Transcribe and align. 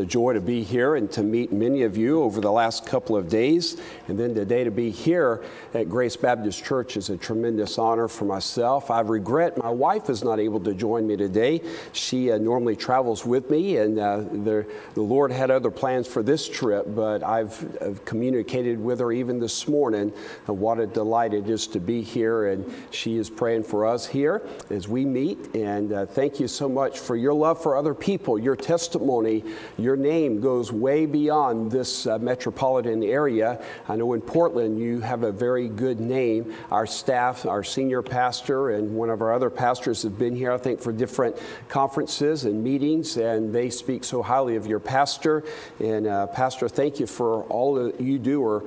The 0.00 0.06
joy 0.06 0.34
to 0.34 0.40
be 0.40 0.62
here 0.62 0.94
and 0.94 1.10
to 1.10 1.24
meet 1.24 1.50
many 1.52 1.82
of 1.82 1.96
you 1.96 2.22
over 2.22 2.40
the 2.40 2.52
last 2.52 2.86
couple 2.86 3.16
of 3.16 3.28
days. 3.28 3.80
And 4.06 4.16
then 4.16 4.32
today 4.32 4.62
to 4.62 4.70
be 4.70 4.92
here 4.92 5.42
at 5.74 5.88
Grace 5.88 6.14
Baptist 6.14 6.64
Church 6.64 6.96
is 6.96 7.10
a 7.10 7.16
tremendous 7.16 7.78
honor 7.78 8.06
for 8.06 8.24
myself. 8.24 8.92
I 8.92 9.00
regret 9.00 9.58
my 9.58 9.70
wife 9.70 10.08
is 10.08 10.22
not 10.22 10.38
able 10.38 10.60
to 10.60 10.72
join 10.72 11.04
me 11.04 11.16
today. 11.16 11.62
She 11.90 12.30
uh, 12.30 12.38
normally 12.38 12.76
travels 12.76 13.26
with 13.26 13.50
me, 13.50 13.78
and 13.78 13.98
uh, 13.98 14.18
the, 14.18 14.64
the 14.94 15.02
Lord 15.02 15.32
had 15.32 15.50
other 15.50 15.72
plans 15.72 16.06
for 16.06 16.22
this 16.22 16.48
trip, 16.48 16.86
but 16.94 17.24
I've, 17.24 17.76
I've 17.82 18.04
communicated 18.04 18.78
with 18.78 19.00
her 19.00 19.10
even 19.10 19.40
this 19.40 19.66
morning 19.66 20.12
uh, 20.48 20.52
what 20.52 20.78
a 20.78 20.86
delight 20.86 21.34
it 21.34 21.50
is 21.50 21.66
to 21.66 21.80
be 21.80 22.02
here. 22.02 22.46
And 22.46 22.72
she 22.92 23.16
is 23.16 23.28
praying 23.28 23.64
for 23.64 23.84
us 23.84 24.06
here 24.06 24.42
as 24.70 24.86
we 24.86 25.04
meet. 25.04 25.56
And 25.56 25.92
uh, 25.92 26.06
thank 26.06 26.38
you 26.38 26.46
so 26.46 26.68
much 26.68 27.00
for 27.00 27.16
your 27.16 27.34
love 27.34 27.60
for 27.60 27.76
other 27.76 27.94
people, 27.94 28.38
your 28.38 28.54
testimony. 28.54 29.42
Your 29.76 29.87
your 29.88 29.96
name 29.96 30.38
goes 30.38 30.70
way 30.70 31.06
beyond 31.06 31.70
this 31.70 32.06
uh, 32.06 32.18
metropolitan 32.18 33.02
area. 33.02 33.58
I 33.88 33.96
know 33.96 34.12
in 34.12 34.20
Portland 34.20 34.78
you 34.78 35.00
have 35.00 35.22
a 35.22 35.32
very 35.32 35.66
good 35.66 35.98
name. 35.98 36.54
Our 36.70 36.84
staff, 36.84 37.46
our 37.46 37.64
senior 37.64 38.02
pastor, 38.02 38.68
and 38.68 38.94
one 38.94 39.08
of 39.08 39.22
our 39.22 39.32
other 39.32 39.48
pastors 39.48 40.02
have 40.02 40.18
been 40.18 40.36
here, 40.36 40.52
I 40.52 40.58
think, 40.58 40.82
for 40.82 40.92
different 40.92 41.38
conferences 41.68 42.44
and 42.44 42.62
meetings, 42.62 43.16
and 43.16 43.50
they 43.50 43.70
speak 43.70 44.04
so 44.04 44.22
highly 44.22 44.56
of 44.56 44.66
your 44.66 44.78
pastor. 44.78 45.42
And, 45.80 46.06
uh, 46.06 46.26
Pastor, 46.26 46.68
thank 46.68 47.00
you 47.00 47.06
for 47.06 47.44
all 47.44 47.72
that 47.76 47.98
you 47.98 48.18
do 48.18 48.42
or 48.42 48.64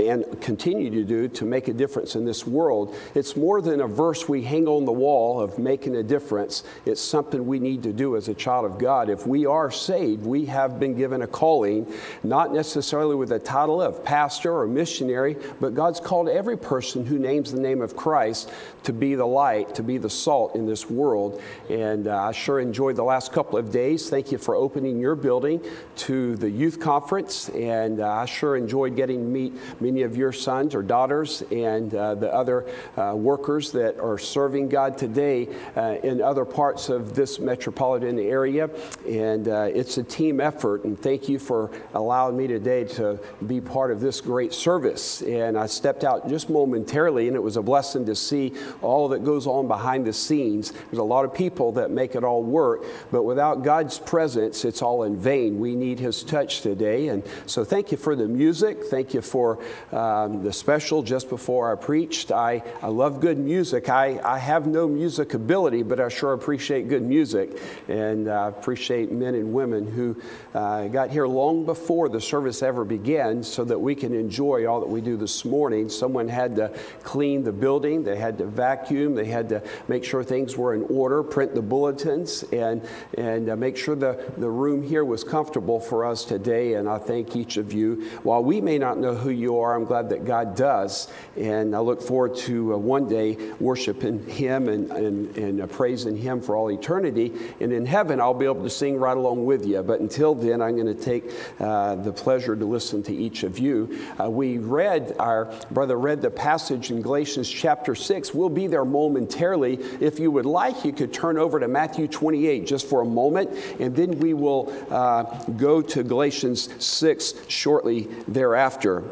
and 0.00 0.40
continue 0.40 0.90
to 0.90 1.04
do 1.04 1.28
to 1.28 1.44
make 1.44 1.68
a 1.68 1.72
difference 1.72 2.16
in 2.16 2.24
this 2.24 2.46
world. 2.46 2.94
It's 3.14 3.36
more 3.36 3.62
than 3.62 3.80
a 3.80 3.86
verse 3.86 4.28
we 4.28 4.42
hang 4.42 4.66
on 4.66 4.84
the 4.84 4.92
wall 4.92 5.40
of 5.40 5.58
making 5.58 5.96
a 5.96 6.02
difference. 6.02 6.64
It's 6.84 7.00
something 7.00 7.46
we 7.46 7.58
need 7.58 7.82
to 7.84 7.92
do 7.92 8.16
as 8.16 8.28
a 8.28 8.34
child 8.34 8.64
of 8.64 8.78
God. 8.78 9.08
If 9.08 9.26
we 9.26 9.46
are 9.46 9.70
saved, 9.70 10.24
we 10.24 10.46
have 10.46 10.80
been 10.80 10.96
given 10.96 11.22
a 11.22 11.26
calling, 11.26 11.92
not 12.22 12.52
necessarily 12.52 13.14
with 13.14 13.28
the 13.28 13.38
title 13.38 13.80
of 13.80 14.04
pastor 14.04 14.56
or 14.56 14.66
missionary, 14.66 15.36
but 15.60 15.74
God's 15.74 16.00
called 16.00 16.28
every 16.28 16.56
person 16.56 17.06
who 17.06 17.18
names 17.18 17.52
the 17.52 17.60
name 17.60 17.80
of 17.80 17.96
Christ 17.96 18.50
to 18.84 18.92
be 18.92 19.14
the 19.14 19.26
light, 19.26 19.74
to 19.76 19.82
be 19.82 19.98
the 19.98 20.10
salt 20.10 20.54
in 20.54 20.66
this 20.66 20.90
world. 20.90 21.40
And 21.70 22.08
uh, 22.08 22.16
I 22.16 22.32
sure 22.32 22.60
enjoyed 22.60 22.96
the 22.96 23.04
last 23.04 23.32
couple 23.32 23.58
of 23.58 23.70
days. 23.70 24.10
Thank 24.10 24.32
you 24.32 24.38
for 24.38 24.54
opening 24.54 24.98
your 24.98 25.14
building 25.14 25.64
to 25.96 26.36
the 26.36 26.50
youth 26.50 26.80
conference. 26.80 27.48
And 27.50 28.00
uh, 28.00 28.10
I 28.10 28.24
sure 28.26 28.56
enjoyed 28.56 28.96
getting 28.96 29.20
to 29.20 29.24
meet 29.24 29.54
many 29.84 30.00
of 30.00 30.16
your 30.16 30.32
sons 30.32 30.74
or 30.74 30.82
daughters 30.82 31.42
and 31.52 31.94
uh, 31.94 32.14
the 32.14 32.32
other 32.32 32.66
uh, 32.96 33.12
workers 33.14 33.70
that 33.72 34.00
are 34.00 34.16
serving 34.16 34.66
God 34.70 34.96
today 34.96 35.46
uh, 35.76 35.96
in 36.02 36.22
other 36.22 36.46
parts 36.46 36.88
of 36.88 37.14
this 37.14 37.38
metropolitan 37.38 38.18
area. 38.18 38.70
And 39.06 39.46
uh, 39.46 39.68
it's 39.74 39.98
a 39.98 40.02
team 40.02 40.40
effort. 40.40 40.84
And 40.84 40.98
thank 40.98 41.28
you 41.28 41.38
for 41.38 41.70
allowing 41.92 42.34
me 42.34 42.46
today 42.46 42.84
to 42.84 43.20
be 43.46 43.60
part 43.60 43.90
of 43.90 44.00
this 44.00 44.22
great 44.22 44.54
service. 44.54 45.20
And 45.20 45.58
I 45.58 45.66
stepped 45.66 46.02
out 46.02 46.30
just 46.30 46.48
momentarily, 46.48 47.28
and 47.28 47.36
it 47.36 47.42
was 47.42 47.58
a 47.58 47.62
blessing 47.62 48.06
to 48.06 48.14
see 48.14 48.54
all 48.80 49.08
that 49.08 49.22
goes 49.22 49.46
on 49.46 49.68
behind 49.68 50.06
the 50.06 50.14
scenes. 50.14 50.70
There's 50.70 50.98
a 50.98 51.02
lot 51.02 51.26
of 51.26 51.34
people 51.34 51.72
that 51.72 51.90
make 51.90 52.14
it 52.14 52.24
all 52.24 52.42
work, 52.42 52.84
but 53.12 53.24
without 53.24 53.62
God's 53.62 53.98
presence, 53.98 54.64
it's 54.64 54.80
all 54.80 55.02
in 55.02 55.18
vain. 55.18 55.58
We 55.58 55.76
need 55.76 55.98
His 55.98 56.22
touch 56.22 56.62
today. 56.62 57.08
And 57.08 57.22
so 57.44 57.64
thank 57.64 57.92
you 57.92 57.98
for 57.98 58.16
the 58.16 58.26
music. 58.26 58.84
Thank 58.84 59.12
you 59.12 59.20
for 59.20 59.58
um, 59.92 60.42
the 60.42 60.52
special 60.52 61.02
just 61.02 61.28
before 61.28 61.72
I 61.72 61.76
preached. 61.76 62.32
I, 62.32 62.62
I 62.82 62.88
love 62.88 63.20
good 63.20 63.38
music. 63.38 63.88
I, 63.88 64.20
I 64.24 64.38
have 64.38 64.66
no 64.66 64.88
music 64.88 65.34
ability, 65.34 65.82
but 65.82 66.00
I 66.00 66.08
sure 66.08 66.32
appreciate 66.32 66.88
good 66.88 67.02
music. 67.02 67.60
And 67.88 68.28
I 68.28 68.44
uh, 68.44 68.48
appreciate 68.48 69.10
men 69.12 69.34
and 69.34 69.52
women 69.52 69.86
who 69.86 70.20
uh, 70.54 70.88
got 70.88 71.10
here 71.10 71.26
long 71.26 71.64
before 71.64 72.08
the 72.08 72.20
service 72.20 72.62
ever 72.62 72.84
began 72.84 73.42
so 73.42 73.64
that 73.64 73.78
we 73.78 73.94
can 73.94 74.14
enjoy 74.14 74.66
all 74.66 74.80
that 74.80 74.88
we 74.88 75.00
do 75.00 75.16
this 75.16 75.44
morning. 75.44 75.88
Someone 75.88 76.28
had 76.28 76.56
to 76.56 76.68
clean 77.02 77.44
the 77.44 77.52
building, 77.52 78.04
they 78.04 78.16
had 78.16 78.38
to 78.38 78.46
vacuum, 78.46 79.14
they 79.14 79.26
had 79.26 79.48
to 79.48 79.62
make 79.88 80.04
sure 80.04 80.22
things 80.22 80.56
were 80.56 80.74
in 80.74 80.82
order, 80.90 81.22
print 81.22 81.54
the 81.54 81.62
bulletins, 81.62 82.42
and, 82.52 82.86
and 83.16 83.48
uh, 83.48 83.56
make 83.56 83.76
sure 83.76 83.94
the, 83.94 84.32
the 84.36 84.48
room 84.48 84.82
here 84.82 85.04
was 85.04 85.24
comfortable 85.24 85.80
for 85.80 86.04
us 86.04 86.24
today. 86.24 86.74
And 86.74 86.88
I 86.88 86.98
thank 86.98 87.36
each 87.36 87.56
of 87.56 87.72
you. 87.72 88.08
While 88.22 88.44
we 88.44 88.60
may 88.60 88.78
not 88.78 88.98
know 88.98 89.14
who 89.14 89.30
you 89.30 89.58
are, 89.58 89.63
are. 89.64 89.74
I'm 89.74 89.84
glad 89.84 90.10
that 90.10 90.24
God 90.24 90.54
does. 90.54 91.08
And 91.36 91.74
I 91.74 91.80
look 91.80 92.00
forward 92.00 92.36
to 92.36 92.74
uh, 92.74 92.76
one 92.76 93.08
day 93.08 93.36
worshiping 93.58 94.24
Him 94.26 94.68
and, 94.68 94.90
and, 94.92 95.36
and 95.36 95.60
uh, 95.62 95.66
praising 95.66 96.16
Him 96.16 96.40
for 96.40 96.56
all 96.56 96.70
eternity. 96.70 97.32
And 97.60 97.72
in 97.72 97.86
heaven, 97.86 98.20
I'll 98.20 98.34
be 98.34 98.44
able 98.44 98.62
to 98.62 98.70
sing 98.70 98.96
right 98.96 99.16
along 99.16 99.44
with 99.44 99.66
you. 99.66 99.82
But 99.82 100.00
until 100.00 100.34
then, 100.34 100.62
I'm 100.62 100.76
going 100.76 100.94
to 100.94 101.02
take 101.02 101.32
uh, 101.58 101.96
the 101.96 102.12
pleasure 102.12 102.54
to 102.54 102.64
listen 102.64 103.02
to 103.04 103.14
each 103.14 103.42
of 103.42 103.58
you. 103.58 103.98
Uh, 104.20 104.30
we 104.30 104.58
read, 104.58 105.16
our 105.18 105.52
brother 105.70 105.98
read 105.98 106.22
the 106.22 106.30
passage 106.30 106.90
in 106.90 107.02
Galatians 107.02 107.48
chapter 107.48 107.94
6. 107.94 108.34
We'll 108.34 108.48
be 108.48 108.66
there 108.66 108.84
momentarily. 108.84 109.74
If 110.00 110.18
you 110.18 110.30
would 110.30 110.46
like, 110.46 110.84
you 110.84 110.92
could 110.92 111.12
turn 111.12 111.38
over 111.38 111.58
to 111.58 111.68
Matthew 111.68 112.06
28 112.06 112.66
just 112.66 112.88
for 112.88 113.02
a 113.02 113.06
moment, 113.06 113.50
and 113.80 113.96
then 113.96 114.18
we 114.18 114.34
will 114.34 114.72
uh, 114.90 115.22
go 115.56 115.80
to 115.82 116.02
Galatians 116.02 116.68
6 116.84 117.34
shortly 117.48 118.08
thereafter. 118.28 119.04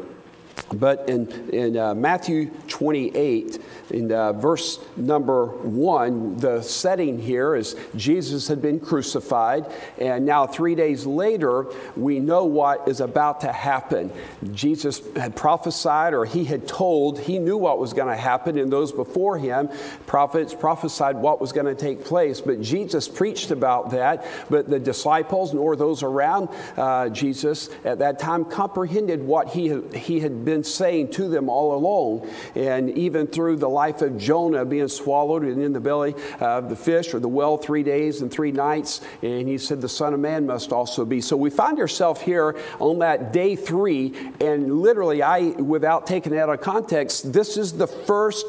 But 0.71 1.09
in, 1.09 1.29
in 1.49 1.77
uh, 1.77 1.93
Matthew 1.93 2.51
28, 2.67 3.59
in 3.91 4.11
uh, 4.11 4.33
verse 4.33 4.79
number 4.95 5.47
one, 5.47 6.37
the 6.37 6.61
setting 6.61 7.19
here 7.19 7.55
is 7.55 7.75
Jesus 7.95 8.47
had 8.47 8.61
been 8.61 8.79
crucified, 8.79 9.71
and 9.99 10.25
now 10.25 10.47
three 10.47 10.75
days 10.75 11.05
later, 11.05 11.67
we 11.95 12.19
know 12.19 12.45
what 12.45 12.87
is 12.87 13.01
about 13.01 13.41
to 13.41 13.51
happen. 13.51 14.11
Jesus 14.53 15.01
had 15.15 15.35
prophesied, 15.35 16.13
or 16.13 16.25
he 16.25 16.45
had 16.45 16.67
told, 16.67 17.19
he 17.19 17.39
knew 17.39 17.57
what 17.57 17.79
was 17.79 17.93
going 17.93 18.07
to 18.07 18.19
happen, 18.19 18.57
and 18.57 18.71
those 18.71 18.91
before 18.91 19.37
him, 19.37 19.69
prophets 20.07 20.53
prophesied 20.53 21.15
what 21.15 21.41
was 21.41 21.51
going 21.51 21.65
to 21.67 21.75
take 21.75 22.03
place. 22.03 22.41
But 22.41 22.61
Jesus 22.61 23.07
preached 23.07 23.51
about 23.51 23.91
that, 23.91 24.25
but 24.49 24.69
the 24.69 24.79
disciples 24.79 25.53
nor 25.53 25.75
those 25.75 26.03
around 26.03 26.49
uh, 26.77 27.09
Jesus 27.09 27.69
at 27.83 27.99
that 27.99 28.17
time 28.19 28.45
comprehended 28.45 29.21
what 29.21 29.49
he 29.49 29.73
he 29.93 30.19
had 30.19 30.45
been 30.45 30.52
saying 30.61 31.11
to 31.11 31.29
them 31.29 31.49
all 31.49 31.73
along. 31.73 32.29
And 32.53 32.89
even 32.91 33.25
through 33.25 33.55
the 33.55 33.69
life 33.69 34.01
of 34.01 34.17
Jonah 34.17 34.65
being 34.65 34.89
swallowed 34.89 35.43
and 35.43 35.63
in 35.63 35.73
the 35.73 35.79
belly 35.79 36.13
of 36.41 36.69
the 36.69 36.75
fish 36.75 37.13
or 37.13 37.19
the 37.19 37.27
well 37.27 37.57
three 37.57 37.81
days 37.81 38.21
and 38.21 38.29
three 38.29 38.51
nights. 38.51 39.01
And 39.21 39.47
he 39.47 39.57
said, 39.57 39.81
The 39.81 39.89
Son 39.89 40.13
of 40.13 40.19
Man 40.19 40.45
must 40.45 40.71
also 40.71 41.05
be. 41.05 41.21
So 41.21 41.37
we 41.37 41.49
find 41.49 41.79
ourselves 41.79 42.21
here 42.21 42.57
on 42.79 42.99
that 42.99 43.33
day 43.33 43.55
three. 43.55 44.13
And 44.41 44.81
literally, 44.81 45.23
I, 45.23 45.39
without 45.39 46.05
taking 46.05 46.33
it 46.33 46.37
out 46.37 46.49
of 46.49 46.61
context, 46.61 47.31
this 47.31 47.57
is 47.57 47.73
the 47.73 47.87
first 47.87 48.45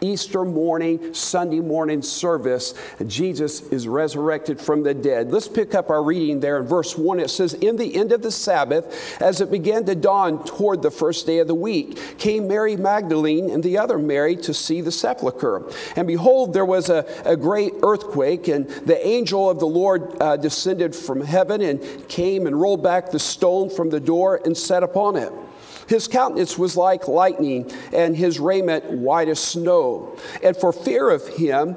Easter 0.00 0.44
morning, 0.44 1.14
Sunday 1.14 1.60
morning 1.60 2.02
service, 2.02 2.74
Jesus 3.06 3.62
is 3.62 3.88
resurrected 3.88 4.60
from 4.60 4.82
the 4.82 4.94
dead. 4.94 5.32
Let's 5.32 5.48
pick 5.48 5.74
up 5.74 5.90
our 5.90 6.02
reading 6.02 6.40
there 6.40 6.58
in 6.58 6.66
verse 6.66 6.96
1. 6.96 7.20
It 7.20 7.30
says, 7.30 7.54
In 7.54 7.76
the 7.76 7.94
end 7.96 8.12
of 8.12 8.22
the 8.22 8.30
Sabbath, 8.30 9.20
as 9.20 9.40
it 9.40 9.50
began 9.50 9.84
to 9.86 9.94
dawn 9.94 10.44
toward 10.44 10.82
the 10.82 10.90
first 10.90 11.26
day 11.26 11.38
of 11.38 11.46
the 11.46 11.54
week, 11.54 12.18
came 12.18 12.46
Mary 12.46 12.76
Magdalene 12.76 13.50
and 13.50 13.62
the 13.62 13.78
other 13.78 13.98
Mary 13.98 14.36
to 14.36 14.52
see 14.52 14.80
the 14.80 14.92
sepulchre. 14.92 15.70
And 15.96 16.06
behold, 16.06 16.52
there 16.52 16.64
was 16.64 16.90
a, 16.90 17.06
a 17.24 17.36
great 17.36 17.72
earthquake, 17.82 18.48
and 18.48 18.68
the 18.68 19.04
angel 19.06 19.48
of 19.48 19.58
the 19.58 19.66
Lord 19.66 20.20
uh, 20.20 20.36
descended 20.36 20.94
from 20.94 21.22
heaven 21.22 21.62
and 21.62 22.08
came 22.08 22.46
and 22.46 22.60
rolled 22.60 22.82
back 22.82 23.10
the 23.10 23.18
stone 23.18 23.70
from 23.70 23.90
the 23.90 24.00
door 24.00 24.40
and 24.44 24.56
sat 24.56 24.82
upon 24.82 25.16
it. 25.16 25.32
His 25.86 26.08
countenance 26.08 26.58
was 26.58 26.76
like 26.76 27.08
lightning, 27.08 27.70
and 27.92 28.16
his 28.16 28.38
raiment 28.40 28.84
white 28.86 29.28
as 29.28 29.38
snow. 29.38 30.16
And 30.42 30.56
for 30.56 30.72
fear 30.72 31.10
of 31.10 31.26
him, 31.28 31.76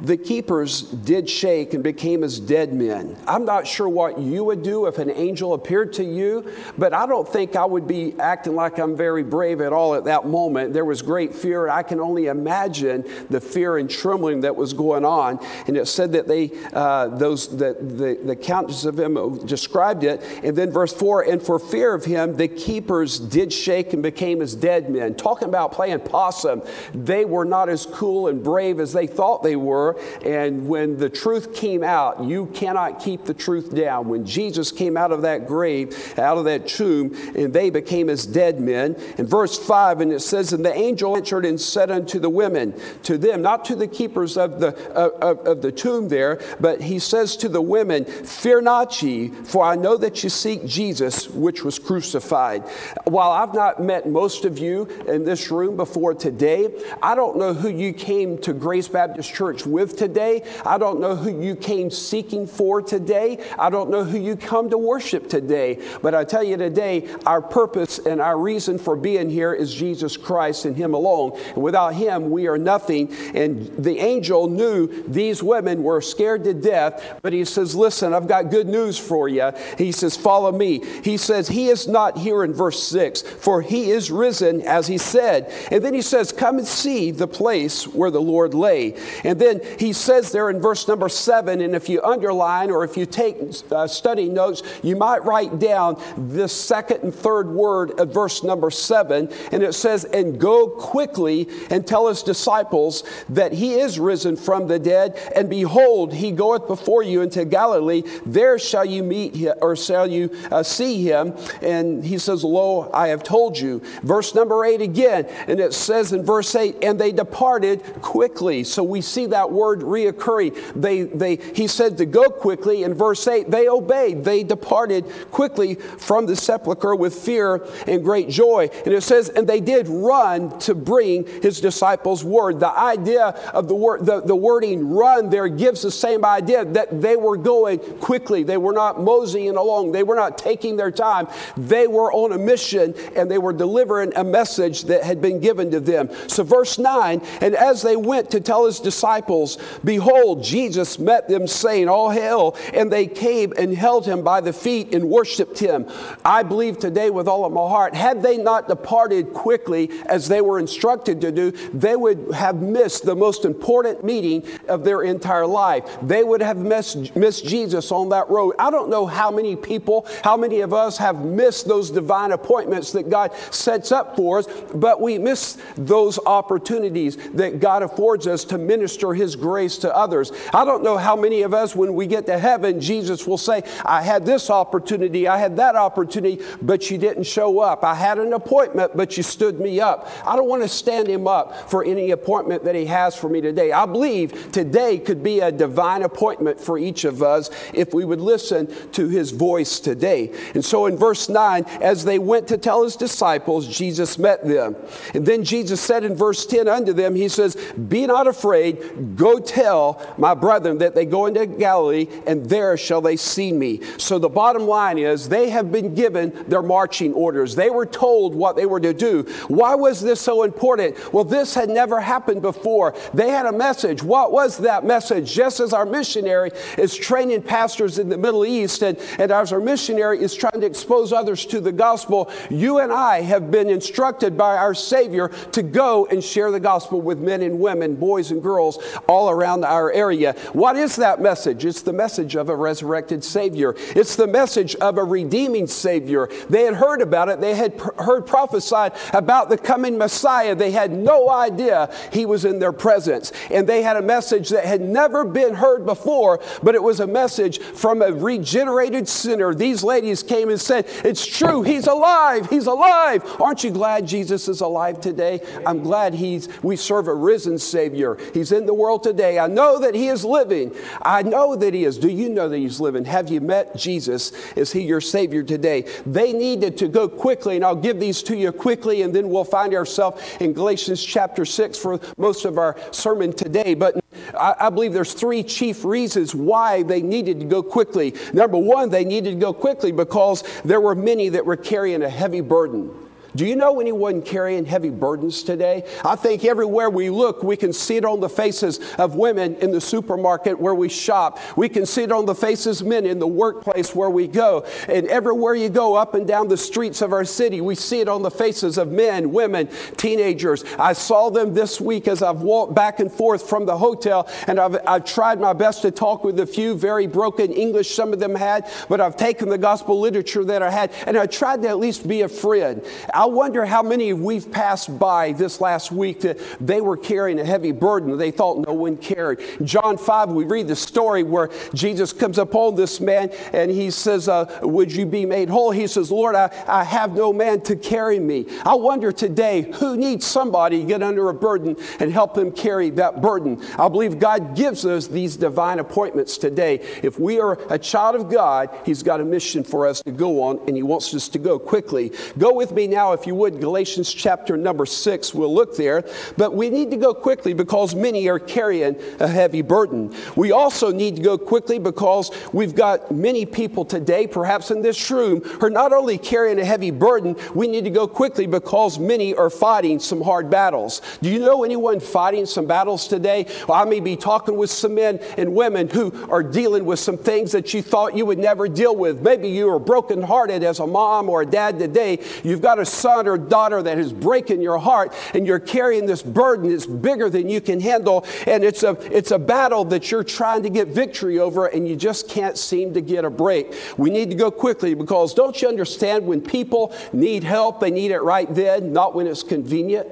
the 0.00 0.16
keepers 0.16 0.82
did 0.82 1.28
shake 1.28 1.74
and 1.74 1.82
became 1.82 2.24
as 2.24 2.40
dead 2.40 2.72
men. 2.72 3.16
I'm 3.26 3.44
not 3.44 3.66
sure 3.66 3.88
what 3.88 4.18
you 4.18 4.44
would 4.44 4.62
do 4.62 4.86
if 4.86 4.98
an 4.98 5.10
angel 5.10 5.52
appeared 5.52 5.92
to 5.94 6.04
you, 6.04 6.50
but 6.78 6.94
I 6.94 7.06
don't 7.06 7.28
think 7.28 7.56
I 7.56 7.64
would 7.64 7.86
be 7.86 8.18
acting 8.18 8.54
like 8.54 8.78
I'm 8.78 8.96
very 8.96 9.22
brave 9.22 9.60
at 9.60 9.72
all 9.72 9.94
at 9.94 10.04
that 10.04 10.26
moment. 10.26 10.72
There 10.72 10.84
was 10.84 11.02
great 11.02 11.34
fear. 11.34 11.68
I 11.68 11.82
can 11.82 12.00
only 12.00 12.26
imagine 12.26 13.04
the 13.28 13.40
fear 13.40 13.76
and 13.76 13.90
trembling 13.90 14.40
that 14.40 14.56
was 14.56 14.72
going 14.72 15.04
on. 15.04 15.44
And 15.66 15.76
it 15.76 15.86
said 15.86 16.12
that 16.12 16.26
they, 16.26 16.52
uh, 16.72 17.08
those, 17.08 17.56
that 17.58 17.98
the, 17.98 18.18
the 18.24 18.36
countenance 18.36 18.84
of 18.84 18.98
him 18.98 19.44
described 19.46 20.04
it. 20.04 20.22
And 20.42 20.56
then 20.56 20.70
verse 20.70 20.94
4 20.94 21.22
and 21.22 21.42
for 21.42 21.58
fear 21.58 21.94
of 21.94 22.04
him, 22.04 22.36
the 22.36 22.48
keepers 22.48 23.18
did 23.18 23.52
shake 23.52 23.92
and 23.92 24.02
became 24.02 24.40
as 24.40 24.54
dead 24.54 24.88
men. 24.88 25.14
Talking 25.14 25.48
about 25.48 25.72
playing 25.72 26.00
possum, 26.00 26.62
they 26.94 27.24
were 27.24 27.44
not 27.44 27.68
as 27.68 27.84
cool 27.86 28.28
and 28.28 28.42
brave 28.42 28.80
as 28.80 28.92
they 28.92 29.06
thought 29.06 29.42
they 29.42 29.56
were 29.56 29.89
And 30.24 30.68
when 30.68 30.96
the 30.96 31.08
truth 31.08 31.54
came 31.54 31.82
out, 31.82 32.22
you 32.24 32.46
cannot 32.46 33.00
keep 33.00 33.24
the 33.24 33.34
truth 33.34 33.74
down. 33.74 34.08
When 34.08 34.24
Jesus 34.24 34.72
came 34.72 34.96
out 34.96 35.12
of 35.12 35.22
that 35.22 35.46
grave, 35.46 36.18
out 36.18 36.38
of 36.38 36.44
that 36.44 36.66
tomb, 36.66 37.14
and 37.34 37.52
they 37.52 37.70
became 37.70 38.08
as 38.08 38.26
dead 38.26 38.60
men. 38.60 38.96
In 39.18 39.26
verse 39.26 39.58
5, 39.58 40.00
and 40.00 40.12
it 40.12 40.20
says, 40.20 40.52
And 40.52 40.64
the 40.64 40.74
angel 40.74 41.16
answered 41.16 41.44
and 41.44 41.60
said 41.60 41.90
unto 41.90 42.18
the 42.18 42.30
women, 42.30 42.78
to 43.04 43.18
them, 43.18 43.42
not 43.42 43.64
to 43.66 43.76
the 43.76 43.88
keepers 43.88 44.36
of 44.36 44.60
the, 44.60 44.76
of, 44.92 45.46
of 45.46 45.62
the 45.62 45.72
tomb 45.72 46.08
there, 46.08 46.40
but 46.60 46.80
he 46.80 46.98
says 46.98 47.36
to 47.38 47.48
the 47.48 47.62
women, 47.62 48.04
Fear 48.04 48.62
not 48.62 49.02
ye, 49.02 49.28
for 49.28 49.64
I 49.64 49.76
know 49.76 49.96
that 49.96 50.22
you 50.22 50.30
seek 50.30 50.66
Jesus, 50.66 51.28
which 51.28 51.64
was 51.64 51.78
crucified. 51.78 52.62
While 53.04 53.30
I've 53.30 53.54
not 53.54 53.82
met 53.82 54.08
most 54.08 54.44
of 54.44 54.58
you 54.58 54.84
in 55.06 55.24
this 55.24 55.50
room 55.50 55.76
before 55.76 56.14
today, 56.14 56.68
I 57.02 57.14
don't 57.14 57.36
know 57.36 57.54
who 57.54 57.68
you 57.68 57.92
came 57.92 58.38
to 58.38 58.52
Grace 58.52 58.88
Baptist 58.88 59.32
Church 59.32 59.64
with 59.66 59.79
today. 59.86 60.42
I 60.64 60.78
don't 60.78 61.00
know 61.00 61.16
who 61.16 61.42
you 61.42 61.56
came 61.56 61.90
seeking 61.90 62.46
for 62.46 62.82
today. 62.82 63.38
I 63.58 63.70
don't 63.70 63.90
know 63.90 64.04
who 64.04 64.18
you 64.18 64.36
come 64.36 64.70
to 64.70 64.78
worship 64.78 65.28
today. 65.28 65.82
But 66.02 66.14
I 66.14 66.24
tell 66.24 66.44
you 66.44 66.56
today, 66.56 67.08
our 67.26 67.42
purpose 67.42 67.98
and 67.98 68.20
our 68.20 68.38
reason 68.38 68.78
for 68.78 68.96
being 68.96 69.30
here 69.30 69.52
is 69.52 69.74
Jesus 69.74 70.16
Christ 70.16 70.64
and 70.64 70.76
Him 70.76 70.94
alone. 70.94 71.38
And 71.54 71.62
without 71.62 71.94
Him, 71.94 72.30
we 72.30 72.46
are 72.46 72.58
nothing. 72.58 73.12
And 73.34 73.66
the 73.76 73.98
angel 73.98 74.48
knew 74.48 74.86
these 75.06 75.42
women 75.42 75.82
were 75.82 76.00
scared 76.00 76.44
to 76.44 76.54
death, 76.54 77.20
but 77.22 77.32
he 77.32 77.44
says, 77.44 77.74
Listen, 77.74 78.14
I've 78.14 78.28
got 78.28 78.50
good 78.50 78.66
news 78.66 78.98
for 78.98 79.28
you. 79.28 79.52
He 79.78 79.92
says, 79.92 80.16
Follow 80.16 80.52
me. 80.52 80.84
He 81.02 81.16
says, 81.16 81.48
He 81.48 81.68
is 81.68 81.88
not 81.88 82.18
here 82.18 82.44
in 82.44 82.52
verse 82.52 82.82
6, 82.84 83.22
for 83.22 83.62
He 83.62 83.90
is 83.90 84.10
risen 84.10 84.62
as 84.62 84.86
He 84.86 84.98
said. 84.98 85.52
And 85.70 85.84
then 85.84 85.94
He 85.94 86.02
says, 86.02 86.32
Come 86.32 86.58
and 86.58 86.66
see 86.66 87.10
the 87.10 87.28
place 87.28 87.86
where 87.86 88.10
the 88.10 88.20
Lord 88.20 88.54
lay. 88.54 88.96
And 89.24 89.38
then 89.38 89.60
He 89.78 89.92
says 89.92 90.32
there 90.32 90.50
in 90.50 90.60
verse 90.60 90.86
number 90.88 91.08
7, 91.08 91.60
and 91.60 91.74
if 91.74 91.88
you 91.88 92.02
underline 92.02 92.70
or 92.70 92.84
if 92.84 92.96
you 92.96 93.06
take 93.06 93.38
uh, 93.70 93.86
study 93.86 94.28
notes, 94.28 94.62
you 94.82 94.96
might 94.96 95.24
write 95.24 95.58
down 95.58 96.00
the 96.32 96.48
second 96.48 97.02
and 97.02 97.14
third 97.14 97.48
word 97.48 97.98
of 98.00 98.12
verse 98.12 98.42
number 98.42 98.70
7. 98.70 99.30
And 99.52 99.62
it 99.62 99.74
says, 99.74 100.04
And 100.04 100.38
go 100.38 100.68
quickly 100.68 101.48
and 101.70 101.86
tell 101.86 102.08
His 102.08 102.22
disciples 102.22 103.04
that 103.28 103.52
He 103.52 103.74
is 103.74 103.98
risen 103.98 104.36
from 104.36 104.68
the 104.68 104.78
dead, 104.78 105.18
and 105.34 105.48
behold, 105.48 106.14
He 106.14 106.32
goeth 106.32 106.66
before 106.66 107.02
you 107.02 107.22
into 107.22 107.44
Galilee. 107.44 108.02
There 108.26 108.58
shall 108.58 108.84
you 108.84 109.02
meet 109.02 109.34
him, 109.36 109.54
or 109.60 109.76
shall 109.76 110.06
you 110.06 110.30
uh, 110.50 110.62
see 110.62 111.02
Him. 111.04 111.34
And 111.62 112.04
He 112.04 112.18
says, 112.18 112.44
Lo, 112.44 112.90
I 112.92 113.08
have 113.08 113.22
told 113.22 113.58
you. 113.58 113.82
Verse 114.02 114.34
number 114.34 114.64
8 114.64 114.80
again, 114.80 115.26
and 115.46 115.60
it 115.60 115.74
says 115.74 116.12
in 116.12 116.24
verse 116.24 116.54
8, 116.54 116.76
And 116.82 117.00
they 117.00 117.12
departed 117.12 117.82
quickly. 118.02 118.64
So 118.64 118.82
we 118.82 119.00
see 119.00 119.26
that 119.26 119.49
word 119.50 119.80
reoccurring. 119.80 120.80
They, 120.80 121.02
they, 121.02 121.36
he 121.36 121.66
said 121.66 121.98
to 121.98 122.06
go 122.06 122.30
quickly. 122.30 122.84
In 122.84 122.94
verse 122.94 123.26
8, 123.26 123.50
they 123.50 123.68
obeyed. 123.68 124.24
They 124.24 124.42
departed 124.42 125.04
quickly 125.30 125.74
from 125.74 126.26
the 126.26 126.36
sepulchre 126.36 126.94
with 126.94 127.14
fear 127.14 127.66
and 127.86 128.02
great 128.04 128.28
joy. 128.28 128.68
And 128.84 128.94
it 128.94 129.02
says, 129.02 129.28
and 129.28 129.48
they 129.48 129.60
did 129.60 129.88
run 129.88 130.58
to 130.60 130.74
bring 130.74 131.26
his 131.42 131.60
disciples 131.60 132.24
word. 132.24 132.60
The 132.60 132.76
idea 132.76 133.28
of 133.54 133.68
the 133.68 133.74
word, 133.74 134.06
the, 134.06 134.20
the 134.20 134.36
wording 134.36 134.90
run 134.90 135.30
there 135.30 135.48
gives 135.48 135.82
the 135.82 135.90
same 135.90 136.24
idea 136.24 136.64
that 136.64 137.00
they 137.00 137.16
were 137.16 137.36
going 137.36 137.78
quickly. 137.98 138.42
They 138.42 138.56
were 138.56 138.72
not 138.72 139.00
moseying 139.00 139.56
along. 139.56 139.92
They 139.92 140.02
were 140.02 140.16
not 140.16 140.38
taking 140.38 140.76
their 140.76 140.90
time. 140.90 141.28
They 141.56 141.86
were 141.86 142.12
on 142.12 142.32
a 142.32 142.38
mission 142.38 142.94
and 143.16 143.30
they 143.30 143.38
were 143.38 143.52
delivering 143.52 144.12
a 144.16 144.24
message 144.24 144.84
that 144.84 145.02
had 145.02 145.20
been 145.20 145.40
given 145.40 145.70
to 145.70 145.80
them. 145.80 146.10
So 146.28 146.42
verse 146.42 146.78
9, 146.78 147.20
and 147.40 147.54
as 147.54 147.82
they 147.82 147.96
went 147.96 148.30
to 148.30 148.40
tell 148.40 148.66
his 148.66 148.80
disciples, 148.80 149.39
behold, 149.84 150.42
Jesus 150.42 150.98
met 150.98 151.28
them 151.28 151.46
saying, 151.46 151.88
all 151.88 152.10
hail. 152.10 152.56
And 152.72 152.92
they 152.92 153.06
came 153.06 153.52
and 153.56 153.76
held 153.76 154.06
him 154.06 154.22
by 154.22 154.40
the 154.40 154.52
feet 154.52 154.94
and 154.94 155.08
worshiped 155.08 155.58
him. 155.58 155.86
I 156.24 156.42
believe 156.42 156.78
today 156.78 157.10
with 157.10 157.28
all 157.28 157.44
of 157.44 157.52
my 157.52 157.68
heart, 157.68 157.94
had 157.94 158.22
they 158.22 158.36
not 158.36 158.68
departed 158.68 159.32
quickly 159.32 159.90
as 160.06 160.28
they 160.28 160.40
were 160.40 160.58
instructed 160.58 161.20
to 161.20 161.32
do, 161.32 161.50
they 161.72 161.96
would 161.96 162.32
have 162.34 162.56
missed 162.62 163.04
the 163.04 163.16
most 163.16 163.44
important 163.44 164.04
meeting 164.04 164.46
of 164.68 164.84
their 164.84 165.02
entire 165.02 165.46
life. 165.46 165.84
They 166.02 166.24
would 166.24 166.42
have 166.42 166.56
missed, 166.56 167.14
missed 167.16 167.44
Jesus 167.46 167.92
on 167.92 168.08
that 168.10 168.28
road. 168.28 168.54
I 168.58 168.70
don't 168.70 168.90
know 168.90 169.06
how 169.06 169.30
many 169.30 169.56
people, 169.56 170.06
how 170.22 170.36
many 170.36 170.60
of 170.60 170.72
us 170.72 170.98
have 170.98 171.24
missed 171.24 171.66
those 171.66 171.90
divine 171.90 172.32
appointments 172.32 172.92
that 172.92 173.10
God 173.10 173.32
sets 173.50 173.92
up 173.92 174.16
for 174.16 174.38
us, 174.38 174.46
but 174.74 175.00
we 175.00 175.18
miss 175.18 175.58
those 175.76 176.18
opportunities 176.26 177.16
that 177.34 177.60
God 177.60 177.82
affords 177.82 178.26
us 178.26 178.44
to 178.44 178.58
minister 178.58 179.14
His 179.14 179.29
grace 179.36 179.78
to 179.78 179.94
others. 179.94 180.32
I 180.52 180.64
don't 180.64 180.82
know 180.82 180.96
how 180.96 181.16
many 181.16 181.42
of 181.42 181.54
us, 181.54 181.74
when 181.74 181.94
we 181.94 182.06
get 182.06 182.26
to 182.26 182.38
heaven, 182.38 182.80
Jesus 182.80 183.26
will 183.26 183.38
say, 183.38 183.62
I 183.84 184.02
had 184.02 184.26
this 184.26 184.50
opportunity, 184.50 185.28
I 185.28 185.38
had 185.38 185.56
that 185.56 185.76
opportunity, 185.76 186.42
but 186.62 186.90
you 186.90 186.98
didn't 186.98 187.24
show 187.24 187.60
up. 187.60 187.84
I 187.84 187.94
had 187.94 188.18
an 188.18 188.32
appointment, 188.32 188.96
but 188.96 189.16
you 189.16 189.22
stood 189.22 189.60
me 189.60 189.80
up. 189.80 190.10
I 190.26 190.36
don't 190.36 190.48
want 190.48 190.62
to 190.62 190.68
stand 190.68 191.08
Him 191.08 191.26
up 191.26 191.70
for 191.70 191.84
any 191.84 192.10
appointment 192.10 192.64
that 192.64 192.74
He 192.74 192.86
has 192.86 193.16
for 193.16 193.28
me 193.28 193.40
today. 193.40 193.72
I 193.72 193.86
believe 193.86 194.52
today 194.52 194.98
could 194.98 195.22
be 195.22 195.40
a 195.40 195.52
divine 195.52 196.02
appointment 196.02 196.60
for 196.60 196.78
each 196.78 197.04
of 197.04 197.22
us 197.22 197.50
if 197.72 197.94
we 197.94 198.04
would 198.04 198.20
listen 198.20 198.68
to 198.92 199.08
His 199.08 199.30
voice 199.30 199.80
today. 199.80 200.32
And 200.54 200.64
so 200.64 200.86
in 200.86 200.96
verse 200.96 201.28
9, 201.28 201.64
as 201.80 202.04
they 202.04 202.18
went 202.18 202.48
to 202.48 202.58
tell 202.58 202.84
His 202.84 202.96
disciples, 202.96 203.66
Jesus 203.66 204.18
met 204.18 204.46
them. 204.46 204.76
And 205.14 205.26
then 205.26 205.44
Jesus 205.44 205.80
said 205.80 206.04
in 206.04 206.14
verse 206.14 206.46
10 206.46 206.68
unto 206.68 206.92
them, 206.92 207.14
He 207.14 207.28
says, 207.28 207.56
Be 207.88 208.06
not 208.06 208.26
afraid, 208.26 209.16
go 209.20 209.38
tell 209.38 210.00
my 210.16 210.32
brethren 210.32 210.78
that 210.78 210.94
they 210.94 211.04
go 211.04 211.26
into 211.26 211.44
Galilee, 211.44 212.06
and 212.26 212.48
there 212.48 212.78
shall 212.78 213.02
they 213.02 213.16
see 213.16 213.52
me. 213.52 213.82
So 213.98 214.18
the 214.18 214.30
bottom 214.30 214.66
line 214.66 214.96
is, 214.96 215.28
they 215.28 215.50
have 215.50 215.70
been 215.70 215.94
given 215.94 216.32
their 216.48 216.62
marching 216.62 217.12
orders. 217.12 217.54
They 217.54 217.68
were 217.68 217.84
told 217.84 218.34
what 218.34 218.56
they 218.56 218.64
were 218.64 218.80
to 218.80 218.94
do. 218.94 219.24
Why 219.48 219.74
was 219.74 220.00
this 220.00 220.22
so 220.22 220.42
important? 220.42 221.12
Well, 221.12 221.24
this 221.24 221.54
had 221.54 221.68
never 221.68 222.00
happened 222.00 222.40
before. 222.40 222.94
They 223.12 223.28
had 223.28 223.44
a 223.44 223.52
message. 223.52 224.02
What 224.02 224.32
was 224.32 224.56
that 224.58 224.84
message? 224.84 225.30
Just 225.30 225.60
as 225.60 225.74
our 225.74 225.84
missionary 225.84 226.50
is 226.78 226.96
training 226.96 227.42
pastors 227.42 227.98
in 227.98 228.08
the 228.08 228.16
Middle 228.16 228.46
East, 228.46 228.82
and, 228.82 228.96
and 229.18 229.30
as 229.30 229.52
our 229.52 229.60
missionary 229.60 230.22
is 230.22 230.34
trying 230.34 230.62
to 230.62 230.66
expose 230.66 231.12
others 231.12 231.44
to 231.46 231.60
the 231.60 231.72
gospel, 231.72 232.30
you 232.48 232.78
and 232.78 232.90
I 232.90 233.20
have 233.20 233.50
been 233.50 233.68
instructed 233.68 234.38
by 234.38 234.56
our 234.56 234.72
Savior 234.72 235.28
to 235.52 235.62
go 235.62 236.06
and 236.06 236.24
share 236.24 236.50
the 236.50 236.60
gospel 236.60 237.02
with 237.02 237.18
men 237.18 237.42
and 237.42 237.60
women, 237.60 237.96
boys 237.96 238.30
and 238.30 238.42
girls 238.42 238.78
all 239.10 239.28
around 239.28 239.64
our 239.64 239.90
area. 239.90 240.34
What 240.52 240.76
is 240.76 240.94
that 240.96 241.20
message? 241.20 241.64
It's 241.64 241.82
the 241.82 241.92
message 241.92 242.36
of 242.36 242.48
a 242.48 242.54
resurrected 242.54 243.24
Savior, 243.24 243.74
it's 243.96 244.14
the 244.14 244.28
message 244.28 244.76
of 244.76 244.98
a 244.98 245.04
redeeming 245.04 245.66
Savior. 245.66 246.28
They 246.48 246.62
had 246.62 246.74
heard 246.74 247.02
about 247.02 247.28
it, 247.28 247.40
they 247.40 247.56
had 247.56 247.76
pr- 247.76 248.00
heard 248.00 248.24
prophesied 248.24 248.92
about 249.12 249.48
the 249.50 249.58
coming 249.58 249.98
Messiah. 249.98 250.54
They 250.54 250.70
had 250.70 250.92
no 250.92 251.28
idea 251.28 251.92
he 252.12 252.24
was 252.24 252.44
in 252.44 252.60
their 252.60 252.72
presence. 252.72 253.32
And 253.50 253.66
they 253.66 253.82
had 253.82 253.96
a 253.96 254.02
message 254.02 254.50
that 254.50 254.64
had 254.64 254.80
never 254.80 255.24
been 255.24 255.54
heard 255.54 255.84
before, 255.84 256.40
but 256.62 256.76
it 256.76 256.82
was 256.82 257.00
a 257.00 257.06
message 257.06 257.58
from 257.58 258.02
a 258.02 258.12
regenerated 258.12 259.08
sinner. 259.08 259.54
These 259.54 259.82
ladies 259.82 260.22
came 260.22 260.50
and 260.50 260.60
said, 260.60 260.86
It's 261.04 261.26
true, 261.26 261.62
he's 261.62 261.88
alive, 261.88 262.48
he's 262.48 262.66
alive. 262.66 263.24
Aren't 263.40 263.64
you 263.64 263.72
glad 263.72 264.06
Jesus 264.06 264.46
is 264.46 264.60
alive 264.60 265.00
today? 265.00 265.40
I'm 265.66 265.82
glad 265.82 266.14
he's 266.14 266.48
we 266.62 266.76
serve 266.76 267.08
a 267.08 267.14
risen 267.14 267.58
Savior. 267.58 268.16
He's 268.32 268.52
in 268.52 268.66
the 268.66 268.74
world 268.74 268.99
today. 269.02 269.38
I 269.38 269.46
know 269.46 269.78
that 269.80 269.94
he 269.94 270.08
is 270.08 270.24
living. 270.24 270.74
I 271.02 271.22
know 271.22 271.56
that 271.56 271.74
he 271.74 271.84
is. 271.84 271.98
Do 271.98 272.08
you 272.08 272.28
know 272.28 272.48
that 272.48 272.58
he's 272.58 272.80
living? 272.80 273.04
Have 273.04 273.30
you 273.30 273.40
met 273.40 273.76
Jesus? 273.76 274.32
Is 274.56 274.72
he 274.72 274.82
your 274.82 275.00
Savior 275.00 275.42
today? 275.42 275.82
They 276.06 276.32
needed 276.32 276.76
to 276.78 276.88
go 276.88 277.08
quickly, 277.08 277.56
and 277.56 277.64
I'll 277.64 277.76
give 277.76 278.00
these 278.00 278.22
to 278.24 278.36
you 278.36 278.52
quickly, 278.52 279.02
and 279.02 279.14
then 279.14 279.28
we'll 279.28 279.44
find 279.44 279.74
ourselves 279.74 280.22
in 280.40 280.52
Galatians 280.52 281.04
chapter 281.04 281.44
6 281.44 281.78
for 281.78 282.00
most 282.16 282.44
of 282.44 282.58
our 282.58 282.76
sermon 282.92 283.32
today. 283.32 283.74
But 283.74 284.02
I, 284.34 284.54
I 284.60 284.70
believe 284.70 284.92
there's 284.92 285.14
three 285.14 285.42
chief 285.42 285.84
reasons 285.84 286.34
why 286.34 286.82
they 286.82 287.02
needed 287.02 287.40
to 287.40 287.46
go 287.46 287.62
quickly. 287.62 288.14
Number 288.32 288.58
one, 288.58 288.90
they 288.90 289.04
needed 289.04 289.30
to 289.30 289.40
go 289.40 289.52
quickly 289.52 289.92
because 289.92 290.42
there 290.64 290.80
were 290.80 290.94
many 290.94 291.28
that 291.30 291.44
were 291.44 291.56
carrying 291.56 292.02
a 292.02 292.10
heavy 292.10 292.40
burden. 292.40 292.90
Do 293.36 293.46
you 293.46 293.56
know 293.56 293.80
anyone 293.80 294.22
carrying 294.22 294.64
heavy 294.64 294.90
burdens 294.90 295.42
today? 295.42 295.84
I 296.04 296.16
think 296.16 296.44
everywhere 296.44 296.90
we 296.90 297.10
look, 297.10 297.42
we 297.42 297.56
can 297.56 297.72
see 297.72 297.96
it 297.96 298.04
on 298.04 298.20
the 298.20 298.28
faces 298.28 298.80
of 298.98 299.14
women 299.14 299.56
in 299.56 299.70
the 299.70 299.80
supermarket 299.80 300.58
where 300.58 300.74
we 300.74 300.88
shop. 300.88 301.38
We 301.56 301.68
can 301.68 301.86
see 301.86 302.02
it 302.02 302.12
on 302.12 302.26
the 302.26 302.34
faces 302.34 302.80
of 302.80 302.86
men 302.86 303.06
in 303.06 303.18
the 303.18 303.26
workplace 303.26 303.94
where 303.94 304.10
we 304.10 304.26
go. 304.26 304.66
And 304.88 305.06
everywhere 305.06 305.54
you 305.54 305.68
go 305.68 305.94
up 305.94 306.14
and 306.14 306.26
down 306.26 306.48
the 306.48 306.56
streets 306.56 307.02
of 307.02 307.12
our 307.12 307.24
city, 307.24 307.60
we 307.60 307.74
see 307.74 308.00
it 308.00 308.08
on 308.08 308.22
the 308.22 308.30
faces 308.30 308.78
of 308.78 308.90
men, 308.90 309.30
women, 309.32 309.68
teenagers. 309.96 310.64
I 310.78 310.92
saw 310.92 311.30
them 311.30 311.54
this 311.54 311.80
week 311.80 312.08
as 312.08 312.22
I've 312.22 312.42
walked 312.42 312.74
back 312.74 313.00
and 313.00 313.10
forth 313.10 313.48
from 313.48 313.66
the 313.66 313.76
hotel, 313.76 314.28
and 314.46 314.58
I've, 314.58 314.76
I've 314.86 315.04
tried 315.04 315.40
my 315.40 315.52
best 315.52 315.82
to 315.82 315.90
talk 315.90 316.24
with 316.24 316.40
a 316.40 316.46
few 316.46 316.74
very 316.74 317.06
broken 317.06 317.52
English 317.52 317.94
some 317.94 318.12
of 318.12 318.18
them 318.18 318.34
had, 318.34 318.68
but 318.88 319.00
I've 319.00 319.16
taken 319.16 319.48
the 319.48 319.58
gospel 319.58 320.00
literature 320.00 320.44
that 320.44 320.62
I 320.62 320.70
had, 320.70 320.92
and 321.06 321.16
I 321.16 321.26
tried 321.26 321.62
to 321.62 321.68
at 321.68 321.78
least 321.78 322.08
be 322.08 322.22
a 322.22 322.28
friend. 322.28 322.84
Wonder 323.26 323.64
how 323.64 323.82
many 323.82 324.12
we've 324.12 324.50
passed 324.50 324.98
by 324.98 325.32
this 325.32 325.60
last 325.60 325.90
week 325.90 326.20
that 326.20 326.38
they 326.60 326.80
were 326.80 326.96
carrying 326.96 327.40
a 327.40 327.44
heavy 327.44 327.72
burden 327.72 328.16
they 328.16 328.30
thought 328.30 328.66
no 328.66 328.74
one 328.74 328.96
cared. 328.96 329.40
John 329.64 329.96
5, 329.96 330.30
we 330.30 330.44
read 330.44 330.68
the 330.68 330.76
story 330.76 331.22
where 331.22 331.50
Jesus 331.74 332.12
comes 332.12 332.38
upon 332.38 332.74
this 332.74 333.00
man 333.00 333.30
and 333.52 333.70
he 333.70 333.90
says, 333.90 334.28
uh, 334.28 334.58
Would 334.62 334.92
you 334.92 335.06
be 335.06 335.26
made 335.26 335.48
whole? 335.48 335.70
He 335.70 335.86
says, 335.86 336.10
Lord, 336.10 336.34
I, 336.34 336.50
I 336.66 336.84
have 336.84 337.14
no 337.14 337.32
man 337.32 337.60
to 337.62 337.76
carry 337.76 338.18
me. 338.18 338.46
I 338.64 338.74
wonder 338.74 339.12
today 339.12 339.62
who 339.62 339.96
needs 339.96 340.26
somebody 340.26 340.80
to 340.80 340.84
get 340.84 341.02
under 341.02 341.28
a 341.28 341.34
burden 341.34 341.76
and 341.98 342.12
help 342.12 342.34
them 342.34 342.52
carry 342.52 342.90
that 342.90 343.20
burden. 343.20 343.62
I 343.78 343.88
believe 343.88 344.18
God 344.18 344.54
gives 344.54 344.84
us 344.84 345.06
these 345.06 345.36
divine 345.36 345.78
appointments 345.78 346.38
today. 346.38 346.76
If 347.02 347.18
we 347.18 347.40
are 347.40 347.58
a 347.72 347.78
child 347.78 348.16
of 348.16 348.30
God, 348.30 348.70
He's 348.84 349.02
got 349.02 349.20
a 349.20 349.24
mission 349.24 349.64
for 349.64 349.86
us 349.86 350.02
to 350.02 350.12
go 350.12 350.42
on 350.42 350.60
and 350.66 350.76
He 350.76 350.82
wants 350.82 351.12
us 351.14 351.28
to 351.30 351.38
go 351.38 351.58
quickly. 351.58 352.12
Go 352.38 352.54
with 352.54 352.72
me 352.72 352.86
now, 352.86 353.09
if 353.12 353.26
you 353.26 353.34
would, 353.34 353.60
Galatians 353.60 354.12
chapter 354.12 354.56
number 354.56 354.86
six. 354.86 355.34
We'll 355.34 355.54
look 355.54 355.76
there. 355.76 356.04
But 356.36 356.54
we 356.54 356.70
need 356.70 356.90
to 356.90 356.96
go 356.96 357.14
quickly 357.14 357.52
because 357.52 357.94
many 357.94 358.28
are 358.28 358.38
carrying 358.38 359.00
a 359.20 359.28
heavy 359.28 359.62
burden. 359.62 360.14
We 360.36 360.52
also 360.52 360.92
need 360.92 361.16
to 361.16 361.22
go 361.22 361.38
quickly 361.38 361.78
because 361.78 362.30
we've 362.52 362.74
got 362.74 363.10
many 363.10 363.46
people 363.46 363.84
today, 363.84 364.26
perhaps 364.26 364.70
in 364.70 364.82
this 364.82 365.10
room, 365.10 365.40
who 365.42 365.66
are 365.66 365.70
not 365.70 365.92
only 365.92 366.18
carrying 366.18 366.58
a 366.60 366.64
heavy 366.64 366.90
burden, 366.90 367.36
we 367.54 367.66
need 367.66 367.84
to 367.84 367.90
go 367.90 368.06
quickly 368.06 368.46
because 368.46 368.98
many 368.98 369.34
are 369.34 369.50
fighting 369.50 369.98
some 369.98 370.20
hard 370.20 370.50
battles. 370.50 371.02
Do 371.22 371.30
you 371.30 371.38
know 371.40 371.64
anyone 371.64 372.00
fighting 372.00 372.46
some 372.46 372.66
battles 372.66 373.08
today? 373.08 373.46
Well, 373.68 373.80
I 373.80 373.84
may 373.84 374.00
be 374.00 374.16
talking 374.16 374.56
with 374.56 374.70
some 374.70 374.94
men 374.94 375.18
and 375.36 375.54
women 375.54 375.88
who 375.88 376.28
are 376.30 376.42
dealing 376.42 376.84
with 376.84 376.98
some 376.98 377.18
things 377.18 377.52
that 377.52 377.74
you 377.74 377.82
thought 377.82 378.16
you 378.16 378.26
would 378.26 378.38
never 378.38 378.68
deal 378.68 378.96
with. 378.96 379.20
Maybe 379.20 379.48
you 379.48 379.68
are 379.70 379.78
brokenhearted 379.78 380.62
as 380.62 380.80
a 380.80 380.86
mom 380.86 381.28
or 381.28 381.42
a 381.42 381.46
dad 381.46 381.78
today. 381.78 382.18
You've 382.42 382.62
got 382.62 382.78
a 382.78 382.86
son 383.00 383.26
or 383.26 383.38
daughter 383.38 383.82
that 383.82 383.98
is 383.98 384.12
breaking 384.12 384.60
your 384.60 384.78
heart, 384.78 385.14
and 385.34 385.46
you're 385.46 385.58
carrying 385.58 386.06
this 386.06 386.22
burden 386.22 386.70
that's 386.70 386.86
bigger 386.86 387.30
than 387.30 387.48
you 387.48 387.60
can 387.60 387.80
handle. 387.80 388.26
And 388.46 388.64
it's 388.64 388.82
a, 388.82 388.92
it's 389.14 389.30
a 389.30 389.38
battle 389.38 389.84
that 389.86 390.10
you're 390.10 390.24
trying 390.24 390.62
to 390.62 390.70
get 390.70 390.88
victory 390.88 391.38
over, 391.38 391.66
and 391.66 391.88
you 391.88 391.96
just 391.96 392.28
can't 392.28 392.58
seem 392.58 392.94
to 392.94 393.00
get 393.00 393.24
a 393.24 393.30
break. 393.30 393.74
We 393.96 394.10
need 394.10 394.30
to 394.30 394.36
go 394.36 394.50
quickly 394.50 394.94
because 394.94 395.34
don't 395.34 395.60
you 395.60 395.68
understand 395.68 396.26
when 396.26 396.40
people 396.40 396.94
need 397.12 397.44
help, 397.44 397.80
they 397.80 397.90
need 397.90 398.10
it 398.10 398.20
right 398.20 398.52
then, 398.54 398.92
not 398.92 399.14
when 399.14 399.26
it's 399.26 399.42
convenient? 399.42 400.06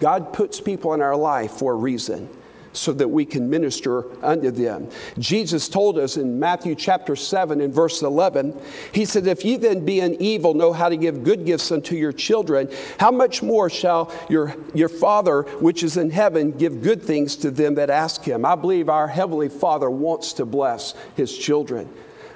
God 0.00 0.32
puts 0.32 0.60
people 0.60 0.92
in 0.94 1.00
our 1.00 1.16
life 1.16 1.52
for 1.52 1.72
a 1.72 1.76
reason 1.76 2.28
so 2.74 2.92
that 2.92 3.08
we 3.08 3.24
can 3.24 3.48
minister 3.48 4.04
unto 4.22 4.50
them. 4.50 4.90
Jesus 5.18 5.68
told 5.68 5.98
us 5.98 6.16
in 6.16 6.38
Matthew 6.38 6.74
chapter 6.74 7.16
7 7.16 7.60
and 7.60 7.72
verse 7.72 8.02
11, 8.02 8.60
He 8.92 9.04
said, 9.04 9.26
If 9.26 9.44
ye 9.44 9.56
then 9.56 9.84
be 9.84 9.94
being 9.94 10.20
evil 10.20 10.54
know 10.54 10.72
how 10.72 10.88
to 10.88 10.96
give 10.96 11.22
good 11.22 11.44
gifts 11.44 11.70
unto 11.70 11.94
your 11.94 12.12
children, 12.12 12.68
how 12.98 13.10
much 13.10 13.42
more 13.42 13.70
shall 13.70 14.12
your, 14.28 14.56
your 14.74 14.88
Father 14.88 15.42
which 15.60 15.82
is 15.82 15.96
in 15.96 16.10
heaven 16.10 16.50
give 16.50 16.82
good 16.82 17.02
things 17.02 17.36
to 17.36 17.50
them 17.50 17.74
that 17.76 17.90
ask 17.90 18.22
Him? 18.22 18.44
I 18.44 18.56
believe 18.56 18.88
our 18.88 19.06
Heavenly 19.06 19.48
Father 19.48 19.90
wants 19.90 20.32
to 20.34 20.46
bless 20.46 20.94
His 21.16 21.36
children. 21.36 21.88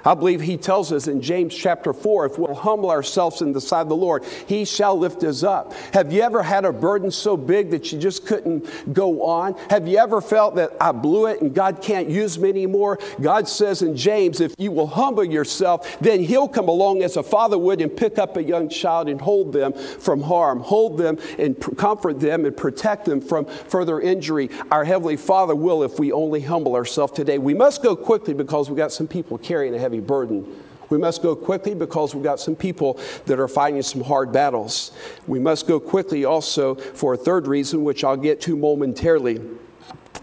I 0.05 0.13
believe 0.13 0.41
he 0.41 0.57
tells 0.57 0.91
us 0.91 1.07
in 1.07 1.21
James 1.21 1.53
chapter 1.53 1.93
4 1.93 2.25
if 2.25 2.39
we'll 2.39 2.55
humble 2.55 2.89
ourselves 2.89 3.41
in 3.41 3.53
the 3.53 3.61
sight 3.61 3.81
of 3.81 3.89
the 3.89 3.95
Lord, 3.95 4.23
he 4.47 4.65
shall 4.65 4.97
lift 4.97 5.23
us 5.23 5.43
up. 5.43 5.73
Have 5.93 6.13
you 6.13 6.21
ever 6.21 6.41
had 6.41 6.65
a 6.65 6.71
burden 6.71 7.11
so 7.11 7.35
big 7.35 7.71
that 7.71 7.91
you 7.91 7.99
just 7.99 8.25
couldn't 8.25 8.93
go 8.93 9.23
on? 9.23 9.55
Have 9.69 9.87
you 9.87 9.97
ever 9.97 10.21
felt 10.21 10.55
that 10.55 10.71
I 10.79 10.91
blew 10.91 11.27
it 11.27 11.41
and 11.41 11.53
God 11.53 11.81
can't 11.81 12.09
use 12.09 12.39
me 12.39 12.49
anymore? 12.49 12.99
God 13.21 13.47
says 13.47 13.81
in 13.81 13.95
James, 13.95 14.39
if 14.39 14.53
you 14.57 14.71
will 14.71 14.87
humble 14.87 15.23
yourself, 15.23 15.99
then 15.99 16.23
he'll 16.23 16.47
come 16.47 16.69
along 16.69 17.03
as 17.03 17.17
a 17.17 17.23
father 17.23 17.57
would 17.57 17.81
and 17.81 17.95
pick 17.95 18.17
up 18.17 18.37
a 18.37 18.43
young 18.43 18.69
child 18.69 19.09
and 19.09 19.19
hold 19.19 19.51
them 19.53 19.73
from 19.73 20.21
harm, 20.21 20.61
hold 20.61 20.97
them 20.97 21.17
and 21.37 21.59
comfort 21.77 22.19
them 22.19 22.45
and 22.45 22.55
protect 22.55 23.05
them 23.05 23.21
from 23.21 23.45
further 23.45 23.99
injury. 23.99 24.49
Our 24.71 24.85
Heavenly 24.85 25.17
Father 25.17 25.55
will 25.55 25.83
if 25.83 25.99
we 25.99 26.11
only 26.11 26.41
humble 26.41 26.75
ourselves 26.75 27.13
today. 27.13 27.37
We 27.37 27.53
must 27.53 27.83
go 27.83 27.95
quickly 27.95 28.33
because 28.33 28.69
we've 28.69 28.77
got 28.77 28.91
some 28.91 29.07
people 29.07 29.37
carrying 29.37 29.75
a 29.75 29.88
heavy 29.89 29.99
burden. 29.99 30.45
We 30.91 30.99
must 30.99 31.23
go 31.23 31.35
quickly 31.35 31.73
because 31.73 32.13
we've 32.13 32.23
got 32.23 32.39
some 32.39 32.55
people 32.55 32.99
that 33.25 33.39
are 33.39 33.47
fighting 33.47 33.81
some 33.81 34.01
hard 34.01 34.31
battles. 34.31 34.91
We 35.25 35.39
must 35.39 35.67
go 35.67 35.79
quickly 35.79 36.25
also 36.25 36.75
for 36.75 37.15
a 37.15 37.17
third 37.17 37.47
reason, 37.47 37.83
which 37.83 38.03
I'll 38.03 38.17
get 38.17 38.39
to 38.41 38.55
momentarily, 38.55 39.41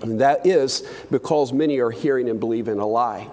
and 0.02 0.20
that 0.20 0.46
is 0.46 0.88
because 1.10 1.52
many 1.52 1.80
are 1.80 1.90
hearing 1.90 2.28
and 2.28 2.38
believing 2.38 2.78
a 2.78 2.86
lie. 2.86 3.28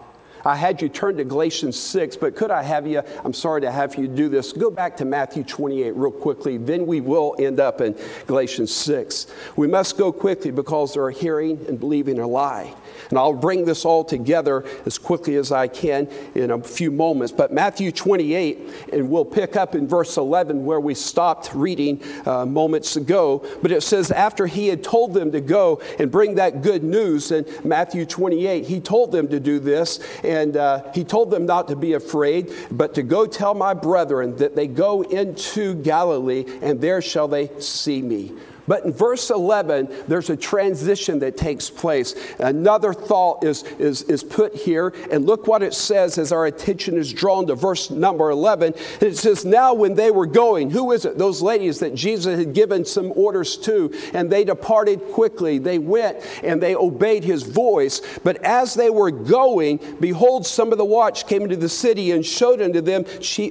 I 0.46 0.56
had 0.56 0.82
you 0.82 0.90
turn 0.90 1.18
to 1.18 1.24
Galatians 1.24 1.80
6, 1.80 2.18
but 2.18 2.36
could 2.36 2.52
I 2.52 2.64
have 2.64 2.86
you? 2.86 3.02
I'm 3.24 3.34
sorry 3.34 3.62
to 3.62 3.72
have 3.72 3.96
you 3.96 4.08
do 4.08 4.28
this. 4.28 4.52
Go 4.52 4.70
back 4.70 4.98
to 4.98 5.06
Matthew 5.06 5.44
28 5.44 5.92
real 5.92 6.12
quickly. 6.12 6.58
Then 6.58 6.86
we 6.86 7.00
will 7.00 7.36
end 7.40 7.60
up 7.60 7.80
in 7.80 7.96
Galatians 8.28 8.74
6. 8.74 9.28
We 9.56 9.68
must 9.68 9.98
go 9.98 10.12
quickly 10.12 10.52
because 10.52 10.96
they're 10.96 11.12
hearing 11.12 11.64
and 11.70 11.80
believing 11.80 12.20
a 12.20 12.28
lie. 12.28 12.74
And 13.10 13.18
I'll 13.18 13.34
bring 13.34 13.66
this 13.66 13.86
all 13.86 14.04
together 14.04 14.66
as 14.86 14.98
quickly 14.98 15.36
as 15.36 15.52
I 15.52 15.68
can 15.68 16.08
in 16.36 16.52
a 16.52 16.62
few 16.62 16.92
moments. 16.92 17.32
But 17.32 17.54
Matthew 17.54 17.92
28, 17.92 18.90
and 18.94 19.10
we'll 19.10 19.26
pick 19.26 19.56
up 19.56 19.76
in 19.76 19.88
verse 19.88 20.18
11 20.18 20.66
where 20.66 20.80
we 20.80 20.94
stopped 20.94 21.54
reading 21.54 22.02
uh, 22.26 22.46
moments 22.46 22.96
ago. 22.96 23.46
But 23.62 23.72
it 23.72 23.82
says, 23.84 24.12
after 24.12 24.48
he 24.48 24.68
had 24.68 24.84
told 24.84 25.14
them 25.14 25.32
to 25.32 25.42
go 25.42 25.82
and 26.00 26.12
bring 26.12 26.36
that 26.36 26.62
good 26.62 26.84
news 26.84 27.32
in 27.32 27.46
Matthew 27.64 28.06
28, 28.06 28.66
he 28.66 28.80
told 28.80 29.12
them 29.12 29.28
to 29.30 29.40
do 29.40 29.60
this. 29.60 30.00
And 30.24 30.58
uh, 30.58 30.92
he 30.94 31.04
told 31.04 31.32
them 31.32 31.46
not 31.46 31.68
to 31.70 31.76
be 31.76 31.94
afraid, 31.94 32.52
but 32.72 32.94
to 32.96 33.04
go 33.04 33.26
tell 33.26 33.54
my 33.54 33.74
brethren 33.74 34.36
that 34.38 34.56
they 34.56 34.68
go 34.68 35.02
into 35.02 35.76
Galilee, 35.76 36.46
and 36.62 36.80
there 36.82 37.02
shall 37.02 37.28
they 37.28 37.50
see 37.60 38.02
me. 38.02 38.32
But 38.68 38.86
in 38.86 38.94
verse 38.94 39.30
11, 39.30 39.90
there's 40.08 40.30
a 40.30 40.38
transition 40.38 41.20
that 41.20 41.38
takes 41.38 41.70
place. 41.70 42.16
Another 42.40 42.94
thought 42.94 43.44
is, 43.44 43.64
is, 43.80 44.04
is 44.04 44.24
put 44.24 44.56
here, 44.56 44.94
and 45.12 45.26
look 45.26 45.48
what 45.48 45.64
it 45.64 45.74
says 45.74 46.18
as 46.18 46.32
our 46.32 46.46
attention 46.46 46.98
is 46.98 47.12
drawn 47.12 47.48
to 47.48 47.56
verse 47.56 47.90
number 47.90 48.30
11. 48.30 48.74
It 49.02 49.18
says, 49.18 49.44
Now 49.44 49.74
when 49.74 49.96
they 49.96 50.12
were 50.12 50.26
going, 50.26 50.70
who 50.70 50.92
is 50.92 51.06
it? 51.06 51.18
Those 51.18 51.42
ladies 51.42 51.80
that 51.80 51.94
Jesus 51.94 52.38
had 52.38 52.54
given 52.54 52.86
some 52.86 53.12
orders 53.16 53.58
to, 53.58 53.94
and 54.14 54.32
they 54.32 54.46
departed 54.46 55.02
quickly. 55.12 55.58
They 55.58 55.80
went 55.80 56.18
and 56.44 56.62
they 56.62 56.76
obeyed 56.76 57.24
his 57.24 57.44
voice. 57.44 58.02
But 58.24 58.38
as 58.44 58.74
they 58.74 58.90
were 58.90 59.12
going, 59.12 59.80
behold, 60.00 60.46
some 60.46 60.72
of 60.72 60.78
the 60.78 60.86
watch 60.86 61.28
came 61.28 61.44
into 61.44 61.58
the 61.58 61.70
city 61.70 62.12
and 62.12 62.26
showed 62.26 62.62
unto 62.62 62.82
them, 62.82 63.06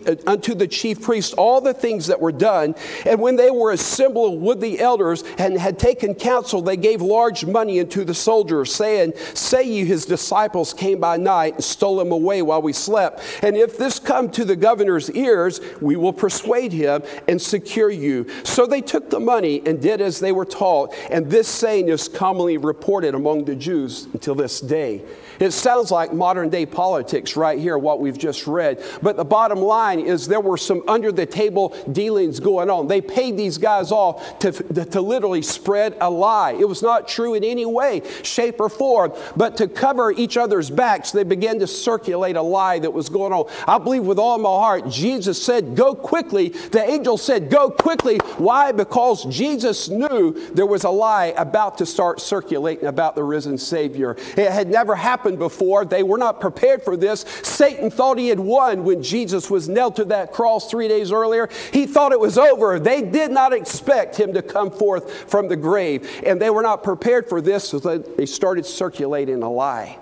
uh, 0.06 0.14
unto 0.26 0.54
the 0.54 0.68
chief 0.68 1.02
priest, 1.02 1.34
all 1.34 1.60
the 1.60 1.74
things 1.74 2.06
that 2.06 2.20
were 2.20 2.32
done. 2.32 2.74
And 3.04 3.20
when 3.20 3.36
they 3.36 3.50
were 3.50 3.72
assembled 3.72 4.40
with 4.40 4.60
the 4.60 4.80
elders, 4.80 5.01
elders 5.02 5.24
and 5.38 5.58
had 5.58 5.78
taken 5.78 6.14
counsel, 6.14 6.62
they 6.62 6.76
gave 6.76 7.02
large 7.02 7.44
money 7.44 7.80
unto 7.80 8.04
the 8.04 8.14
soldiers, 8.14 8.74
saying, 8.74 9.12
Say 9.34 9.64
ye, 9.64 9.84
his 9.84 10.06
disciples 10.06 10.72
came 10.72 11.00
by 11.00 11.16
night 11.16 11.54
and 11.54 11.64
stole 11.64 12.00
him 12.00 12.12
away 12.12 12.42
while 12.42 12.62
we 12.62 12.72
slept. 12.72 13.20
And 13.42 13.56
if 13.56 13.78
this 13.78 13.98
come 13.98 14.30
to 14.30 14.44
the 14.44 14.56
governor's 14.56 15.10
ears, 15.10 15.60
we 15.80 15.96
will 15.96 16.12
persuade 16.12 16.72
him 16.72 17.02
and 17.28 17.40
secure 17.40 17.90
you. 17.90 18.26
So 18.44 18.66
they 18.66 18.80
took 18.80 19.10
the 19.10 19.20
money 19.20 19.62
and 19.66 19.80
did 19.80 20.00
as 20.00 20.20
they 20.20 20.32
were 20.32 20.44
taught. 20.44 20.94
And 21.10 21.30
this 21.30 21.48
saying 21.48 21.88
is 21.88 22.08
commonly 22.08 22.56
reported 22.58 23.14
among 23.14 23.44
the 23.44 23.56
Jews 23.56 24.06
until 24.12 24.34
this 24.34 24.60
day. 24.60 25.02
It 25.42 25.50
sounds 25.50 25.90
like 25.90 26.12
modern 26.12 26.50
day 26.50 26.66
politics 26.66 27.36
right 27.36 27.58
here, 27.58 27.76
what 27.76 27.98
we've 27.98 28.16
just 28.16 28.46
read. 28.46 28.80
But 29.02 29.16
the 29.16 29.24
bottom 29.24 29.58
line 29.58 29.98
is 29.98 30.28
there 30.28 30.38
were 30.38 30.56
some 30.56 30.84
under 30.86 31.10
the 31.10 31.26
table 31.26 31.70
dealings 31.90 32.38
going 32.38 32.70
on. 32.70 32.86
They 32.86 33.00
paid 33.00 33.36
these 33.36 33.58
guys 33.58 33.90
off 33.90 34.38
to, 34.38 34.52
to 34.52 35.00
literally 35.00 35.42
spread 35.42 35.96
a 36.00 36.08
lie. 36.08 36.52
It 36.52 36.68
was 36.68 36.80
not 36.80 37.08
true 37.08 37.34
in 37.34 37.42
any 37.42 37.66
way, 37.66 38.02
shape, 38.22 38.60
or 38.60 38.68
form. 38.68 39.14
But 39.36 39.56
to 39.56 39.66
cover 39.66 40.12
each 40.12 40.36
other's 40.36 40.70
backs, 40.70 41.10
they 41.10 41.24
began 41.24 41.58
to 41.58 41.66
circulate 41.66 42.36
a 42.36 42.42
lie 42.42 42.78
that 42.78 42.92
was 42.92 43.08
going 43.08 43.32
on. 43.32 43.50
I 43.66 43.78
believe 43.78 44.04
with 44.04 44.20
all 44.20 44.38
my 44.38 44.48
heart, 44.48 44.88
Jesus 44.88 45.42
said, 45.42 45.74
Go 45.74 45.92
quickly. 45.92 46.50
The 46.50 46.88
angel 46.88 47.18
said, 47.18 47.50
Go 47.50 47.68
quickly. 47.68 48.18
Why? 48.38 48.70
Because 48.70 49.24
Jesus 49.24 49.88
knew 49.88 50.34
there 50.54 50.66
was 50.66 50.84
a 50.84 50.90
lie 50.90 51.34
about 51.36 51.78
to 51.78 51.86
start 51.86 52.20
circulating 52.20 52.86
about 52.86 53.16
the 53.16 53.24
risen 53.24 53.58
Savior. 53.58 54.16
It 54.36 54.52
had 54.52 54.68
never 54.68 54.94
happened 54.94 55.31
happened 55.32 55.38
before. 55.38 55.84
They 55.84 56.02
were 56.02 56.18
not 56.18 56.40
prepared 56.40 56.82
for 56.82 56.96
this. 56.96 57.24
Satan 57.42 57.90
thought 57.90 58.18
he 58.18 58.28
had 58.28 58.40
won 58.40 58.84
when 58.84 59.02
Jesus 59.02 59.50
was 59.50 59.68
nailed 59.68 59.96
to 59.96 60.04
that 60.06 60.32
cross 60.32 60.70
three 60.70 60.88
days 60.88 61.12
earlier. 61.12 61.48
He 61.72 61.86
thought 61.86 62.12
it 62.12 62.20
was 62.20 62.38
over. 62.38 62.78
They 62.78 63.02
did 63.02 63.30
not 63.30 63.52
expect 63.52 64.16
him 64.16 64.34
to 64.34 64.42
come 64.42 64.70
forth 64.70 65.30
from 65.30 65.48
the 65.48 65.56
grave, 65.56 66.08
and 66.24 66.40
they 66.40 66.50
were 66.50 66.62
not 66.62 66.82
prepared 66.82 67.28
for 67.28 67.40
this, 67.40 67.68
so 67.68 67.78
they 67.78 68.26
started 68.26 68.66
circulating 68.66 69.42
a 69.42 69.50
lie. 69.50 69.98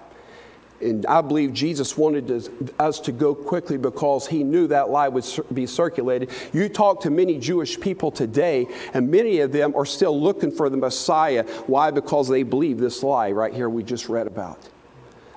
And 0.80 1.04
I 1.04 1.20
believe 1.20 1.52
Jesus 1.52 1.98
wanted 1.98 2.28
to, 2.28 2.74
us 2.78 3.00
to 3.00 3.12
go 3.12 3.34
quickly 3.34 3.76
because 3.76 4.26
he 4.26 4.42
knew 4.42 4.66
that 4.68 4.88
lie 4.88 5.08
would 5.08 5.26
be 5.52 5.66
circulated. 5.66 6.30
You 6.54 6.70
talk 6.70 7.02
to 7.02 7.10
many 7.10 7.38
Jewish 7.38 7.78
people 7.78 8.10
today, 8.10 8.66
and 8.94 9.10
many 9.10 9.40
of 9.40 9.52
them 9.52 9.74
are 9.76 9.84
still 9.84 10.18
looking 10.18 10.50
for 10.50 10.70
the 10.70 10.78
Messiah. 10.78 11.44
Why? 11.66 11.90
Because 11.90 12.28
they 12.28 12.44
believe 12.44 12.78
this 12.78 13.02
lie 13.02 13.30
right 13.32 13.52
here 13.52 13.68
we 13.68 13.82
just 13.82 14.08
read 14.08 14.26
about. 14.26 14.69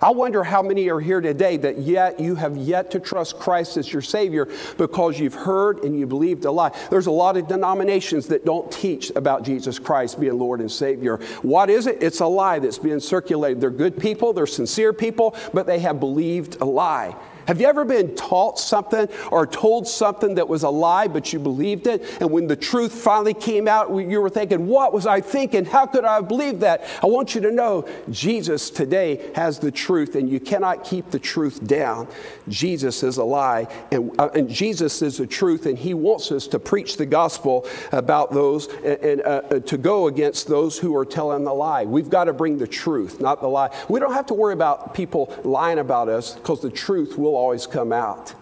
I 0.04 0.10
wonder 0.10 0.44
how 0.44 0.62
many 0.62 0.90
are 0.90 1.00
here 1.00 1.22
today 1.22 1.56
that 1.56 1.78
yet 1.78 2.20
you 2.20 2.36
have 2.36 2.58
yet 2.58 2.92
to 2.92 3.00
trust 3.00 3.40
Christ 3.40 3.78
as 3.78 3.94
your 3.94 4.02
Savior 4.02 4.50
because 4.78 5.18
you've 5.18 5.34
heard 5.34 5.86
and 5.86 5.98
you 5.98 6.06
believed 6.06 6.44
a 6.44 6.52
lie. 6.52 6.78
There's 6.90 7.08
a 7.08 7.12
lot 7.12 7.38
of 7.38 7.48
denominations 7.48 8.28
that 8.28 8.44
don't 8.44 8.70
teach 8.70 9.12
about 9.16 9.44
Jesus 9.44 9.80
Christ 9.80 10.20
being 10.20 10.38
Lord 10.38 10.60
and 10.60 10.70
Savior. 10.70 11.22
What 11.42 11.70
is 11.70 11.88
it? 11.88 12.04
It's 12.04 12.20
a 12.20 12.28
lie 12.28 12.60
that's 12.60 12.78
being 12.78 13.00
circulated. 13.00 13.62
They're 13.62 13.70
good 13.70 13.98
people, 13.98 14.34
they're 14.34 14.46
sincere 14.46 14.92
people, 14.92 15.38
but 15.54 15.68
they 15.68 15.80
have 15.80 16.02
believed 16.02 16.60
a 16.60 16.66
lie. 16.66 17.16
Have 17.48 17.60
you 17.60 17.68
ever 17.68 17.84
been 17.84 18.16
taught 18.16 18.58
something 18.58 19.08
or 19.32 19.46
told 19.46 19.88
something 19.88 20.36
that 20.36 20.48
was 20.48 20.64
a 20.64 20.70
lie, 20.70 21.08
but 21.08 21.34
you 21.34 21.40
believed 21.40 21.88
it? 21.88 22.22
And 22.22 22.32
when 22.32 22.48
the 22.48 22.56
truth 22.56 22.94
finally 22.94 23.34
came 23.34 23.68
out, 23.68 23.90
you 23.90 24.22
were 24.22 24.30
thinking, 24.30 24.68
What 24.68 24.94
was 24.94 25.06
I 25.06 25.20
thinking? 25.22 25.66
How 25.66 25.86
could 25.86 26.06
I 26.06 26.16
have 26.16 26.28
believed 26.28 26.62
that? 26.62 26.86
I 27.02 27.08
want 27.08 27.36
you 27.36 27.42
to 27.42 27.52
know 27.52 27.88
Jesus 28.10 28.70
today 28.70 29.30
has 29.36 29.60
the 29.60 29.72
truth, 29.72 30.16
and 30.16 30.30
you 30.30 30.40
cannot 30.40 30.84
keep 30.84 31.12
the 31.12 31.20
truth 31.20 31.66
down. 31.68 32.08
Jesus 32.48 33.04
is 33.04 33.18
a 33.18 33.24
lie, 33.24 33.68
and, 33.92 34.12
uh, 34.20 34.30
and 34.34 34.50
Jesus 34.50 35.02
is 35.02 35.18
the 35.18 35.28
truth, 35.28 35.66
and 35.66 35.78
He 35.78 35.94
wants 35.94 36.32
us 36.32 36.48
to 36.48 36.60
preach 36.60 36.98
the 36.98 37.06
gospel 37.06 37.68
about 37.92 38.32
those 38.32 38.68
and, 38.68 39.00
and 39.04 39.22
uh, 39.22 39.42
uh, 39.52 39.60
to 39.60 39.78
go 39.78 40.08
against 40.08 40.48
those 40.48 40.78
who 40.78 40.96
are 40.96 41.06
telling 41.06 41.44
the 41.44 41.54
lie. 41.54 41.84
We've 41.84 42.10
got 42.10 42.26
to 42.26 42.34
bring 42.34 42.58
the 42.58 42.68
truth, 42.68 43.20
not 43.20 43.42
the 43.42 43.48
lie. 43.48 43.76
We 43.90 44.00
don't 44.00 44.14
have 44.14 44.28
to 44.28 44.34
worry 44.34 44.54
about 44.54 44.94
people 44.94 45.34
lying 45.44 45.80
about 45.80 46.08
us 46.08 46.36
because 46.36 46.62
the 46.62 46.70
truth 46.70 47.18
will 47.18 47.33
will 47.33 47.33
always 47.36 47.68
come 47.68 47.92
out. 47.92 48.34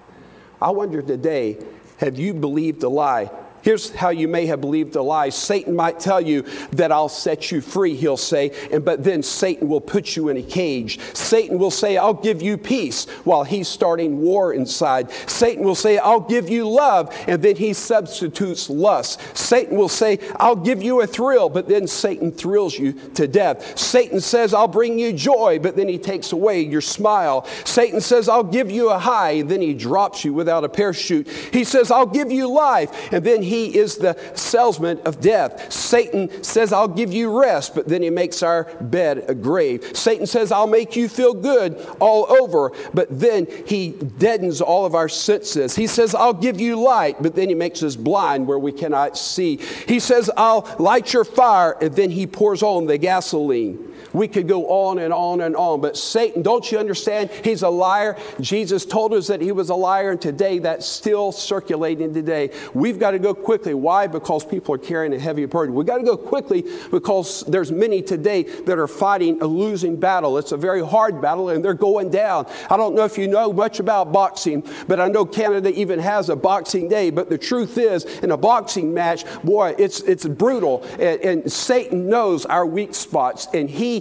I 0.62 0.70
wonder 0.72 1.02
today, 1.02 1.58
have 1.98 2.18
you 2.20 2.34
believed 2.34 2.84
a 2.84 2.90
lie? 2.90 3.32
Here's 3.62 3.94
how 3.94 4.10
you 4.10 4.28
may 4.28 4.46
have 4.48 4.62
believed 4.62 4.96
a 4.96 5.02
lie. 5.02 5.30
Satan 5.30 5.76
might 5.76 6.00
tell 6.00 6.22
you 6.22 6.44
that 6.72 6.92
I'll 6.92 7.10
set 7.10 7.52
you 7.52 7.62
free, 7.62 7.96
he'll 7.96 8.18
say, 8.18 8.52
and 8.72 8.84
but 8.84 9.04
then 9.04 9.22
Satan 9.22 9.68
will 9.68 9.82
put 9.82 10.16
you 10.16 10.30
in 10.30 10.38
a 10.38 10.42
cage. 10.42 11.00
Satan 11.14 11.60
will 11.60 11.72
say, 11.72 11.98
I'll 11.98 12.14
give 12.14 12.42
you 12.42 12.58
peace 12.58 13.06
while 13.24 13.44
he's 13.44 13.68
starting 13.68 14.22
war 14.22 14.54
inside. 14.54 15.12
Satan 15.28 15.64
will 15.64 15.76
say, 15.76 15.98
I'll 15.98 16.20
give 16.20 16.50
you 16.50 16.68
love, 16.68 17.16
and 17.28 17.42
then 17.42 17.56
he 17.56 17.74
substitutes 17.74 18.70
lust. 18.70 19.20
Satan 19.38 19.78
will 19.78 19.90
say, 19.90 20.20
I'll 20.38 20.56
give 20.56 20.82
you 20.82 21.02
a 21.02 21.08
thrill, 21.08 21.50
but 21.50 21.68
then 21.68 21.88
Satan 21.88 22.32
thrills 22.32 22.78
you 22.78 22.94
to 23.12 23.28
death. 23.28 23.78
Satan 23.78 24.22
says, 24.22 24.54
I'll 24.54 24.68
bring 24.68 24.98
you 24.98 25.14
joy, 25.14 25.60
but 25.60 25.76
then 25.76 25.88
he 25.88 25.98
takes 25.98 26.32
away 26.32 26.62
your 26.62 26.82
smile. 26.82 27.46
Satan 27.66 28.02
says, 28.02 28.28
I'll 28.30 28.44
give 28.44 28.72
you 28.72 28.90
a 28.90 28.98
high, 28.98 29.32
and 29.32 29.50
then 29.50 29.62
he 29.62 29.74
drops 29.74 30.26
you 30.26 30.34
without 30.34 30.64
a 30.64 30.70
parachute. 30.70 31.28
He 31.28 31.64
says, 31.64 31.92
I'll 31.92 32.06
give 32.06 32.32
you 32.32 32.50
life, 32.50 33.12
and 33.12 33.24
then 33.26 33.44
he 33.44 33.51
is 33.52 33.98
the 33.98 34.18
salesman 34.36 35.00
of 35.06 35.20
death. 35.20 35.72
Satan 35.72 36.44
says, 36.44 36.74
I'll 36.74 36.88
give 36.88 37.14
you 37.14 37.40
rest, 37.40 37.76
but 37.76 37.88
then 37.88 38.02
he 38.02 38.10
makes 38.10 38.44
our 38.44 38.64
bed 38.82 39.26
a 39.28 39.36
grave. 39.36 39.96
Satan 39.96 40.26
says, 40.26 40.52
I'll 40.52 40.68
make 40.68 40.96
you 40.96 41.10
feel 41.10 41.34
good 41.34 41.78
all 42.00 42.32
over, 42.32 42.72
but 42.94 43.08
then 43.10 43.48
he 43.66 43.92
deadens 43.92 44.62
all 44.62 44.86
of 44.86 44.96
our 44.96 45.10
senses. 45.10 45.76
He 45.76 45.88
says, 45.88 46.16
I'll 46.16 46.34
give 46.34 46.60
you 46.60 46.82
light, 46.82 47.22
but 47.22 47.36
then 47.36 47.50
he 47.50 47.56
makes 47.56 47.84
us 47.84 47.96
blind 47.96 48.48
where 48.48 48.60
we 48.60 48.72
cannot 48.72 49.18
see. 49.18 49.58
He 49.88 50.00
says, 50.00 50.30
I'll 50.38 50.74
light 50.80 51.14
your 51.14 51.26
fire, 51.26 51.78
and 51.82 51.96
then 51.96 52.10
he 52.10 52.28
pours 52.28 52.64
on 52.64 52.86
the 52.86 52.98
gasoline. 52.98 53.91
We 54.14 54.28
could 54.28 54.48
go 54.48 54.68
on 54.68 55.00
and 55.00 55.14
on 55.14 55.42
and 55.42 55.56
on. 55.56 55.82
But 55.82 55.98
Satan, 55.98 56.42
don't 56.42 56.70
you 56.72 56.78
understand? 56.78 57.30
He's 57.44 57.64
a 57.64 57.70
liar. 57.70 58.18
Jesus 58.40 58.86
told 58.86 59.14
us 59.14 59.28
that 59.28 59.42
he 59.42 59.52
was 59.52 59.70
a 59.70 59.76
liar, 59.76 60.12
and 60.12 60.22
today 60.22 60.60
that's 60.60 60.86
still 60.86 61.32
circulating 61.32 62.14
today. 62.14 62.52
We've 62.74 63.00
got 63.00 63.12
to 63.12 63.20
go 63.20 63.34
quickly. 63.34 63.74
Why? 63.74 64.08
Because 64.08 64.46
people 64.46 64.76
are 64.76 64.80
carrying 64.80 65.14
a 65.14 65.20
heavy 65.20 65.46
burden. 65.46 65.76
We've 65.76 65.88
got 65.88 65.98
to 65.98 66.04
go 66.04 66.18
quickly 66.18 66.66
because 66.92 67.44
there's 67.48 67.72
many 67.72 68.02
today 68.02 68.44
that 68.44 68.78
are 68.78 68.88
fighting 68.88 69.42
a 69.42 69.46
losing 69.46 69.96
battle. 69.96 70.38
It's 70.38 70.52
a 70.52 70.58
very 70.58 70.86
hard 70.86 71.22
battle, 71.22 71.50
and 71.50 71.64
they're 71.64 71.74
going 71.74 72.10
down. 72.10 72.48
I 72.70 72.78
don't 72.78 72.96
know 72.96 73.06
if 73.06 73.18
you 73.18 73.28
know 73.28 73.54
much 73.54 73.80
about 73.80 74.12
boxing, 74.12 74.64
but 74.88 75.00
I 75.00 75.08
know 75.08 75.26
Canada 75.26 75.72
even 75.74 76.00
has 76.00 76.30
a 76.30 76.36
boxing 76.36 76.88
day. 76.88 77.10
But 77.10 77.30
the 77.30 77.38
truth 77.38 77.78
is, 77.78 78.06
in 78.20 78.32
a 78.32 78.38
boxing 78.38 78.94
match, 78.94 79.26
boy, 79.44 79.76
it's, 79.78 80.02
it's 80.02 80.26
brutal. 80.26 80.84
And, 81.00 81.22
and 81.22 81.52
Satan 81.52 82.10
knows 82.10 82.46
our 82.46 82.66
weak 82.66 82.94
spots, 82.94 83.48
and 83.54 83.70
he 83.70 84.01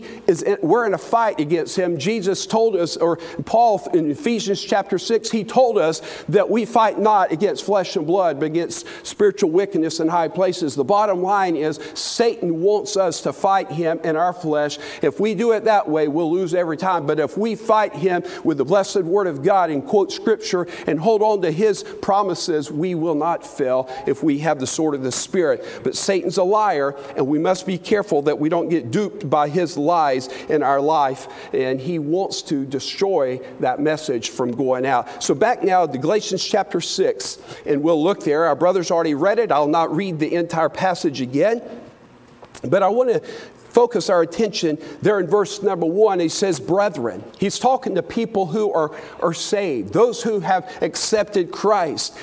we're 0.62 0.86
in 0.86 0.94
a 0.94 0.98
fight 0.98 1.40
against 1.40 1.76
him. 1.76 1.98
Jesus 1.98 2.46
told 2.46 2.76
us, 2.76 2.96
or 2.96 3.16
Paul 3.44 3.88
in 3.94 4.10
Ephesians 4.10 4.62
chapter 4.62 4.98
6, 4.98 5.30
he 5.30 5.44
told 5.44 5.78
us 5.78 6.02
that 6.28 6.48
we 6.48 6.64
fight 6.64 6.98
not 6.98 7.32
against 7.32 7.64
flesh 7.64 7.96
and 7.96 8.06
blood, 8.06 8.40
but 8.40 8.46
against 8.46 8.86
spiritual 9.06 9.50
wickedness 9.50 10.00
in 10.00 10.08
high 10.08 10.28
places. 10.28 10.74
The 10.74 10.84
bottom 10.84 11.22
line 11.22 11.56
is 11.56 11.78
Satan 11.94 12.60
wants 12.60 12.96
us 12.96 13.20
to 13.22 13.32
fight 13.32 13.70
him 13.70 14.00
in 14.04 14.16
our 14.16 14.32
flesh. 14.32 14.78
If 15.02 15.20
we 15.20 15.34
do 15.34 15.52
it 15.52 15.64
that 15.64 15.88
way, 15.88 16.08
we'll 16.08 16.32
lose 16.32 16.54
every 16.54 16.76
time. 16.76 17.06
But 17.06 17.20
if 17.20 17.36
we 17.36 17.54
fight 17.54 17.94
him 17.94 18.22
with 18.44 18.58
the 18.58 18.64
blessed 18.64 19.02
word 19.02 19.26
of 19.26 19.42
God 19.42 19.70
and 19.70 19.86
quote 19.86 20.12
scripture 20.12 20.66
and 20.86 20.98
hold 20.98 21.22
on 21.22 21.42
to 21.42 21.50
his 21.50 21.82
promises, 21.82 22.70
we 22.70 22.94
will 22.94 23.14
not 23.14 23.46
fail 23.46 23.88
if 24.06 24.22
we 24.22 24.38
have 24.40 24.60
the 24.60 24.66
sword 24.66 24.94
of 24.94 25.02
the 25.02 25.12
Spirit. 25.12 25.66
But 25.82 25.96
Satan's 25.96 26.38
a 26.38 26.44
liar, 26.44 26.96
and 27.16 27.26
we 27.26 27.38
must 27.38 27.66
be 27.66 27.78
careful 27.78 28.22
that 28.22 28.38
we 28.38 28.48
don't 28.48 28.68
get 28.68 28.90
duped 28.90 29.28
by 29.28 29.48
his 29.48 29.76
lies 29.76 29.89
in 30.48 30.62
our 30.62 30.80
life, 30.80 31.28
and 31.52 31.80
he 31.80 31.98
wants 31.98 32.42
to 32.42 32.64
destroy 32.64 33.40
that 33.60 33.80
message 33.80 34.30
from 34.30 34.52
going 34.52 34.86
out. 34.86 35.22
So, 35.22 35.34
back 35.34 35.62
now 35.62 35.86
to 35.86 35.98
Galatians 35.98 36.44
chapter 36.44 36.80
6, 36.80 37.38
and 37.66 37.82
we'll 37.82 38.02
look 38.02 38.24
there. 38.24 38.44
Our 38.44 38.56
brother's 38.56 38.90
already 38.90 39.14
read 39.14 39.38
it. 39.38 39.52
I'll 39.52 39.66
not 39.66 39.94
read 39.94 40.18
the 40.18 40.34
entire 40.34 40.68
passage 40.68 41.20
again, 41.20 41.62
but 42.62 42.82
I 42.82 42.88
want 42.88 43.10
to 43.10 43.20
focus 43.70 44.10
our 44.10 44.22
attention 44.22 44.78
there 45.00 45.20
in 45.20 45.26
verse 45.26 45.62
number 45.62 45.86
one. 45.86 46.20
He 46.20 46.28
says, 46.28 46.60
Brethren. 46.60 47.22
He's 47.38 47.58
talking 47.58 47.94
to 47.94 48.02
people 48.02 48.46
who 48.46 48.72
are, 48.72 48.94
are 49.20 49.34
saved, 49.34 49.92
those 49.92 50.22
who 50.22 50.40
have 50.40 50.70
accepted 50.82 51.52
Christ. 51.52 52.16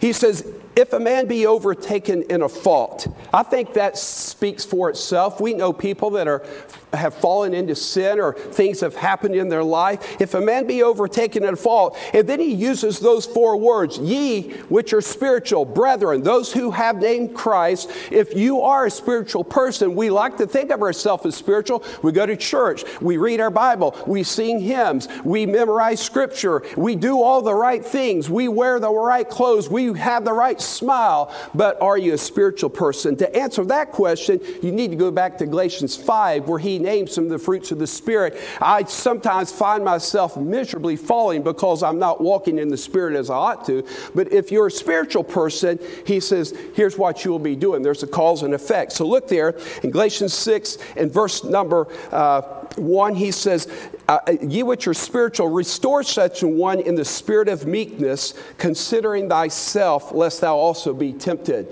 He 0.00 0.12
says, 0.12 0.52
if 0.78 0.92
a 0.92 1.00
man 1.00 1.26
be 1.26 1.44
overtaken 1.44 2.22
in 2.30 2.42
a 2.42 2.48
fault, 2.48 3.08
I 3.34 3.42
think 3.42 3.72
that 3.72 3.98
speaks 3.98 4.64
for 4.64 4.88
itself. 4.88 5.40
We 5.40 5.52
know 5.52 5.72
people 5.72 6.10
that 6.10 6.28
are 6.28 6.44
have 6.92 7.14
fallen 7.14 7.52
into 7.52 7.74
sin 7.74 8.18
or 8.18 8.32
things 8.32 8.80
have 8.80 8.94
happened 8.94 9.34
in 9.34 9.48
their 9.48 9.64
life. 9.64 10.20
If 10.20 10.34
a 10.34 10.40
man 10.40 10.66
be 10.66 10.82
overtaken 10.82 11.44
in 11.44 11.54
a 11.54 11.56
fault, 11.56 11.98
and 12.14 12.26
then 12.28 12.40
he 12.40 12.52
uses 12.52 12.98
those 12.98 13.26
four 13.26 13.56
words, 13.56 13.98
ye 13.98 14.52
which 14.68 14.92
are 14.92 15.00
spiritual, 15.00 15.64
brethren, 15.64 16.22
those 16.22 16.52
who 16.52 16.70
have 16.70 16.96
named 16.96 17.34
Christ. 17.34 17.90
If 18.10 18.34
you 18.34 18.62
are 18.62 18.86
a 18.86 18.90
spiritual 18.90 19.44
person, 19.44 19.94
we 19.94 20.10
like 20.10 20.36
to 20.38 20.46
think 20.46 20.70
of 20.70 20.82
ourselves 20.82 21.26
as 21.26 21.34
spiritual. 21.34 21.84
We 22.02 22.12
go 22.12 22.26
to 22.26 22.36
church, 22.36 22.84
we 23.00 23.16
read 23.16 23.40
our 23.40 23.50
Bible, 23.50 23.96
we 24.06 24.22
sing 24.22 24.60
hymns, 24.60 25.08
we 25.24 25.46
memorize 25.46 26.00
scripture, 26.00 26.62
we 26.76 26.96
do 26.96 27.20
all 27.20 27.42
the 27.42 27.54
right 27.54 27.84
things, 27.84 28.30
we 28.30 28.48
wear 28.48 28.80
the 28.80 28.90
right 28.90 29.28
clothes, 29.28 29.68
we 29.68 29.98
have 29.98 30.24
the 30.24 30.32
right 30.32 30.60
smile, 30.68 31.34
but 31.54 31.80
are 31.80 31.98
you 31.98 32.14
a 32.14 32.18
spiritual 32.18 32.70
person? 32.70 33.16
To 33.16 33.36
answer 33.36 33.64
that 33.66 33.92
question, 33.92 34.40
you 34.62 34.72
need 34.72 34.90
to 34.90 34.96
go 34.96 35.10
back 35.10 35.38
to 35.38 35.46
Galatians 35.46 35.96
5, 35.96 36.48
where 36.48 36.58
he 36.58 36.78
names 36.78 37.12
some 37.12 37.24
of 37.24 37.30
the 37.30 37.38
fruits 37.38 37.72
of 37.72 37.78
the 37.78 37.86
Spirit. 37.86 38.38
I 38.60 38.84
sometimes 38.84 39.52
find 39.52 39.84
myself 39.84 40.36
miserably 40.36 40.96
falling 40.96 41.42
because 41.42 41.82
I'm 41.82 41.98
not 41.98 42.20
walking 42.20 42.58
in 42.58 42.68
the 42.68 42.76
Spirit 42.76 43.16
as 43.16 43.30
I 43.30 43.34
ought 43.34 43.66
to. 43.66 43.84
But 44.14 44.32
if 44.32 44.52
you're 44.52 44.68
a 44.68 44.70
spiritual 44.70 45.24
person, 45.24 45.78
he 46.06 46.20
says, 46.20 46.56
here's 46.74 46.98
what 46.98 47.24
you 47.24 47.30
will 47.30 47.38
be 47.38 47.56
doing. 47.56 47.82
There's 47.82 48.02
a 48.02 48.06
cause 48.06 48.42
and 48.42 48.54
effect. 48.54 48.92
So 48.92 49.06
look 49.06 49.28
there 49.28 49.56
in 49.82 49.90
Galatians 49.90 50.34
6 50.34 50.78
and 50.96 51.12
verse 51.12 51.44
number 51.44 51.88
uh, 52.12 52.57
1, 52.78 53.14
he 53.14 53.30
says, 53.30 53.68
uh, 54.08 54.18
Ye 54.40 54.62
which 54.62 54.86
are 54.86 54.94
spiritual, 54.94 55.48
restore 55.48 56.02
such 56.02 56.42
an 56.42 56.56
one 56.56 56.80
in 56.80 56.94
the 56.94 57.04
spirit 57.04 57.48
of 57.48 57.66
meekness, 57.66 58.34
considering 58.56 59.28
thyself, 59.28 60.12
lest 60.12 60.40
thou 60.40 60.56
also 60.56 60.94
be 60.94 61.12
tempted. 61.12 61.68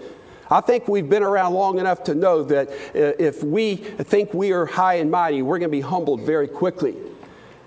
I 0.50 0.60
think 0.60 0.86
we've 0.86 1.08
been 1.08 1.22
around 1.22 1.54
long 1.54 1.78
enough 1.78 2.04
to 2.04 2.14
know 2.14 2.44
that 2.44 2.68
uh, 2.68 2.72
if 3.18 3.42
we 3.42 3.76
think 3.76 4.32
we 4.32 4.52
are 4.52 4.66
high 4.66 4.94
and 4.94 5.10
mighty, 5.10 5.42
we're 5.42 5.58
going 5.58 5.70
to 5.70 5.76
be 5.76 5.80
humbled 5.80 6.20
very 6.22 6.46
quickly. 6.46 6.94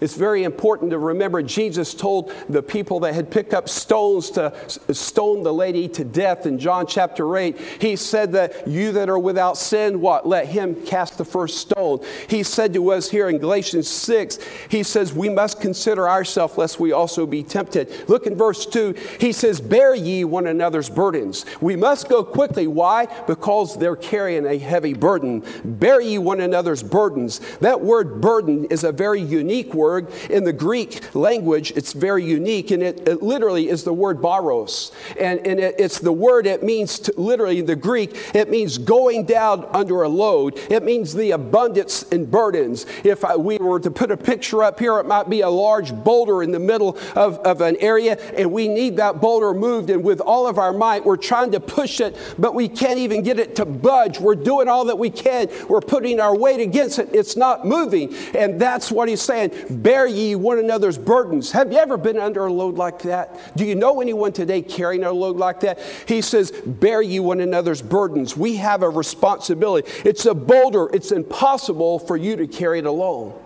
It's 0.02 0.16
very 0.16 0.44
important 0.44 0.92
to 0.92 0.98
remember 0.98 1.42
Jesus 1.42 1.94
told 1.94 2.32
the 2.48 2.64
people 2.64 3.02
that 3.02 3.14
had 3.14 3.30
picked 3.30 3.54
up 3.54 3.68
stones 3.68 4.30
to 4.32 4.54
stone 4.94 5.44
the 5.44 5.54
lady 5.54 5.88
to 5.90 6.04
death 6.04 6.46
in 6.46 6.58
John 6.58 6.88
chapter 6.88 7.38
8. 7.38 7.60
He 7.82 7.96
said 7.96 8.32
that 8.34 8.68
you 8.68 8.94
that 8.94 9.10
are 9.10 9.20
without 9.20 9.58
sin, 9.58 10.00
what? 10.00 10.26
Let 10.28 10.48
him 10.48 10.76
cast 10.86 11.18
the 11.18 11.26
first 11.26 11.58
stone. 11.58 12.00
He 12.28 12.44
said 12.44 12.74
to 12.74 12.92
us 12.92 13.10
here 13.10 13.30
in 13.30 13.40
Galatians 13.40 13.88
6, 13.90 14.40
he 14.70 14.84
says, 14.84 15.14
We 15.14 15.30
must 15.30 15.60
consider 15.60 16.08
ourselves 16.08 16.58
lest 16.58 16.80
we 16.80 16.92
also 16.92 17.26
be 17.26 17.44
tempted. 17.44 18.08
Look 18.08 18.26
in 18.26 18.38
verse 18.38 18.66
2. 18.66 18.96
He 19.20 19.34
says, 19.34 19.60
Bear 19.60 19.96
ye 19.96 20.24
one 20.24 20.48
another's 20.48 20.90
burdens. 20.90 21.46
We 21.60 21.76
must 21.76 22.08
go 22.08 22.24
quickly. 22.24 22.68
Why? 22.68 23.08
Because 23.28 23.78
they're 23.78 23.96
carrying 23.96 24.46
a 24.46 24.58
heavy 24.58 24.94
burden. 24.94 25.44
Bear 25.66 26.00
ye 26.00 26.18
one 26.18 26.40
another's 26.40 26.84
burdens. 26.84 27.40
That 27.60 27.82
word 27.82 28.22
burden 28.22 28.66
is 28.66 28.84
a 28.84 28.92
very 28.92 29.22
unique 29.22 29.74
word 29.74 29.89
word 29.90 30.14
in 30.30 30.44
the 30.44 30.54
Greek 30.54 31.16
language, 31.16 31.72
it's 31.76 31.94
very 31.94 32.24
unique, 32.24 32.70
and 32.72 32.84
it, 32.84 33.08
it 33.08 33.24
literally 33.24 33.70
is 33.70 33.84
the 33.84 33.94
word 33.94 34.22
baros. 34.22 34.92
And, 35.20 35.46
and 35.46 35.60
it, 35.60 35.76
it's 35.80 36.00
the 36.00 36.12
word, 36.12 36.46
it 36.46 36.62
means 36.64 37.00
to, 37.00 37.14
literally 37.18 37.60
in 37.60 37.66
the 37.66 37.76
Greek, 37.76 38.12
it 38.36 38.50
means 38.50 38.78
going 38.78 39.26
down 39.26 39.68
under 39.74 40.04
a 40.04 40.10
load. 40.10 40.60
It 40.70 40.84
means 40.84 41.14
the 41.14 41.32
abundance 41.32 42.04
and 42.12 42.30
burdens. 42.30 42.86
If 43.04 43.26
I, 43.26 43.36
we 43.36 43.58
were 43.58 43.80
to 43.80 43.92
put 43.92 44.12
a 44.12 44.18
picture 44.18 44.64
up 44.64 44.80
here, 44.80 45.00
it 45.00 45.08
might 45.08 45.30
be 45.30 45.42
a 45.42 45.50
large 45.50 45.92
boulder 45.94 46.44
in 46.44 46.52
the 46.52 46.60
middle 46.60 46.98
of, 47.16 47.40
of 47.40 47.62
an 47.62 47.76
area, 47.80 48.14
and 48.38 48.52
we 48.52 48.68
need 48.68 48.98
that 48.98 49.20
boulder 49.20 49.54
moved. 49.54 49.90
And 49.90 50.04
with 50.04 50.22
all 50.22 50.46
of 50.48 50.60
our 50.60 50.74
might, 50.74 51.04
we're 51.04 51.18
trying 51.18 51.52
to 51.52 51.60
push 51.60 52.00
it, 52.00 52.16
but 52.38 52.54
we 52.54 52.70
can't 52.70 53.00
even 53.00 53.24
get 53.24 53.40
it 53.40 53.56
to 53.56 53.66
budge. 53.66 54.20
We're 54.20 54.36
doing 54.36 54.68
all 54.68 54.86
that 54.86 55.00
we 55.00 55.10
can. 55.10 55.50
We're 55.68 55.82
putting 55.82 56.20
our 56.20 56.38
weight 56.38 56.60
against 56.60 57.00
it. 57.00 57.10
It's 57.14 57.36
not 57.36 57.66
moving. 57.66 58.14
And 58.36 58.60
that's 58.60 58.92
what 58.92 59.10
he's 59.10 59.22
saying. 59.22 59.79
Bear 59.82 60.06
ye 60.06 60.36
one 60.36 60.60
another's 60.60 60.98
burdens. 60.98 61.52
Have 61.52 61.72
you 61.72 61.78
ever 61.78 61.96
been 61.96 62.18
under 62.18 62.46
a 62.46 62.52
load 62.52 62.76
like 62.76 63.00
that? 63.04 63.56
Do 63.56 63.64
you 63.64 63.76
know 63.76 64.02
anyone 64.02 64.34
today 64.34 64.62
carrying 64.62 65.06
a 65.06 65.12
load 65.12 65.38
like 65.38 65.62
that? 65.62 65.80
He 66.06 66.22
says, 66.22 66.52
Bear 66.52 67.02
ye 67.02 67.22
one 67.22 67.40
another's 67.40 67.82
burdens. 67.82 68.36
We 68.36 68.58
have 68.58 68.84
a 68.84 68.90
responsibility. 68.90 69.90
It's 70.04 70.26
a 70.26 70.34
boulder, 70.34 70.90
it's 70.94 71.12
impossible 71.14 72.00
for 72.00 72.18
you 72.18 72.36
to 72.36 72.48
carry 72.48 72.80
it 72.80 72.86
alone. 72.86 73.40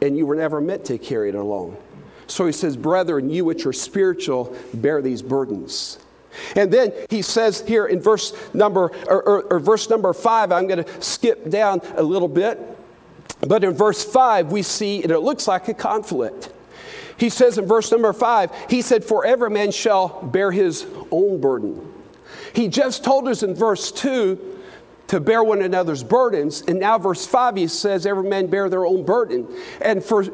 And 0.00 0.16
you 0.16 0.24
were 0.24 0.36
never 0.36 0.60
meant 0.60 0.84
to 0.86 0.98
carry 0.98 1.30
it 1.30 1.34
alone. 1.34 1.76
So 2.28 2.46
he 2.46 2.52
says, 2.52 2.76
Brethren, 2.76 3.28
you 3.28 3.44
which 3.44 3.66
are 3.66 3.72
spiritual, 3.72 4.56
bear 4.72 5.02
these 5.02 5.20
burdens. 5.20 5.98
And 6.54 6.72
then 6.72 6.92
he 7.10 7.22
says 7.22 7.62
here 7.66 7.86
in 7.86 8.00
verse 8.00 8.32
number 8.54 8.92
or, 9.08 9.22
or, 9.22 9.42
or 9.44 9.60
verse 9.60 9.90
number 9.90 10.12
five, 10.12 10.52
I'm 10.52 10.68
going 10.68 10.84
to 10.84 11.02
skip 11.02 11.50
down 11.50 11.80
a 11.96 12.02
little 12.02 12.28
bit. 12.28 12.60
But 13.46 13.64
in 13.64 13.72
verse 13.72 14.04
five, 14.04 14.50
we 14.50 14.62
see, 14.62 15.02
and 15.02 15.12
it 15.12 15.20
looks 15.20 15.46
like 15.46 15.68
a 15.68 15.74
conflict. 15.74 16.50
He 17.16 17.28
says 17.28 17.58
in 17.58 17.66
verse 17.66 17.92
number 17.92 18.12
five, 18.12 18.50
he 18.68 18.82
said, 18.82 19.04
For 19.04 19.24
every 19.24 19.50
man 19.50 19.70
shall 19.70 20.22
bear 20.22 20.50
his 20.50 20.86
own 21.10 21.40
burden. 21.40 21.92
He 22.54 22.68
just 22.68 23.04
told 23.04 23.28
us 23.28 23.42
in 23.42 23.54
verse 23.54 23.92
two 23.92 24.53
to 25.14 25.20
bear 25.20 25.44
one 25.44 25.62
another's 25.62 26.02
burdens. 26.02 26.62
And 26.62 26.80
now, 26.80 26.98
verse 26.98 27.24
5, 27.24 27.54
he 27.54 27.68
says, 27.68 28.04
Every 28.04 28.28
man 28.28 28.48
bear 28.48 28.68
their 28.68 28.84
own 28.84 29.04
burden. 29.04 29.46
And 29.80 30.02
for 30.04 30.24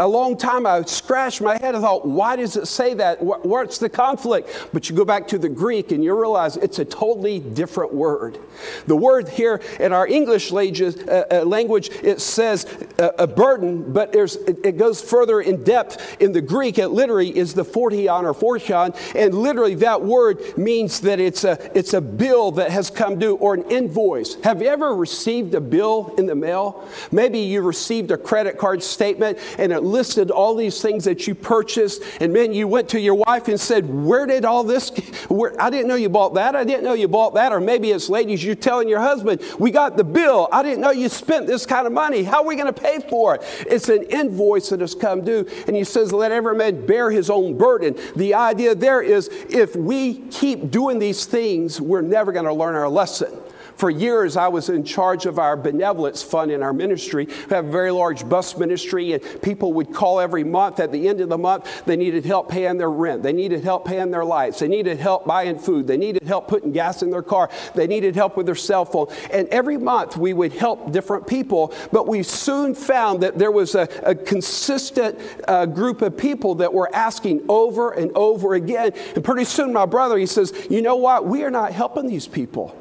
a 0.00 0.08
long 0.08 0.38
time, 0.38 0.64
I 0.64 0.80
scratched 0.82 1.42
my 1.42 1.58
head 1.58 1.74
and 1.74 1.82
thought, 1.82 2.06
Why 2.06 2.36
does 2.36 2.56
it 2.56 2.66
say 2.66 2.94
that? 2.94 3.22
What's 3.22 3.76
the 3.76 3.90
conflict? 3.90 4.68
But 4.72 4.88
you 4.88 4.96
go 4.96 5.04
back 5.04 5.28
to 5.28 5.38
the 5.38 5.50
Greek 5.50 5.92
and 5.92 6.02
you 6.02 6.18
realize 6.18 6.56
it's 6.56 6.78
a 6.78 6.86
totally 6.86 7.38
different 7.38 7.92
word. 7.92 8.38
The 8.86 8.96
word 8.96 9.28
here 9.28 9.60
in 9.78 9.92
our 9.92 10.06
English 10.06 10.50
uh, 10.50 10.54
uh, 10.56 11.42
language, 11.44 11.90
it 12.02 12.22
says 12.22 12.66
a 12.98 13.26
burden, 13.26 13.92
but 13.92 14.14
it 14.14 14.78
goes 14.78 15.02
further 15.02 15.42
in 15.42 15.62
depth 15.64 16.16
in 16.18 16.32
the 16.32 16.40
Greek. 16.40 16.78
It 16.78 16.88
literally 16.88 17.36
is 17.36 17.52
the 17.52 17.64
phortion 17.64 18.22
or 18.22 18.32
phortion. 18.32 18.96
And 19.14 19.34
literally, 19.34 19.74
that 19.76 20.00
word 20.00 20.56
means 20.56 21.00
that 21.00 21.20
it's 21.20 21.44
a, 21.44 21.58
it's 21.76 21.92
a 21.92 22.00
bill 22.00 22.52
that 22.52 22.70
has 22.70 22.88
come 22.88 23.18
due 23.18 23.36
or 23.36 23.52
an 23.52 23.70
invoice 23.70 24.29
have 24.36 24.62
you 24.62 24.68
ever 24.68 24.94
received 24.94 25.54
a 25.54 25.60
bill 25.60 26.14
in 26.18 26.26
the 26.26 26.34
mail? 26.34 26.88
Maybe 27.12 27.40
you 27.40 27.62
received 27.62 28.10
a 28.10 28.16
credit 28.16 28.58
card 28.58 28.82
statement 28.82 29.38
and 29.58 29.72
it 29.72 29.82
listed 29.82 30.30
all 30.30 30.54
these 30.54 30.80
things 30.80 31.04
that 31.04 31.26
you 31.26 31.34
purchased, 31.34 32.02
and 32.20 32.34
then 32.34 32.52
you 32.52 32.68
went 32.68 32.88
to 32.90 33.00
your 33.00 33.14
wife 33.14 33.48
and 33.48 33.60
said, 33.60 33.88
Where 33.88 34.26
did 34.26 34.44
all 34.44 34.64
this? 34.64 34.90
Where, 35.28 35.60
I 35.60 35.70
didn't 35.70 35.88
know 35.88 35.94
you 35.94 36.08
bought 36.08 36.34
that. 36.34 36.56
I 36.56 36.64
didn't 36.64 36.84
know 36.84 36.94
you 36.94 37.08
bought 37.08 37.34
that. 37.34 37.52
Or 37.52 37.60
maybe 37.60 37.90
it's 37.90 38.08
ladies, 38.08 38.44
you're 38.44 38.54
telling 38.54 38.88
your 38.88 39.00
husband, 39.00 39.42
We 39.58 39.70
got 39.70 39.96
the 39.96 40.04
bill. 40.04 40.48
I 40.52 40.62
didn't 40.62 40.80
know 40.80 40.90
you 40.90 41.08
spent 41.08 41.46
this 41.46 41.66
kind 41.66 41.86
of 41.86 41.92
money. 41.92 42.22
How 42.22 42.42
are 42.42 42.46
we 42.46 42.56
going 42.56 42.72
to 42.72 42.80
pay 42.80 43.00
for 43.08 43.36
it? 43.36 43.42
It's 43.66 43.88
an 43.88 44.04
invoice 44.04 44.70
that 44.70 44.80
has 44.80 44.94
come 44.94 45.24
due. 45.24 45.46
And 45.66 45.76
he 45.76 45.84
says, 45.84 46.12
Let 46.12 46.32
every 46.32 46.54
man 46.54 46.86
bear 46.86 47.10
his 47.10 47.30
own 47.30 47.56
burden. 47.56 47.96
The 48.16 48.34
idea 48.34 48.74
there 48.74 49.02
is 49.02 49.28
if 49.48 49.76
we 49.76 50.14
keep 50.28 50.70
doing 50.70 50.98
these 50.98 51.26
things, 51.26 51.80
we're 51.80 52.00
never 52.00 52.32
going 52.32 52.46
to 52.46 52.54
learn 52.54 52.74
our 52.74 52.88
lesson. 52.88 53.36
For 53.80 53.88
years, 53.88 54.36
I 54.36 54.48
was 54.48 54.68
in 54.68 54.84
charge 54.84 55.24
of 55.24 55.38
our 55.38 55.56
benevolence 55.56 56.22
fund 56.22 56.50
in 56.50 56.62
our 56.62 56.74
ministry. 56.74 57.24
We 57.24 57.54
have 57.54 57.64
a 57.64 57.70
very 57.70 57.90
large 57.90 58.28
bus 58.28 58.58
ministry, 58.58 59.14
and 59.14 59.22
people 59.40 59.72
would 59.72 59.94
call 59.94 60.20
every 60.20 60.44
month. 60.44 60.80
At 60.80 60.92
the 60.92 61.08
end 61.08 61.22
of 61.22 61.30
the 61.30 61.38
month, 61.38 61.86
they 61.86 61.96
needed 61.96 62.26
help 62.26 62.50
paying 62.50 62.76
their 62.76 62.90
rent. 62.90 63.22
They 63.22 63.32
needed 63.32 63.64
help 63.64 63.86
paying 63.86 64.10
their 64.10 64.26
lights. 64.26 64.58
They 64.58 64.68
needed 64.68 64.98
help 64.98 65.24
buying 65.24 65.58
food. 65.58 65.86
They 65.86 65.96
needed 65.96 66.24
help 66.24 66.46
putting 66.46 66.72
gas 66.72 67.02
in 67.02 67.10
their 67.10 67.22
car. 67.22 67.48
They 67.74 67.86
needed 67.86 68.16
help 68.16 68.36
with 68.36 68.44
their 68.44 68.54
cell 68.54 68.84
phone. 68.84 69.06
And 69.32 69.48
every 69.48 69.78
month, 69.78 70.14
we 70.14 70.34
would 70.34 70.52
help 70.52 70.92
different 70.92 71.26
people, 71.26 71.72
but 71.90 72.06
we 72.06 72.22
soon 72.22 72.74
found 72.74 73.22
that 73.22 73.38
there 73.38 73.50
was 73.50 73.74
a, 73.74 73.88
a 74.02 74.14
consistent 74.14 75.18
uh, 75.48 75.64
group 75.64 76.02
of 76.02 76.18
people 76.18 76.56
that 76.56 76.74
were 76.74 76.94
asking 76.94 77.46
over 77.48 77.92
and 77.92 78.12
over 78.14 78.52
again. 78.52 78.92
And 79.14 79.24
pretty 79.24 79.44
soon, 79.46 79.72
my 79.72 79.86
brother, 79.86 80.18
he 80.18 80.26
says, 80.26 80.52
You 80.68 80.82
know 80.82 80.96
what? 80.96 81.24
We 81.24 81.44
are 81.44 81.50
not 81.50 81.72
helping 81.72 82.08
these 82.08 82.28
people. 82.28 82.76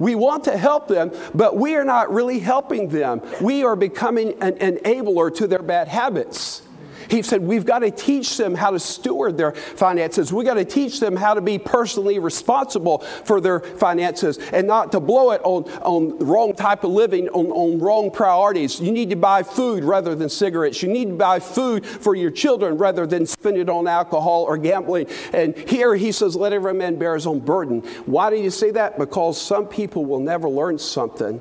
We 0.00 0.16
want 0.16 0.44
to 0.44 0.56
help 0.56 0.88
them, 0.88 1.12
but 1.34 1.56
we 1.56 1.76
are 1.76 1.84
not 1.84 2.12
really 2.12 2.40
helping 2.40 2.88
them. 2.88 3.22
We 3.40 3.62
are 3.62 3.76
becoming 3.76 4.32
an 4.42 4.54
enabler 4.54 5.32
to 5.36 5.46
their 5.46 5.62
bad 5.62 5.86
habits. 5.86 6.62
He 7.10 7.22
said, 7.22 7.42
We've 7.42 7.66
got 7.66 7.80
to 7.80 7.90
teach 7.90 8.36
them 8.36 8.54
how 8.54 8.70
to 8.70 8.78
steward 8.78 9.36
their 9.36 9.52
finances. 9.52 10.32
We've 10.32 10.46
got 10.46 10.54
to 10.54 10.64
teach 10.64 11.00
them 11.00 11.16
how 11.16 11.34
to 11.34 11.40
be 11.40 11.58
personally 11.58 12.18
responsible 12.18 12.98
for 12.98 13.40
their 13.40 13.60
finances 13.60 14.38
and 14.52 14.66
not 14.66 14.92
to 14.92 15.00
blow 15.00 15.32
it 15.32 15.40
on, 15.42 15.64
on 15.82 16.18
wrong 16.18 16.54
type 16.54 16.84
of 16.84 16.92
living, 16.92 17.28
on, 17.30 17.46
on 17.46 17.80
wrong 17.80 18.10
priorities. 18.10 18.80
You 18.80 18.92
need 18.92 19.10
to 19.10 19.16
buy 19.16 19.42
food 19.42 19.82
rather 19.82 20.14
than 20.14 20.28
cigarettes. 20.28 20.82
You 20.82 20.88
need 20.88 21.08
to 21.08 21.16
buy 21.16 21.40
food 21.40 21.84
for 21.84 22.14
your 22.14 22.30
children 22.30 22.78
rather 22.78 23.06
than 23.06 23.26
spend 23.26 23.56
it 23.56 23.68
on 23.68 23.88
alcohol 23.88 24.44
or 24.44 24.56
gambling. 24.56 25.08
And 25.32 25.56
here 25.56 25.96
he 25.96 26.12
says, 26.12 26.36
Let 26.36 26.52
every 26.52 26.74
man 26.74 26.96
bear 26.96 27.14
his 27.14 27.26
own 27.26 27.40
burden. 27.40 27.80
Why 28.06 28.30
do 28.30 28.36
you 28.36 28.50
say 28.50 28.70
that? 28.72 28.98
Because 28.98 29.40
some 29.40 29.66
people 29.66 30.04
will 30.04 30.20
never 30.20 30.48
learn 30.48 30.78
something 30.78 31.40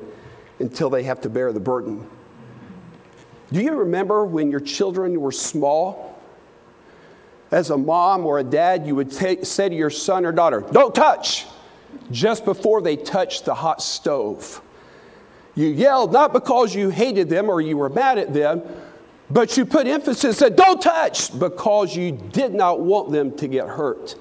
until 0.58 0.90
they 0.90 1.04
have 1.04 1.22
to 1.22 1.30
bear 1.30 1.54
the 1.54 1.60
burden. 1.60 2.08
Do 3.52 3.62
you 3.62 3.74
remember 3.74 4.26
when 4.26 4.52
your 4.52 4.60
children 4.60 5.20
were 5.20 5.32
small? 5.32 6.18
As 7.52 7.72
a 7.72 7.78
mom 7.78 8.26
or 8.26 8.38
a 8.38 8.44
dad, 8.44 8.86
you 8.86 8.96
would 8.96 9.12
t- 9.12 9.44
say 9.44 9.70
to 9.70 9.76
your 9.76 9.90
son 9.90 10.26
or 10.26 10.32
daughter, 10.32 10.64
Don't 10.72 10.94
touch, 10.94 11.48
just 12.12 12.46
before 12.46 12.82
they 12.82 12.96
touched 12.96 13.46
the 13.46 13.56
hot 13.56 13.82
stove. 13.82 14.62
You 15.56 15.68
yelled 15.68 16.14
not 16.14 16.32
because 16.32 16.76
you 16.76 16.90
hated 16.90 17.28
them 17.28 17.50
or 17.50 17.60
you 17.60 17.76
were 17.76 17.90
mad 17.90 18.20
at 18.20 18.34
them, 18.34 18.62
but 19.32 19.58
you 19.58 19.66
put 19.66 19.88
emphasis 19.88 20.38
said, 20.38 20.56
Don't 20.56 20.80
touch, 20.80 21.38
because 21.38 21.96
you 21.96 22.12
did 22.12 22.54
not 22.54 22.82
want 22.82 23.12
them 23.12 23.36
to 23.38 23.48
get 23.48 23.68
hurt. 23.68 24.16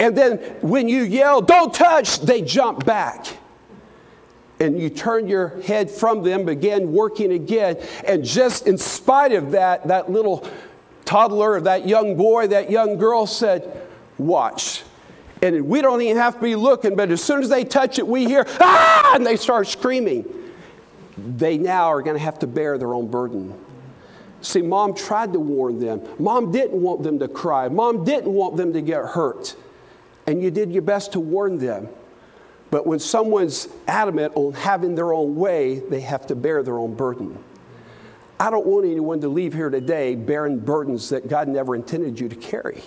And 0.00 0.16
then 0.16 0.38
when 0.62 0.88
you 0.88 1.02
yelled, 1.02 1.46
Don't 1.46 1.74
touch, 1.74 2.20
they 2.20 2.40
jumped 2.40 2.86
back 2.86 3.26
and 4.60 4.80
you 4.80 4.90
turn 4.90 5.28
your 5.28 5.60
head 5.62 5.90
from 5.90 6.22
them, 6.22 6.44
begin 6.44 6.92
working 6.92 7.32
again. 7.32 7.76
And 8.04 8.24
just 8.24 8.66
in 8.66 8.78
spite 8.78 9.32
of 9.32 9.52
that, 9.52 9.86
that 9.88 10.10
little 10.10 10.48
toddler, 11.04 11.60
that 11.60 11.86
young 11.86 12.16
boy, 12.16 12.48
that 12.48 12.70
young 12.70 12.98
girl 12.98 13.26
said, 13.26 13.86
Watch. 14.18 14.82
And 15.40 15.68
we 15.68 15.80
don't 15.80 16.02
even 16.02 16.16
have 16.16 16.34
to 16.34 16.42
be 16.42 16.56
looking, 16.56 16.96
but 16.96 17.12
as 17.12 17.22
soon 17.22 17.42
as 17.42 17.48
they 17.48 17.64
touch 17.64 18.00
it, 18.00 18.06
we 18.06 18.24
hear, 18.24 18.44
Ah! 18.60 19.14
And 19.14 19.24
they 19.24 19.36
start 19.36 19.68
screaming. 19.68 20.24
They 21.16 21.56
now 21.58 21.86
are 21.86 22.02
going 22.02 22.16
to 22.16 22.22
have 22.22 22.40
to 22.40 22.46
bear 22.46 22.78
their 22.78 22.94
own 22.94 23.08
burden. 23.08 23.54
See, 24.40 24.62
mom 24.62 24.94
tried 24.94 25.32
to 25.32 25.40
warn 25.40 25.78
them. 25.78 26.02
Mom 26.18 26.52
didn't 26.52 26.80
want 26.80 27.02
them 27.02 27.18
to 27.20 27.28
cry. 27.28 27.68
Mom 27.68 28.04
didn't 28.04 28.32
want 28.32 28.56
them 28.56 28.72
to 28.72 28.80
get 28.80 29.04
hurt. 29.04 29.56
And 30.26 30.42
you 30.42 30.50
did 30.50 30.72
your 30.72 30.82
best 30.82 31.12
to 31.12 31.20
warn 31.20 31.58
them. 31.58 31.88
But 32.70 32.86
when 32.86 32.98
someone's 32.98 33.68
adamant 33.86 34.34
on 34.36 34.52
having 34.52 34.94
their 34.94 35.12
own 35.12 35.36
way, 35.36 35.78
they 35.78 36.00
have 36.00 36.26
to 36.26 36.34
bear 36.34 36.62
their 36.62 36.78
own 36.78 36.94
burden. 36.94 37.42
I 38.40 38.50
don't 38.50 38.66
want 38.66 38.86
anyone 38.86 39.20
to 39.22 39.28
leave 39.28 39.52
here 39.52 39.70
today 39.70 40.14
bearing 40.14 40.60
burdens 40.60 41.08
that 41.08 41.28
God 41.28 41.48
never 41.48 41.74
intended 41.74 42.20
you 42.20 42.28
to 42.28 42.36
carry. 42.36 42.82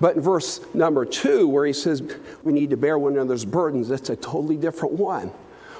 But 0.00 0.16
in 0.16 0.22
verse 0.22 0.60
number 0.74 1.04
two, 1.04 1.48
where 1.48 1.64
he 1.64 1.72
says 1.72 2.02
we 2.42 2.52
need 2.52 2.70
to 2.70 2.76
bear 2.76 2.98
one 2.98 3.14
another's 3.14 3.44
burdens, 3.44 3.88
that's 3.88 4.10
a 4.10 4.16
totally 4.16 4.56
different 4.56 4.94
one. 4.94 5.28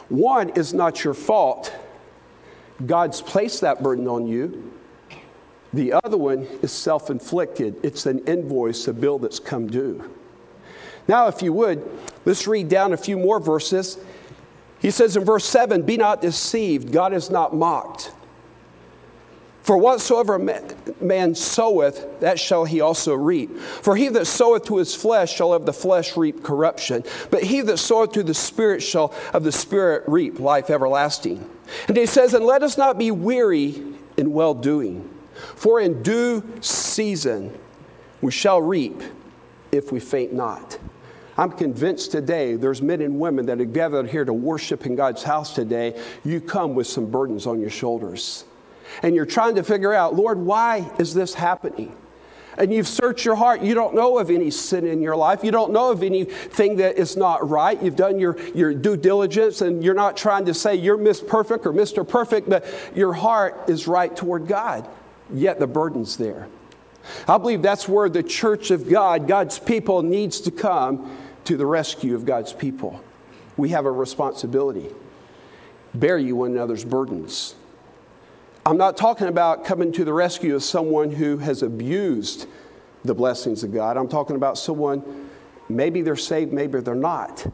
One 0.08 0.50
is 0.50 0.72
not 0.72 1.02
your 1.02 1.14
fault, 1.14 1.74
God's 2.84 3.20
placed 3.20 3.60
that 3.62 3.82
burden 3.82 4.08
on 4.08 4.26
you. 4.26 4.72
The 5.72 5.92
other 6.04 6.16
one 6.16 6.46
is 6.62 6.72
self 6.72 7.10
inflicted, 7.10 7.84
it's 7.84 8.06
an 8.06 8.20
invoice, 8.26 8.86
a 8.86 8.92
bill 8.92 9.18
that's 9.18 9.40
come 9.40 9.66
due. 9.66 10.13
Now, 11.06 11.28
if 11.28 11.42
you 11.42 11.52
would, 11.52 11.82
let's 12.24 12.46
read 12.46 12.68
down 12.68 12.92
a 12.92 12.96
few 12.96 13.18
more 13.18 13.40
verses. 13.40 13.98
He 14.80 14.90
says 14.90 15.16
in 15.16 15.24
verse 15.24 15.44
7 15.44 15.82
Be 15.82 15.96
not 15.96 16.20
deceived, 16.20 16.92
God 16.92 17.12
is 17.12 17.30
not 17.30 17.54
mocked. 17.54 18.12
For 19.64 19.78
whatsoever 19.78 20.38
man 20.38 21.34
soweth, 21.34 22.20
that 22.20 22.38
shall 22.38 22.66
he 22.66 22.82
also 22.82 23.14
reap. 23.14 23.56
For 23.58 23.96
he 23.96 24.08
that 24.10 24.26
soweth 24.26 24.66
to 24.66 24.76
his 24.76 24.94
flesh 24.94 25.34
shall 25.34 25.54
of 25.54 25.64
the 25.64 25.72
flesh 25.72 26.18
reap 26.18 26.42
corruption, 26.42 27.02
but 27.30 27.42
he 27.42 27.62
that 27.62 27.78
soweth 27.78 28.12
to 28.12 28.22
the 28.22 28.34
Spirit 28.34 28.82
shall 28.82 29.14
of 29.32 29.42
the 29.42 29.52
Spirit 29.52 30.04
reap 30.06 30.38
life 30.38 30.68
everlasting. 30.68 31.48
And 31.88 31.96
he 31.96 32.04
says, 32.04 32.34
And 32.34 32.44
let 32.44 32.62
us 32.62 32.76
not 32.76 32.98
be 32.98 33.10
weary 33.10 33.82
in 34.18 34.34
well 34.34 34.52
doing. 34.52 35.08
For 35.56 35.80
in 35.80 36.02
due 36.02 36.44
season 36.60 37.58
we 38.20 38.32
shall 38.32 38.60
reap 38.60 39.00
if 39.72 39.90
we 39.90 39.98
faint 39.98 40.34
not. 40.34 40.78
I'm 41.36 41.50
convinced 41.50 42.12
today 42.12 42.54
there's 42.54 42.80
men 42.80 43.00
and 43.00 43.18
women 43.18 43.46
that 43.46 43.60
are 43.60 43.64
gathered 43.64 44.08
here 44.08 44.24
to 44.24 44.32
worship 44.32 44.86
in 44.86 44.94
God's 44.94 45.22
house 45.22 45.54
today. 45.54 46.00
You 46.24 46.40
come 46.40 46.74
with 46.74 46.86
some 46.86 47.10
burdens 47.10 47.46
on 47.46 47.60
your 47.60 47.70
shoulders. 47.70 48.44
And 49.02 49.14
you're 49.14 49.26
trying 49.26 49.56
to 49.56 49.64
figure 49.64 49.92
out, 49.92 50.14
Lord, 50.14 50.38
why 50.38 50.90
is 50.98 51.14
this 51.14 51.34
happening? 51.34 51.96
And 52.56 52.72
you've 52.72 52.86
searched 52.86 53.24
your 53.24 53.34
heart. 53.34 53.62
You 53.62 53.74
don't 53.74 53.96
know 53.96 54.18
of 54.18 54.30
any 54.30 54.52
sin 54.52 54.86
in 54.86 55.02
your 55.02 55.16
life. 55.16 55.42
You 55.42 55.50
don't 55.50 55.72
know 55.72 55.90
of 55.90 56.04
anything 56.04 56.76
that 56.76 56.96
is 56.96 57.16
not 57.16 57.48
right. 57.48 57.82
You've 57.82 57.96
done 57.96 58.20
your, 58.20 58.38
your 58.52 58.72
due 58.72 58.96
diligence 58.96 59.60
and 59.60 59.82
you're 59.82 59.92
not 59.92 60.16
trying 60.16 60.44
to 60.44 60.54
say 60.54 60.76
you're 60.76 60.96
Miss 60.96 61.20
Perfect 61.20 61.66
or 61.66 61.72
Mr. 61.72 62.08
Perfect, 62.08 62.48
but 62.48 62.64
your 62.94 63.12
heart 63.12 63.68
is 63.68 63.88
right 63.88 64.14
toward 64.14 64.46
God. 64.46 64.88
Yet 65.32 65.58
the 65.58 65.66
burden's 65.66 66.16
there. 66.16 66.46
I 67.26 67.38
believe 67.38 67.60
that's 67.60 67.88
where 67.88 68.08
the 68.08 68.22
church 68.22 68.70
of 68.70 68.88
God, 68.88 69.26
God's 69.26 69.58
people, 69.58 70.02
needs 70.02 70.40
to 70.42 70.52
come 70.52 71.10
to 71.44 71.56
the 71.56 71.66
rescue 71.66 72.14
of 72.14 72.24
God's 72.24 72.52
people. 72.52 73.02
We 73.56 73.70
have 73.70 73.86
a 73.86 73.92
responsibility. 73.92 74.88
Bear 75.94 76.18
you 76.18 76.36
one 76.36 76.52
another's 76.52 76.84
burdens. 76.84 77.54
I'm 78.66 78.76
not 78.76 78.96
talking 78.96 79.28
about 79.28 79.64
coming 79.64 79.92
to 79.92 80.04
the 80.04 80.12
rescue 80.12 80.54
of 80.54 80.62
someone 80.62 81.10
who 81.10 81.38
has 81.38 81.62
abused 81.62 82.48
the 83.04 83.14
blessings 83.14 83.62
of 83.62 83.72
God. 83.72 83.96
I'm 83.96 84.08
talking 84.08 84.36
about 84.36 84.56
someone, 84.56 85.28
maybe 85.68 86.02
they're 86.02 86.16
saved, 86.16 86.52
maybe 86.52 86.80
they're 86.80 86.94
not. 86.94 87.46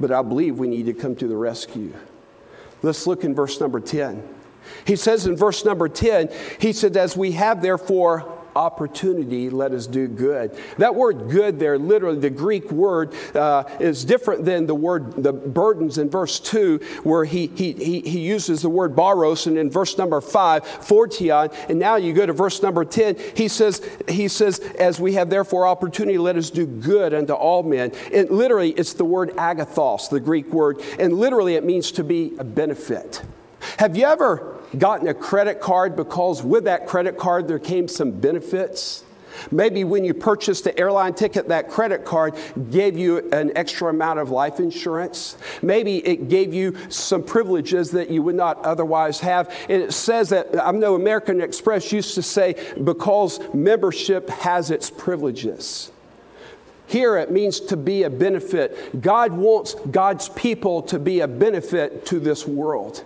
But 0.00 0.10
I 0.10 0.22
believe 0.22 0.58
we 0.58 0.66
need 0.66 0.86
to 0.86 0.94
come 0.94 1.14
to 1.16 1.28
the 1.28 1.36
rescue. 1.36 1.94
Let's 2.82 3.06
look 3.06 3.22
in 3.24 3.34
verse 3.34 3.60
number 3.60 3.80
10. 3.80 4.26
He 4.84 4.96
says 4.96 5.26
in 5.26 5.36
verse 5.36 5.64
number 5.64 5.88
10, 5.88 6.30
he 6.58 6.72
said, 6.72 6.96
As 6.96 7.16
we 7.16 7.32
have 7.32 7.62
therefore 7.62 8.39
opportunity, 8.54 9.50
let 9.50 9.72
us 9.72 9.86
do 9.86 10.08
good. 10.08 10.58
That 10.78 10.94
word 10.94 11.30
good 11.30 11.58
there, 11.58 11.78
literally, 11.78 12.18
the 12.18 12.30
Greek 12.30 12.70
word 12.70 13.14
uh, 13.34 13.64
is 13.78 14.04
different 14.04 14.44
than 14.44 14.66
the 14.66 14.74
word, 14.74 15.22
the 15.22 15.32
burdens 15.32 15.98
in 15.98 16.10
verse 16.10 16.40
2, 16.40 16.80
where 17.02 17.24
he, 17.24 17.46
he, 17.48 17.72
he, 17.72 18.20
uses 18.20 18.62
the 18.62 18.68
word 18.68 18.94
baros, 18.94 19.46
and 19.46 19.56
in 19.58 19.70
verse 19.70 19.96
number 19.96 20.20
5, 20.20 20.62
phortion. 20.62 21.52
And 21.68 21.78
now 21.78 21.96
you 21.96 22.12
go 22.12 22.26
to 22.26 22.32
verse 22.32 22.62
number 22.62 22.84
10, 22.84 23.16
he 23.34 23.48
says, 23.48 23.82
he 24.08 24.28
says, 24.28 24.60
as 24.78 25.00
we 25.00 25.14
have 25.14 25.30
therefore 25.30 25.66
opportunity, 25.66 26.18
let 26.18 26.36
us 26.36 26.50
do 26.50 26.66
good 26.66 27.14
unto 27.14 27.32
all 27.32 27.62
men. 27.62 27.92
And 28.12 28.30
literally, 28.30 28.70
it's 28.72 28.92
the 28.92 29.04
word 29.04 29.30
agathos, 29.36 30.10
the 30.10 30.20
Greek 30.20 30.52
word, 30.52 30.80
and 30.98 31.14
literally 31.14 31.54
it 31.54 31.64
means 31.64 31.92
to 31.92 32.04
be 32.04 32.34
a 32.38 32.44
benefit. 32.44 33.22
Have 33.78 33.96
you 33.96 34.04
ever 34.04 34.59
gotten 34.78 35.08
a 35.08 35.14
credit 35.14 35.60
card 35.60 35.96
because 35.96 36.42
with 36.42 36.64
that 36.64 36.86
credit 36.86 37.18
card 37.18 37.48
there 37.48 37.58
came 37.58 37.88
some 37.88 38.10
benefits? 38.10 39.04
Maybe 39.50 39.84
when 39.84 40.04
you 40.04 40.12
purchased 40.12 40.64
the 40.64 40.78
airline 40.78 41.14
ticket, 41.14 41.48
that 41.48 41.70
credit 41.70 42.04
card 42.04 42.34
gave 42.70 42.98
you 42.98 43.30
an 43.30 43.56
extra 43.56 43.88
amount 43.88 44.18
of 44.18 44.30
life 44.30 44.60
insurance. 44.60 45.36
Maybe 45.62 45.98
it 46.06 46.28
gave 46.28 46.52
you 46.52 46.76
some 46.88 47.22
privileges 47.22 47.90
that 47.92 48.10
you 48.10 48.22
would 48.22 48.34
not 48.34 48.64
otherwise 48.64 49.20
have. 49.20 49.48
And 49.68 49.82
it 49.82 49.92
says 49.92 50.30
that, 50.30 50.48
I 50.62 50.70
know 50.72 50.94
American 50.94 51.40
Express 51.40 51.92
used 51.92 52.14
to 52.16 52.22
say, 52.22 52.56
because 52.82 53.40
membership 53.54 54.28
has 54.30 54.70
its 54.70 54.90
privileges. 54.90 55.92
Here 56.86 57.16
it 57.18 57.30
means 57.30 57.60
to 57.60 57.76
be 57.76 58.02
a 58.02 58.10
benefit. 58.10 59.00
God 59.00 59.32
wants 59.32 59.74
God's 59.74 60.28
people 60.30 60.82
to 60.82 60.98
be 60.98 61.20
a 61.20 61.28
benefit 61.28 62.04
to 62.06 62.18
this 62.18 62.46
world. 62.46 63.04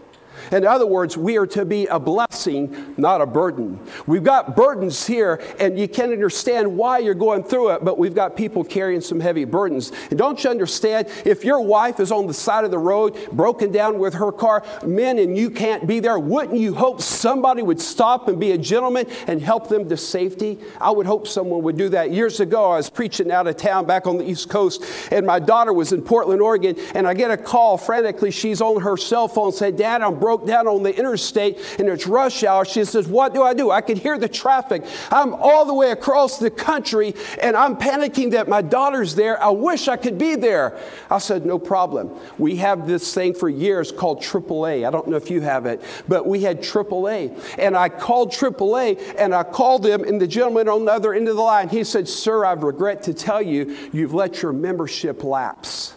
In 0.53 0.67
other 0.67 0.87
words, 0.87 1.17
we 1.17 1.37
are 1.37 1.47
to 1.49 1.65
be 1.65 1.87
a 1.87 1.99
blessing, 1.99 2.95
not 2.97 3.21
a 3.21 3.27
burden. 3.27 3.79
We've 4.07 4.25
got 4.25 4.57
burdens 4.57 5.07
here, 5.07 5.41
and 5.59 5.79
you 5.79 5.89
can't 5.89 6.13
understand 6.13 6.77
why 6.77 6.99
you're 6.99 7.15
going 7.15 7.45
through 7.45 7.71
it, 7.71 7.85
but 7.85 7.99
we've 7.99 8.15
got 8.15 8.37
people 8.37 8.65
carrying 8.65 9.01
some 9.01 9.21
heavy 9.21 9.45
burdens. 9.45 9.93
And 10.11 10.19
don't 10.19 10.43
you 10.43 10.51
understand, 10.51 11.09
if 11.25 11.45
your 11.45 11.61
wife 11.61 12.01
is 12.01 12.13
on 12.13 12.27
the 12.27 12.35
side 12.35 12.65
of 12.65 12.71
the 12.71 12.79
road, 12.79 13.31
broken 13.33 13.71
down 13.73 13.99
with 13.99 14.15
her 14.15 14.33
car, 14.33 14.65
men, 14.85 15.19
and 15.19 15.37
you 15.37 15.51
can't 15.51 15.87
be 15.87 16.01
there, 16.01 16.19
wouldn't 16.19 16.59
you 16.59 16.75
hope 16.75 17.01
somebody 17.01 17.63
would 17.63 17.81
stop 17.81 18.29
and 18.29 18.41
be 18.41 18.53
a 18.53 18.59
gentleman 18.59 19.07
and 19.27 19.41
help 19.41 19.69
them 19.69 19.89
to 19.89 19.97
safety? 19.97 20.59
I 20.81 20.91
would 20.91 21.07
hope 21.07 21.29
someone 21.29 21.63
would 21.63 21.77
do 21.77 21.89
that. 21.91 22.11
Years 22.11 22.41
ago, 22.41 22.71
I 22.71 22.77
was 22.77 22.91
preaching 22.91 23.31
out 23.31 23.47
of 23.47 23.57
town 23.57 23.87
back 23.87 24.07
on 24.07 24.19
the 24.19 24.29
East 24.29 24.49
Coast, 24.49 24.85
and 25.11 25.27
my 25.27 25.39
daughter 25.39 25.73
was 25.73 25.93
in 25.93 26.03
Portland, 26.03 26.41
Oregon, 26.41 26.77
and 26.95 27.07
I 27.07 27.15
get 27.15 27.31
a 27.31 27.37
call 27.37 27.79
frantically. 27.79 28.31
She's 28.31 28.61
on 28.61 28.83
her 28.83 28.97
cell 28.97 29.29
phone, 29.29 29.53
said, 29.53 29.77
Dad, 29.77 30.03
I'm 30.03 30.19
broke 30.19 30.34
broke 30.35 30.49
down 30.49 30.67
on 30.67 30.83
the 30.83 30.97
interstate 30.97 31.59
and 31.79 31.89
it's 31.89 32.09
rush 32.09 32.43
hour. 32.43 32.65
She 32.65 32.85
says, 32.85 33.07
What 33.07 33.35
do 33.35 33.43
I 33.43 33.55
do? 33.55 33.71
I 33.71 33.81
can 33.81 33.97
hear 33.97 34.19
the 34.19 34.29
traffic. 34.29 34.85
I'm 35.13 35.33
all 35.35 35.65
the 35.65 35.75
way 35.75 35.93
across 35.93 36.39
the 36.39 36.51
country 36.51 37.15
and 37.41 37.57
I'm 37.57 37.77
panicking 37.77 38.33
that 38.33 38.49
my 38.49 38.61
daughter's 38.61 39.15
there. 39.15 39.41
I 39.41 39.51
wish 39.51 39.87
I 39.87 39.97
could 39.97 40.19
be 40.19 40.35
there. 40.35 40.77
I 41.09 41.19
said, 41.19 41.47
No 41.47 41.59
problem. 41.59 42.11
We 42.37 42.57
have 42.57 42.89
this 42.89 43.15
thing 43.15 43.35
for 43.35 43.49
years 43.49 43.93
called 43.93 44.23
AAA. 44.23 44.87
I 44.87 44.91
don't 44.91 45.07
know 45.07 45.17
if 45.17 45.31
you 45.31 45.41
have 45.43 45.67
it, 45.67 45.81
but 46.09 46.27
we 46.27 46.43
had 46.43 46.61
AAA. 46.61 47.57
And 47.59 47.77
I 47.77 47.89
called 47.89 48.33
AAA 48.33 49.15
and 49.17 49.35
I 49.35 49.45
called 49.45 49.85
them, 49.85 50.03
and 50.03 50.21
the 50.21 50.27
gentleman 50.27 50.69
on 50.69 50.85
the 50.85 50.93
other 50.93 51.15
end 51.15 51.29
of 51.29 51.37
the 51.37 51.43
line, 51.43 51.69
he 51.69 51.85
said, 51.85 52.09
Sir, 52.09 52.45
I 52.45 52.55
regret 52.55 53.05
to 53.05 53.15
tell 53.15 53.41
you, 53.41 53.77
you've 53.93 54.15
let 54.15 54.43
your 54.43 54.53
membership 54.53 55.23
lapse. 55.23 55.95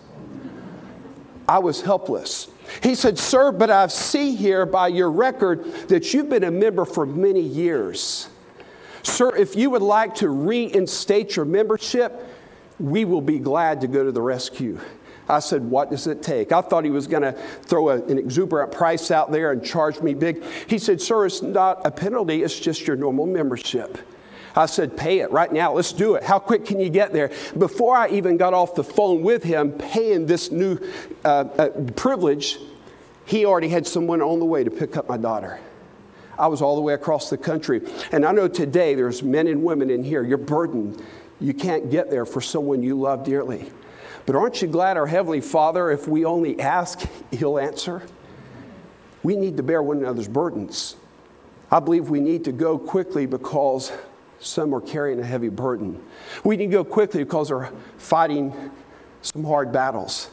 I 1.48 1.60
was 1.60 1.82
helpless. 1.82 2.50
He 2.82 2.96
said, 2.96 3.18
Sir, 3.18 3.52
but 3.52 3.70
I 3.70 3.88
see 3.88 4.36
here 4.36 4.66
by 4.66 4.88
your 4.88 5.12
record 5.12 5.64
that 5.90 6.14
you've 6.14 6.30
been 6.30 6.44
a 6.44 6.52
member 6.52 6.86
for 6.86 7.06
many 7.06 7.42
years. 7.42 8.30
Sir, 9.04 9.36
if 9.36 9.56
you 9.56 9.70
would 9.70 9.82
like 9.82 10.16
to 10.16 10.30
reinstate 10.30 11.36
your 11.36 11.46
membership, 11.46 12.26
we 12.80 13.06
will 13.06 13.22
be 13.22 13.40
glad 13.40 13.82
to 13.82 13.88
go 13.88 14.04
to 14.04 14.12
the 14.12 14.22
rescue. 14.22 14.80
I 15.30 15.40
said, 15.40 15.64
What 15.64 15.92
does 15.92 16.08
it 16.08 16.22
take? 16.22 16.52
I 16.52 16.62
thought 16.62 16.84
he 16.84 16.90
was 16.90 17.08
going 17.08 17.24
to 17.24 17.34
throw 17.34 17.90
a, 17.90 18.02
an 18.04 18.18
exuberant 18.18 18.72
price 18.72 19.12
out 19.12 19.32
there 19.32 19.52
and 19.52 19.64
charge 19.64 20.02
me 20.02 20.14
big. 20.14 20.44
He 20.68 20.78
said, 20.78 21.02
Sir, 21.02 21.26
it's 21.26 21.42
not 21.42 21.86
a 21.86 21.92
penalty, 21.92 22.44
it's 22.44 22.60
just 22.60 22.88
your 22.88 22.96
normal 22.96 23.26
membership. 23.26 23.98
I 24.58 24.66
said, 24.66 24.98
Pay 24.98 25.20
it 25.20 25.32
right 25.32 25.52
now. 25.52 25.74
Let's 25.74 25.94
do 25.94 26.16
it. 26.16 26.24
How 26.24 26.40
quick 26.40 26.66
can 26.66 26.80
you 26.80 26.90
get 26.90 27.14
there? 27.14 27.32
Before 27.58 27.96
I 27.96 28.10
even 28.10 28.38
got 28.38 28.54
off 28.54 28.76
the 28.76 28.84
phone 28.84 29.22
with 29.22 29.44
him, 29.44 29.72
paying 29.72 30.26
this 30.26 30.52
new 30.52 30.80
uh, 31.24 31.28
uh, 31.28 31.70
privilege, 31.96 32.58
he 33.26 33.46
already 33.46 33.70
had 33.70 33.86
someone 33.86 34.22
on 34.22 34.40
the 34.40 34.46
way 34.46 34.64
to 34.64 34.72
pick 34.72 34.98
up 34.98 35.08
my 35.08 35.18
daughter. 35.18 35.60
I 36.40 36.48
was 36.48 36.62
all 36.62 36.76
the 36.76 36.82
way 36.82 36.94
across 36.94 37.30
the 37.30 37.38
country. 37.38 37.82
And 38.12 38.26
I 38.26 38.32
know 38.32 38.48
today 38.48 38.96
there's 38.96 39.22
men 39.22 39.48
and 39.48 39.64
women 39.64 39.90
in 39.90 40.04
here, 40.04 40.24
you're 40.24 40.38
burdened. 40.38 41.04
You 41.40 41.54
can't 41.54 41.92
get 41.92 42.10
there 42.10 42.26
for 42.26 42.42
someone 42.42 42.82
you 42.82 43.00
love 43.00 43.24
dearly. 43.24 43.72
But 44.26 44.36
aren't 44.36 44.62
you 44.62 44.68
glad 44.68 44.98
our 44.98 45.08
Heavenly 45.08 45.42
Father, 45.42 45.92
if 45.92 46.08
we 46.08 46.26
only 46.26 46.60
ask, 46.60 47.08
He'll 47.32 47.60
answer? 47.60 48.02
We 49.24 49.36
need 49.36 49.58
to 49.58 49.64
bear 49.64 49.82
one 49.82 49.98
another's 49.98 50.28
burdens. 50.28 50.96
I 51.72 51.80
believe 51.80 52.10
we 52.10 52.20
need 52.20 52.46
to 52.46 52.52
go 52.52 52.78
quickly 52.78 53.26
because 53.26 53.92
some 54.40 54.74
are 54.74 54.82
carrying 54.82 55.20
a 55.20 55.26
heavy 55.26 55.50
burden. 55.50 56.02
We 56.44 56.58
need 56.58 56.68
to 56.68 56.72
go 56.72 56.84
quickly 56.84 57.24
because 57.24 57.50
they're 57.50 57.72
fighting 57.98 58.54
some 59.22 59.44
hard 59.44 59.72
battles. 59.72 60.30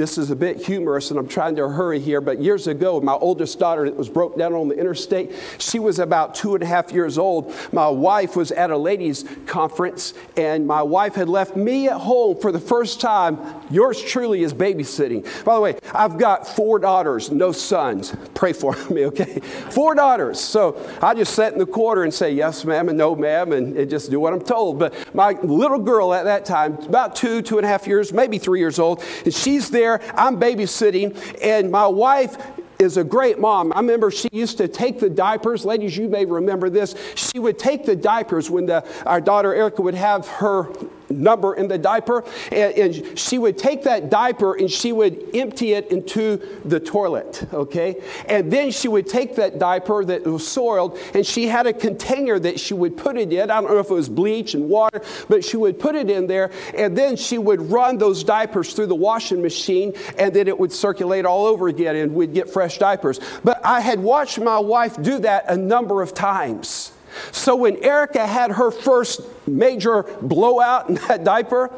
This 0.00 0.16
is 0.16 0.30
a 0.30 0.36
bit 0.36 0.56
humorous, 0.56 1.10
and 1.10 1.20
I'm 1.20 1.28
trying 1.28 1.56
to 1.56 1.68
hurry 1.68 2.00
here, 2.00 2.22
but 2.22 2.40
years 2.40 2.66
ago, 2.66 3.02
my 3.02 3.12
oldest 3.12 3.58
daughter 3.58 3.84
was 3.92 4.08
broke 4.08 4.38
down 4.38 4.54
on 4.54 4.68
the 4.68 4.74
interstate, 4.74 5.30
she 5.58 5.78
was 5.78 5.98
about 5.98 6.34
two 6.34 6.54
and 6.54 6.62
a 6.62 6.66
half 6.66 6.90
years 6.90 7.18
old. 7.18 7.54
My 7.70 7.86
wife 7.86 8.34
was 8.34 8.50
at 8.50 8.70
a 8.70 8.78
ladies' 8.78 9.26
conference, 9.44 10.14
and 10.38 10.66
my 10.66 10.80
wife 10.80 11.16
had 11.16 11.28
left 11.28 11.54
me 11.54 11.88
at 11.88 11.98
home 11.98 12.40
for 12.40 12.50
the 12.50 12.58
first 12.58 12.98
time. 13.02 13.38
Yours 13.70 14.02
truly 14.02 14.42
is 14.42 14.54
babysitting. 14.54 15.22
By 15.44 15.56
the 15.56 15.60
way, 15.60 15.78
I've 15.94 16.16
got 16.16 16.48
four 16.48 16.78
daughters, 16.78 17.30
no 17.30 17.52
sons. 17.52 18.16
Pray 18.32 18.54
for 18.54 18.74
me, 18.90 19.04
okay? 19.04 19.40
Four 19.40 19.94
daughters. 19.96 20.40
So 20.40 20.80
I 21.02 21.12
just 21.12 21.34
sat 21.34 21.52
in 21.52 21.58
the 21.58 21.66
corner 21.66 22.04
and 22.04 22.14
say, 22.14 22.32
yes, 22.32 22.64
ma'am, 22.64 22.88
and 22.88 22.96
no, 22.96 23.14
ma'am, 23.14 23.52
and, 23.52 23.76
and 23.76 23.90
just 23.90 24.10
do 24.10 24.18
what 24.18 24.32
I'm 24.32 24.40
told. 24.40 24.78
But 24.78 25.14
my 25.14 25.32
little 25.42 25.78
girl 25.78 26.14
at 26.14 26.22
that 26.22 26.46
time, 26.46 26.76
about 26.78 27.16
two, 27.16 27.42
two 27.42 27.58
and 27.58 27.66
a 27.66 27.68
half 27.68 27.86
years, 27.86 28.14
maybe 28.14 28.38
three 28.38 28.60
years 28.60 28.78
old, 28.78 29.04
and 29.26 29.34
she's 29.34 29.68
there 29.68 29.89
there, 29.98 30.14
I'm 30.16 30.38
babysitting, 30.40 31.38
and 31.42 31.70
my 31.70 31.86
wife 31.86 32.36
is 32.78 32.96
a 32.96 33.04
great 33.04 33.38
mom. 33.38 33.72
I 33.72 33.76
remember 33.76 34.10
she 34.10 34.28
used 34.32 34.56
to 34.58 34.68
take 34.68 35.00
the 35.00 35.10
diapers. 35.10 35.64
Ladies, 35.64 35.96
you 35.96 36.08
may 36.08 36.24
remember 36.24 36.70
this. 36.70 36.94
She 37.14 37.38
would 37.38 37.58
take 37.58 37.84
the 37.84 37.96
diapers 37.96 38.50
when 38.50 38.66
the, 38.66 38.84
our 39.04 39.20
daughter 39.20 39.54
Erica 39.54 39.82
would 39.82 39.94
have 39.94 40.26
her 40.28 40.72
number 41.10 41.54
in 41.54 41.68
the 41.68 41.78
diaper, 41.78 42.24
and, 42.50 42.74
and, 42.74 43.18
she 43.18 43.38
would 43.38 43.58
take 43.58 43.82
that 43.84 44.10
diaper 44.10 44.54
and 44.54 44.70
she 44.70 44.92
would 44.92 45.34
empty 45.34 45.72
it 45.72 45.90
into 45.90 46.40
the 46.64 46.78
toilet, 46.78 47.46
okay? 47.52 48.00
And 48.26 48.52
then 48.52 48.70
she 48.70 48.88
would 48.88 49.06
take 49.06 49.36
that 49.36 49.58
diaper 49.58 50.04
that 50.04 50.24
was 50.24 50.46
soiled, 50.46 50.98
and 51.14 51.26
she 51.26 51.46
had 51.48 51.66
a 51.66 51.72
container 51.72 52.38
that 52.38 52.60
she 52.60 52.74
would 52.74 52.96
put 52.96 53.16
it 53.16 53.32
in. 53.32 53.50
I 53.50 53.60
don't 53.60 53.70
know 53.70 53.78
if 53.78 53.90
it 53.90 53.94
was 53.94 54.08
bleach 54.08 54.54
and 54.54 54.68
water, 54.68 55.02
but 55.28 55.44
she 55.44 55.56
would 55.56 55.78
put 55.78 55.94
it 55.94 56.10
in 56.10 56.26
there, 56.26 56.50
and 56.74 56.96
then 56.96 57.16
she 57.16 57.38
would 57.38 57.70
run 57.70 57.98
those 57.98 58.24
diapers 58.24 58.72
through 58.72 58.86
the 58.86 58.94
washing 58.94 59.42
machine, 59.42 59.94
and 60.18 60.34
then 60.34 60.48
it 60.48 60.58
would 60.58 60.72
circulate 60.72 61.24
all 61.24 61.46
over 61.46 61.68
again, 61.68 61.96
and 61.96 62.14
we'd 62.14 62.34
get 62.34 62.50
fresh 62.50 62.78
diapers. 62.78 63.20
But 63.44 63.64
I 63.64 63.80
had 63.80 64.00
watched 64.00 64.38
my 64.38 64.58
wife 64.58 65.00
do 65.02 65.18
that 65.20 65.44
a 65.48 65.56
number 65.56 66.02
of 66.02 66.14
times. 66.14 66.92
So 67.32 67.56
when 67.56 67.82
Erica 67.82 68.26
had 68.26 68.52
her 68.52 68.70
first 68.70 69.20
major 69.56 70.02
blowout 70.22 70.88
in 70.88 70.94
that 71.08 71.24
diaper, 71.24 71.70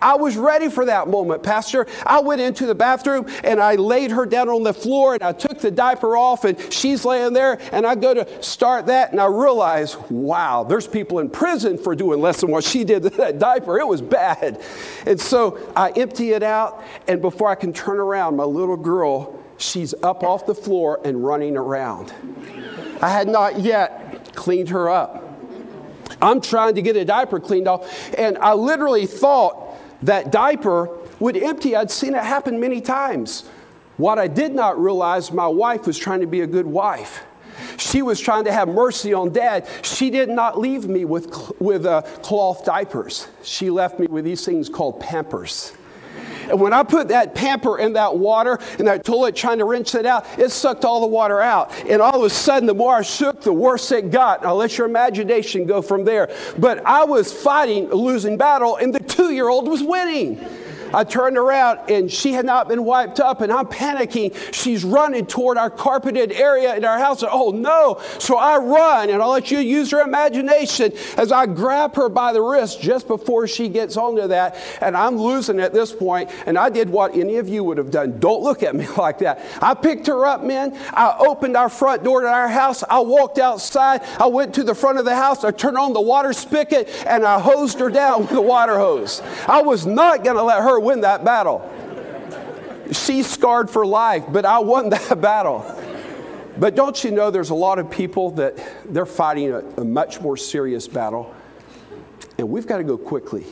I 0.00 0.16
was 0.16 0.36
ready 0.36 0.68
for 0.68 0.84
that 0.86 1.08
moment, 1.08 1.42
Pastor. 1.42 1.86
I 2.04 2.20
went 2.20 2.40
into 2.40 2.66
the 2.66 2.74
bathroom 2.74 3.26
and 3.44 3.60
I 3.60 3.76
laid 3.76 4.10
her 4.10 4.26
down 4.26 4.48
on 4.48 4.62
the 4.62 4.74
floor 4.74 5.14
and 5.14 5.22
I 5.22 5.32
took 5.32 5.60
the 5.60 5.70
diaper 5.70 6.16
off 6.16 6.44
and 6.44 6.58
she's 6.72 7.04
laying 7.04 7.32
there 7.32 7.58
and 7.72 7.86
I 7.86 7.94
go 7.94 8.14
to 8.14 8.42
start 8.42 8.86
that 8.86 9.12
and 9.12 9.20
I 9.20 9.26
realize, 9.26 9.96
wow, 10.10 10.64
there's 10.64 10.86
people 10.86 11.18
in 11.18 11.30
prison 11.30 11.78
for 11.78 11.94
doing 11.94 12.20
less 12.20 12.40
than 12.40 12.50
what 12.50 12.64
she 12.64 12.84
did 12.84 13.02
to 13.04 13.10
that 13.10 13.38
diaper. 13.38 13.78
It 13.78 13.86
was 13.86 14.02
bad. 14.02 14.62
And 15.06 15.20
so 15.20 15.72
I 15.76 15.90
empty 15.90 16.32
it 16.32 16.42
out 16.42 16.82
and 17.08 17.20
before 17.20 17.48
I 17.48 17.54
can 17.54 17.72
turn 17.72 17.98
around, 17.98 18.36
my 18.36 18.44
little 18.44 18.76
girl, 18.76 19.40
she's 19.58 19.94
up 20.02 20.22
off 20.22 20.46
the 20.46 20.54
floor 20.54 21.00
and 21.04 21.24
running 21.24 21.56
around. 21.56 22.12
I 23.02 23.08
had 23.08 23.28
not 23.28 23.60
yet 23.60 24.34
cleaned 24.34 24.70
her 24.70 24.88
up. 24.88 25.19
I'm 26.22 26.40
trying 26.40 26.74
to 26.74 26.82
get 26.82 26.96
a 26.96 27.04
diaper 27.04 27.40
cleaned 27.40 27.68
off, 27.68 28.14
and 28.14 28.36
I 28.38 28.54
literally 28.54 29.06
thought 29.06 29.76
that 30.02 30.32
diaper 30.32 30.88
would 31.18 31.36
empty. 31.36 31.76
I'd 31.76 31.90
seen 31.90 32.14
it 32.14 32.22
happen 32.22 32.58
many 32.60 32.80
times. 32.80 33.48
What 33.96 34.18
I 34.18 34.28
did 34.28 34.54
not 34.54 34.80
realize, 34.80 35.30
my 35.30 35.46
wife 35.46 35.86
was 35.86 35.98
trying 35.98 36.20
to 36.20 36.26
be 36.26 36.40
a 36.40 36.46
good 36.46 36.66
wife. 36.66 37.22
She 37.76 38.00
was 38.00 38.18
trying 38.18 38.44
to 38.44 38.52
have 38.52 38.68
mercy 38.68 39.12
on 39.12 39.32
dad. 39.32 39.68
She 39.82 40.10
did 40.10 40.30
not 40.30 40.58
leave 40.58 40.88
me 40.88 41.04
with, 41.04 41.52
with 41.60 41.84
uh, 41.84 42.02
cloth 42.22 42.64
diapers. 42.64 43.28
She 43.42 43.68
left 43.70 43.98
me 43.98 44.06
with 44.06 44.24
these 44.24 44.44
things 44.44 44.68
called 44.68 45.00
pampers. 45.00 45.72
And 46.48 46.60
when 46.60 46.72
I 46.72 46.82
put 46.82 47.08
that 47.08 47.34
pamper 47.34 47.78
in 47.78 47.92
that 47.94 48.16
water 48.16 48.58
and 48.78 48.88
that 48.88 49.04
toilet 49.04 49.36
trying 49.36 49.58
to 49.58 49.64
rinse 49.64 49.94
it 49.94 50.04
out, 50.04 50.26
it 50.38 50.50
sucked 50.50 50.84
all 50.84 51.00
the 51.00 51.06
water 51.06 51.40
out. 51.40 51.72
And 51.88 52.02
all 52.02 52.18
of 52.18 52.24
a 52.24 52.30
sudden, 52.30 52.66
the 52.66 52.74
more 52.74 52.96
I 52.96 53.02
shook, 53.02 53.42
the 53.42 53.52
worse 53.52 53.92
it 53.92 54.10
got. 54.10 54.44
I'll 54.44 54.56
let 54.56 54.76
your 54.76 54.86
imagination 54.86 55.66
go 55.66 55.80
from 55.80 56.04
there. 56.04 56.28
But 56.58 56.84
I 56.84 57.04
was 57.04 57.32
fighting 57.32 57.90
a 57.90 57.94
losing 57.94 58.36
battle, 58.36 58.76
and 58.76 58.94
the 58.94 59.00
two 59.00 59.32
year 59.32 59.48
old 59.48 59.68
was 59.68 59.82
winning. 59.82 60.44
I 60.92 61.04
turned 61.04 61.38
around 61.38 61.90
and 61.90 62.10
she 62.10 62.32
had 62.32 62.44
not 62.44 62.68
been 62.68 62.84
wiped 62.84 63.20
up, 63.20 63.40
and 63.40 63.52
I'm 63.52 63.66
panicking. 63.66 64.34
She's 64.52 64.84
running 64.84 65.26
toward 65.26 65.58
our 65.58 65.70
carpeted 65.70 66.32
area 66.32 66.76
in 66.76 66.84
our 66.84 66.98
house. 66.98 67.22
Oh 67.22 67.50
no! 67.50 68.00
So 68.18 68.36
I 68.36 68.58
run, 68.58 69.10
and 69.10 69.22
I'll 69.22 69.30
let 69.30 69.50
you 69.50 69.58
use 69.58 69.92
your 69.92 70.02
imagination 70.02 70.92
as 71.16 71.32
I 71.32 71.46
grab 71.46 71.94
her 71.96 72.08
by 72.08 72.32
the 72.32 72.42
wrist 72.42 72.80
just 72.80 73.06
before 73.06 73.46
she 73.46 73.68
gets 73.68 73.96
onto 73.96 74.28
that, 74.28 74.56
and 74.80 74.96
I'm 74.96 75.16
losing 75.16 75.60
at 75.60 75.72
this 75.72 75.92
point. 75.92 76.30
And 76.46 76.58
I 76.58 76.70
did 76.70 76.88
what 76.88 77.14
any 77.14 77.36
of 77.36 77.48
you 77.48 77.62
would 77.64 77.78
have 77.78 77.90
done. 77.90 78.18
Don't 78.18 78.42
look 78.42 78.62
at 78.62 78.74
me 78.74 78.86
like 78.96 79.18
that. 79.18 79.40
I 79.62 79.74
picked 79.74 80.06
her 80.06 80.26
up, 80.26 80.42
men. 80.42 80.76
I 80.92 81.16
opened 81.18 81.56
our 81.56 81.68
front 81.68 82.02
door 82.02 82.22
to 82.22 82.28
our 82.28 82.48
house. 82.48 82.82
I 82.88 83.00
walked 83.00 83.38
outside. 83.38 84.02
I 84.18 84.26
went 84.26 84.54
to 84.54 84.64
the 84.64 84.74
front 84.74 84.98
of 84.98 85.04
the 85.04 85.14
house. 85.14 85.44
I 85.44 85.50
turned 85.50 85.78
on 85.78 85.92
the 85.92 86.00
water 86.00 86.32
spigot, 86.32 86.88
and 87.06 87.24
I 87.24 87.38
hosed 87.38 87.78
her 87.80 87.90
down 87.90 88.22
with 88.26 88.32
a 88.32 88.40
water 88.40 88.78
hose. 88.78 89.22
I 89.46 89.62
was 89.62 89.86
not 89.86 90.24
going 90.24 90.36
to 90.36 90.42
let 90.42 90.62
her 90.62 90.79
win 90.80 91.02
that 91.02 91.24
battle. 91.24 91.70
She's 92.92 93.28
scarred 93.28 93.70
for 93.70 93.86
life, 93.86 94.24
but 94.28 94.44
I 94.44 94.58
won 94.58 94.88
that 94.90 95.20
battle. 95.20 95.64
But 96.58 96.74
don't 96.74 97.02
you 97.04 97.10
know 97.10 97.30
there's 97.30 97.50
a 97.50 97.54
lot 97.54 97.78
of 97.78 97.90
people 97.90 98.32
that 98.32 98.58
they're 98.92 99.06
fighting 99.06 99.52
a, 99.52 99.60
a 99.78 99.84
much 99.84 100.20
more 100.20 100.36
serious 100.36 100.88
battle, 100.88 101.34
and 102.38 102.48
we've 102.48 102.66
got 102.66 102.78
to 102.78 102.84
go 102.84 102.98
quickly. 102.98 103.46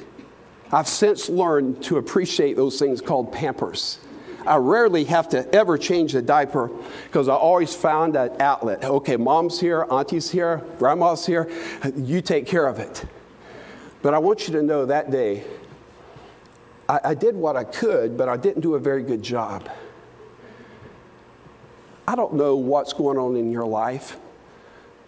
I've 0.70 0.88
since 0.88 1.28
learned 1.28 1.82
to 1.84 1.96
appreciate 1.96 2.56
those 2.56 2.78
things 2.78 3.00
called 3.00 3.32
pampers. 3.32 3.98
I 4.46 4.56
rarely 4.56 5.04
have 5.04 5.28
to 5.30 5.54
ever 5.54 5.76
change 5.78 6.12
the 6.12 6.22
diaper 6.22 6.70
because 7.04 7.28
I 7.28 7.34
always 7.34 7.74
found 7.74 8.14
that 8.14 8.40
outlet. 8.40 8.84
Okay, 8.84 9.16
mom's 9.16 9.60
here, 9.60 9.86
auntie's 9.90 10.30
here, 10.30 10.62
grandma's 10.78 11.26
here, 11.26 11.50
you 11.96 12.22
take 12.22 12.46
care 12.46 12.66
of 12.66 12.78
it. 12.78 13.04
But 14.02 14.14
I 14.14 14.18
want 14.18 14.46
you 14.46 14.54
to 14.54 14.62
know 14.62 14.86
that 14.86 15.10
day 15.10 15.44
I, 16.88 17.00
I 17.04 17.14
did 17.14 17.36
what 17.36 17.56
I 17.56 17.64
could, 17.64 18.16
but 18.16 18.28
I 18.28 18.36
didn't 18.36 18.62
do 18.62 18.74
a 18.74 18.78
very 18.78 19.02
good 19.02 19.22
job. 19.22 19.68
I 22.06 22.14
don't 22.16 22.34
know 22.34 22.56
what's 22.56 22.92
going 22.92 23.18
on 23.18 23.36
in 23.36 23.52
your 23.52 23.66
life, 23.66 24.16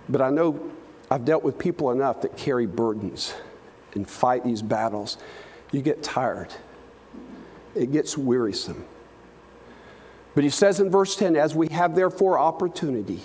but 0.08 0.20
I 0.20 0.30
know 0.30 0.70
I've 1.10 1.24
dealt 1.24 1.42
with 1.42 1.58
people 1.58 1.90
enough 1.90 2.20
that 2.22 2.36
carry 2.36 2.66
burdens 2.66 3.34
and 3.94 4.08
fight 4.08 4.44
these 4.44 4.62
battles. 4.62 5.16
You 5.72 5.80
get 5.80 6.02
tired, 6.02 6.52
it 7.74 7.90
gets 7.92 8.18
wearisome. 8.18 8.84
But 10.34 10.44
he 10.44 10.50
says 10.50 10.78
in 10.78 10.90
verse 10.90 11.16
10 11.16 11.36
as 11.36 11.54
we 11.54 11.68
have 11.68 11.96
therefore 11.96 12.38
opportunity. 12.38 13.20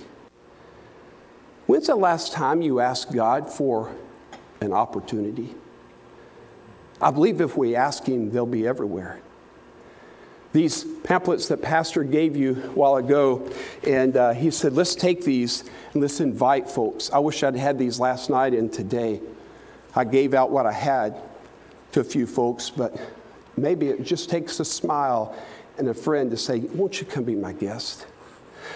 When's 1.67 1.87
the 1.87 1.95
last 1.95 2.33
time 2.33 2.61
you 2.61 2.79
asked 2.79 3.11
God 3.11 3.51
for 3.51 3.95
an 4.61 4.71
opportunity? 4.71 5.55
I 7.05 7.11
believe 7.11 7.39
if 7.39 7.55
we 7.55 7.75
ask 7.75 8.03
Him, 8.03 8.31
they'll 8.31 8.47
be 8.47 8.65
everywhere. 8.65 9.19
These 10.53 10.85
pamphlets 11.03 11.49
that 11.49 11.61
Pastor 11.61 12.03
gave 12.03 12.35
you 12.35 12.53
a 12.53 12.69
while 12.69 12.95
ago, 12.95 13.47
and 13.85 14.17
uh, 14.17 14.33
he 14.33 14.49
said, 14.49 14.73
let's 14.73 14.95
take 14.95 15.23
these 15.23 15.65
and 15.93 16.01
let's 16.01 16.19
invite 16.19 16.67
folks. 16.67 17.11
I 17.11 17.19
wish 17.19 17.43
I'd 17.43 17.55
had 17.55 17.77
these 17.77 17.99
last 17.99 18.31
night 18.31 18.55
and 18.55 18.73
today. 18.73 19.21
I 19.95 20.03
gave 20.03 20.33
out 20.33 20.49
what 20.49 20.65
I 20.65 20.71
had 20.71 21.21
to 21.91 21.99
a 21.99 22.03
few 22.03 22.25
folks, 22.25 22.71
but 22.71 22.99
maybe 23.55 23.89
it 23.89 24.01
just 24.01 24.31
takes 24.31 24.59
a 24.59 24.65
smile 24.65 25.35
and 25.77 25.87
a 25.89 25.93
friend 25.93 26.31
to 26.31 26.37
say, 26.37 26.61
Won't 26.61 26.99
you 26.99 27.05
come 27.05 27.25
be 27.25 27.35
my 27.35 27.53
guest? 27.53 28.07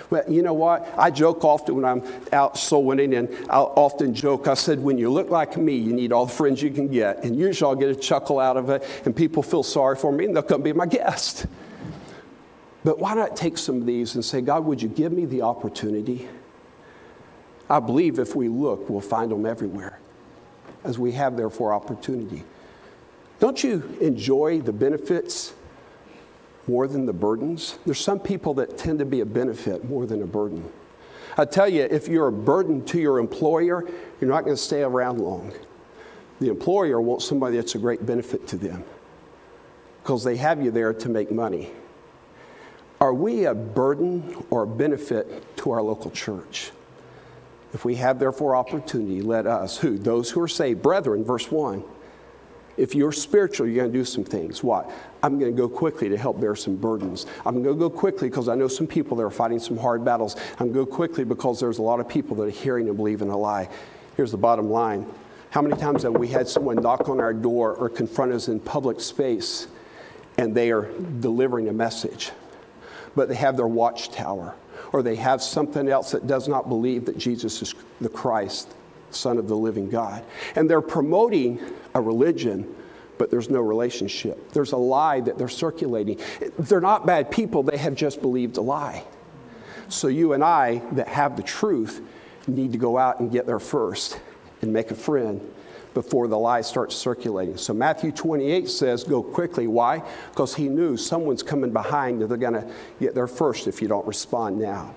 Well, 0.10 0.24
you 0.28 0.42
know 0.42 0.54
what? 0.54 0.92
I 0.98 1.12
joke 1.12 1.44
often 1.44 1.76
when 1.76 1.86
I'm 1.86 2.04
out 2.32 2.58
soul 2.58 2.84
winning, 2.84 3.14
and 3.14 3.30
I'll 3.50 3.74
often 3.76 4.14
joke. 4.14 4.48
I 4.48 4.54
said, 4.54 4.80
when 4.80 4.98
you 4.98 5.10
look 5.10 5.30
like 5.30 5.58
me, 5.58 5.76
you 5.76 5.94
need 5.94 6.12
all 6.12 6.26
the 6.26 6.34
friends 6.34 6.62
you 6.62 6.72
can 6.72 6.88
get. 6.88 7.24
And 7.24 7.38
usually 7.38 7.70
I'll 7.70 7.76
get 7.76 7.90
a 7.90 7.96
chuckle 7.96 8.40
out 8.40 8.58
of 8.58 8.70
it, 8.70 8.84
and 9.06 9.16
people 9.16 9.44
feel 9.44 9.64
sorry 9.64 9.96
for 9.96 10.12
me, 10.12 10.26
and 10.26 10.36
they'll 10.36 10.44
come 10.44 10.62
be 10.62 10.74
my 10.74 10.86
guest. 10.86 11.46
But 12.84 13.00
why 13.00 13.14
not 13.14 13.36
take 13.36 13.58
some 13.58 13.78
of 13.78 13.86
these 13.86 14.16
and 14.16 14.24
say, 14.24 14.42
God, 14.42 14.66
would 14.66 14.82
you 14.82 14.90
give 14.90 15.12
me 15.12 15.26
the 15.26 15.42
opportunity? 15.42 16.28
I 17.70 17.80
believe 17.80 18.18
if 18.20 18.36
we 18.36 18.48
look, 18.48 18.90
we'll 18.90 19.02
find 19.02 19.32
them 19.32 19.46
everywhere, 19.46 20.00
as 20.84 20.98
we 20.98 21.12
have, 21.12 21.38
therefore, 21.38 21.74
opportunity. 21.74 22.44
Don't 23.40 23.64
you 23.64 23.98
enjoy 24.02 24.62
the 24.62 24.74
benefits 24.74 25.54
more 26.70 26.88
than 26.88 27.08
the 27.08 27.14
burdens. 27.14 27.80
There's 27.86 28.00
some 28.00 28.20
people 28.20 28.54
that 28.56 28.78
tend 28.78 29.00
to 29.00 29.06
be 29.06 29.22
a 29.22 29.26
benefit 29.26 29.90
more 29.90 30.06
than 30.06 30.22
a 30.22 30.28
burden. 30.28 30.64
I 31.36 31.46
tell 31.46 31.68
you, 31.68 31.82
if 31.82 32.08
you're 32.08 32.28
a 32.28 32.32
burden 32.32 32.86
to 32.86 33.00
your 33.00 33.18
employer, 33.18 33.90
you're 34.22 34.30
not 34.30 34.44
going 34.44 34.56
to 34.56 34.62
stay 34.62 34.84
around 34.84 35.20
long. 35.20 35.52
The 36.40 36.50
employer 36.50 37.02
wants 37.02 37.26
somebody 37.26 37.56
that's 37.56 37.74
a 37.76 37.80
great 37.80 38.06
benefit 38.06 38.48
to 38.50 38.58
them 38.58 38.84
because 40.04 40.24
they 40.24 40.38
have 40.38 40.64
you 40.64 40.70
there 40.70 40.94
to 40.94 41.10
make 41.10 41.32
money. 41.32 41.72
Are 43.02 43.14
we 43.14 43.46
a 43.46 43.56
burden 43.56 44.46
or 44.50 44.64
a 44.64 44.68
benefit 44.68 45.58
to 45.58 45.72
our 45.72 45.82
local 45.82 46.12
church? 46.12 46.72
If 47.74 47.84
we 47.84 47.96
have 47.96 48.20
therefore 48.20 48.56
opportunity, 48.56 49.22
let 49.22 49.48
us, 49.48 49.78
who? 49.78 49.98
Those 49.98 50.30
who 50.30 50.42
are 50.42 50.48
saved, 50.48 50.82
brethren, 50.82 51.24
verse 51.24 51.50
1 51.52 51.84
if 52.80 52.96
you're 52.96 53.12
spiritual, 53.12 53.68
you're 53.68 53.84
going 53.84 53.92
to 53.92 53.98
do 53.98 54.06
some 54.06 54.24
things. 54.24 54.64
What? 54.64 54.90
I'm 55.22 55.38
going 55.38 55.54
to 55.54 55.58
go 55.58 55.68
quickly 55.68 56.08
to 56.10 56.18
help 56.18 56.40
bear 56.40 56.56
some 56.56 56.78
burdens. 56.78 57.26
I'm 57.46 57.62
going 57.62 57.76
to 57.76 57.80
go 57.80 57.90
quickly 57.90 58.30
because 58.30 58.48
I 58.48 58.56
know 58.56 58.70
some 58.70 58.88
people 58.88 59.18
that 59.18 59.24
are 59.24 59.30
fighting 59.30 59.60
some 59.60 59.78
hard 59.78 60.06
battles. 60.06 60.38
I'm 60.60 60.72
going 60.72 60.74
to 60.74 60.86
go 60.86 60.86
quickly 60.86 61.26
because 61.26 61.60
there's 61.60 61.80
a 61.80 61.82
lot 61.82 62.00
of 62.00 62.08
people 62.08 62.38
that 62.38 62.44
are 62.44 62.50
hearing 62.50 62.88
and 62.88 62.96
believing 62.96 63.30
a 63.30 63.38
lie. 63.38 63.68
Here's 64.16 64.32
the 64.32 64.38
bottom 64.38 64.70
line. 64.70 65.06
How 65.50 65.62
many 65.62 65.76
times 65.76 66.04
have 66.04 66.14
we 66.14 66.30
had 66.30 66.48
someone 66.48 66.78
knock 66.78 67.10
on 67.10 67.20
our 67.20 67.34
door 67.34 67.74
or 67.74 67.90
confront 67.90 68.32
us 68.32 68.48
in 68.48 68.60
public 68.60 69.02
space 69.02 69.68
and 70.38 70.56
they 70.56 70.72
are 70.72 70.90
delivering 71.20 71.68
a 71.68 71.74
message, 71.74 72.32
but 73.14 73.28
they 73.28 73.36
have 73.36 73.58
their 73.58 73.68
watchtower 73.68 74.56
or 74.94 75.04
they 75.04 75.16
have 75.16 75.42
something 75.42 75.90
else 75.90 76.12
that 76.12 76.28
does 76.28 76.48
not 76.48 76.70
believe 76.70 77.06
that 77.06 77.18
Jesus 77.18 77.62
is 77.62 77.76
the 78.00 78.10
Christ, 78.10 78.74
Son 79.12 79.38
of 79.38 79.48
the 79.48 79.56
living 79.56 79.90
God. 79.90 80.24
And 80.56 80.70
they're 80.70 80.82
promoting 80.82 81.60
a 81.94 82.02
religion, 82.02 82.76
but 83.18 83.30
there's 83.32 83.50
no 83.50 83.62
relationship. 83.62 84.52
There's 84.52 84.72
a 84.72 84.78
lie 84.78 85.22
that 85.22 85.38
they're 85.38 85.48
circulating. 85.48 86.20
They're 86.58 86.82
not 86.82 87.06
bad 87.06 87.32
people, 87.32 87.64
they 87.64 87.78
have 87.78 87.96
just 87.96 88.22
believed 88.22 88.58
a 88.58 88.62
lie. 88.62 89.04
So 89.90 90.08
you 90.08 90.34
and 90.34 90.44
I 90.44 90.84
that 90.94 91.08
have 91.08 91.36
the 91.36 91.44
truth 91.44 92.02
need 92.48 92.72
to 92.72 92.78
go 92.78 92.98
out 92.98 93.20
and 93.20 93.32
get 93.32 93.46
there 93.46 93.60
first 93.60 94.20
and 94.62 94.72
make 94.72 94.92
a 94.92 94.96
friend 94.96 95.42
before 95.94 96.28
the 96.28 96.38
lie 96.38 96.62
starts 96.62 96.96
circulating. 96.96 97.58
So 97.58 97.74
Matthew 97.74 98.12
28 98.12 98.70
says, 98.70 99.04
Go 99.04 99.24
quickly. 99.24 99.68
Why? 99.68 100.04
Because 100.30 100.54
he 100.56 100.70
knew 100.70 100.96
someone's 100.98 101.44
coming 101.44 101.72
behind 101.72 102.22
and 102.22 102.30
they're 102.30 102.38
going 102.38 102.54
to 102.54 102.72
get 103.00 103.16
there 103.16 103.28
first 103.28 103.68
if 103.68 103.82
you 103.82 103.88
don't 103.88 104.06
respond 104.06 104.60
now. 104.60 104.94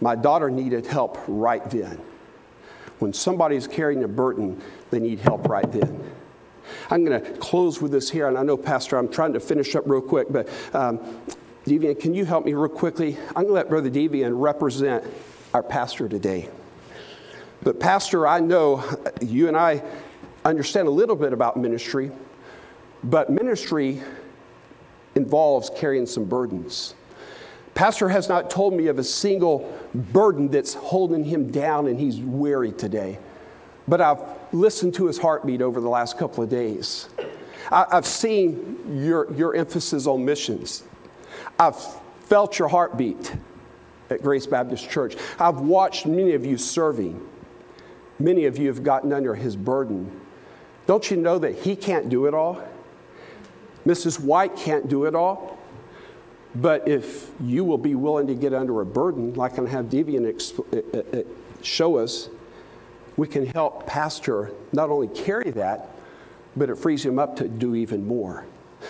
My 0.00 0.14
daughter 0.14 0.50
needed 0.50 0.86
help 0.86 1.18
right 1.26 1.68
then. 1.70 2.00
When 3.04 3.12
somebody's 3.12 3.66
carrying 3.66 4.02
a 4.02 4.08
burden, 4.08 4.62
they 4.90 4.98
need 4.98 5.20
help 5.20 5.46
right 5.46 5.70
then. 5.70 6.02
I'm 6.88 7.04
going 7.04 7.22
to 7.22 7.32
close 7.32 7.82
with 7.82 7.92
this 7.92 8.08
here, 8.08 8.28
and 8.28 8.38
I 8.38 8.42
know, 8.42 8.56
Pastor, 8.56 8.96
I'm 8.96 9.10
trying 9.10 9.34
to 9.34 9.40
finish 9.40 9.76
up 9.76 9.84
real 9.86 10.00
quick, 10.00 10.28
but 10.30 10.48
um, 10.72 11.00
Devian, 11.66 12.00
can 12.00 12.14
you 12.14 12.24
help 12.24 12.46
me 12.46 12.54
real 12.54 12.70
quickly? 12.70 13.18
I'm 13.28 13.42
going 13.42 13.48
to 13.48 13.52
let 13.52 13.68
Brother 13.68 13.90
Devian 13.90 14.40
represent 14.40 15.04
our 15.52 15.62
pastor 15.62 16.08
today. 16.08 16.48
But, 17.62 17.78
Pastor, 17.78 18.26
I 18.26 18.40
know 18.40 18.82
you 19.20 19.48
and 19.48 19.56
I 19.58 19.82
understand 20.46 20.88
a 20.88 20.90
little 20.90 21.14
bit 21.14 21.34
about 21.34 21.58
ministry, 21.58 22.10
but 23.02 23.28
ministry 23.28 24.00
involves 25.14 25.70
carrying 25.76 26.06
some 26.06 26.24
burdens. 26.24 26.94
Pastor 27.74 28.08
has 28.08 28.28
not 28.28 28.50
told 28.50 28.74
me 28.74 28.86
of 28.86 28.98
a 28.98 29.04
single 29.04 29.72
burden 29.94 30.48
that's 30.48 30.74
holding 30.74 31.24
him 31.24 31.50
down 31.50 31.88
and 31.88 31.98
he's 31.98 32.18
weary 32.18 32.72
today. 32.72 33.18
But 33.86 34.00
I've 34.00 34.22
listened 34.52 34.94
to 34.94 35.06
his 35.06 35.18
heartbeat 35.18 35.60
over 35.60 35.80
the 35.80 35.88
last 35.88 36.16
couple 36.16 36.42
of 36.42 36.50
days. 36.50 37.08
I, 37.70 37.86
have 37.90 38.06
seen 38.06 39.02
your, 39.04 39.32
your 39.34 39.54
emphasis 39.54 40.06
on 40.06 40.24
missions. 40.24 40.84
I've 41.58 41.76
felt 42.22 42.58
your 42.58 42.68
heartbeat 42.68 43.34
at 44.10 44.22
Grace 44.22 44.46
Baptist 44.46 44.88
Church. 44.88 45.16
I've 45.38 45.60
watched 45.60 46.06
many 46.06 46.32
of 46.32 46.46
you 46.46 46.56
serving. 46.56 47.20
Many 48.18 48.44
of 48.44 48.58
you 48.58 48.68
have 48.68 48.84
gotten 48.84 49.12
under 49.12 49.34
his 49.34 49.56
burden. 49.56 50.20
Don't 50.86 51.10
you 51.10 51.16
know 51.16 51.38
that 51.38 51.56
he 51.56 51.74
can't 51.74 52.08
do 52.08 52.26
it 52.26 52.34
all? 52.34 52.62
Mrs. 53.86 54.20
White 54.20 54.56
can't 54.56 54.88
do 54.88 55.04
it 55.04 55.14
all. 55.14 55.53
But 56.54 56.86
if 56.86 57.30
you 57.40 57.64
will 57.64 57.78
be 57.78 57.94
willing 57.94 58.26
to 58.28 58.34
get 58.34 58.54
under 58.54 58.80
a 58.80 58.86
burden, 58.86 59.34
like 59.34 59.58
I 59.58 59.68
have 59.68 59.86
Devian 59.86 60.24
uh, 60.24 60.76
uh, 60.76 61.18
uh, 61.18 61.22
show 61.62 61.96
us, 61.98 62.28
we 63.16 63.26
can 63.26 63.46
help 63.46 63.86
Pastor 63.86 64.52
not 64.72 64.90
only 64.90 65.08
carry 65.08 65.50
that, 65.52 65.88
but 66.56 66.70
it 66.70 66.76
frees 66.76 67.04
him 67.04 67.18
up 67.18 67.36
to 67.36 67.48
do 67.48 67.74
even 67.74 68.06
more. 68.06 68.46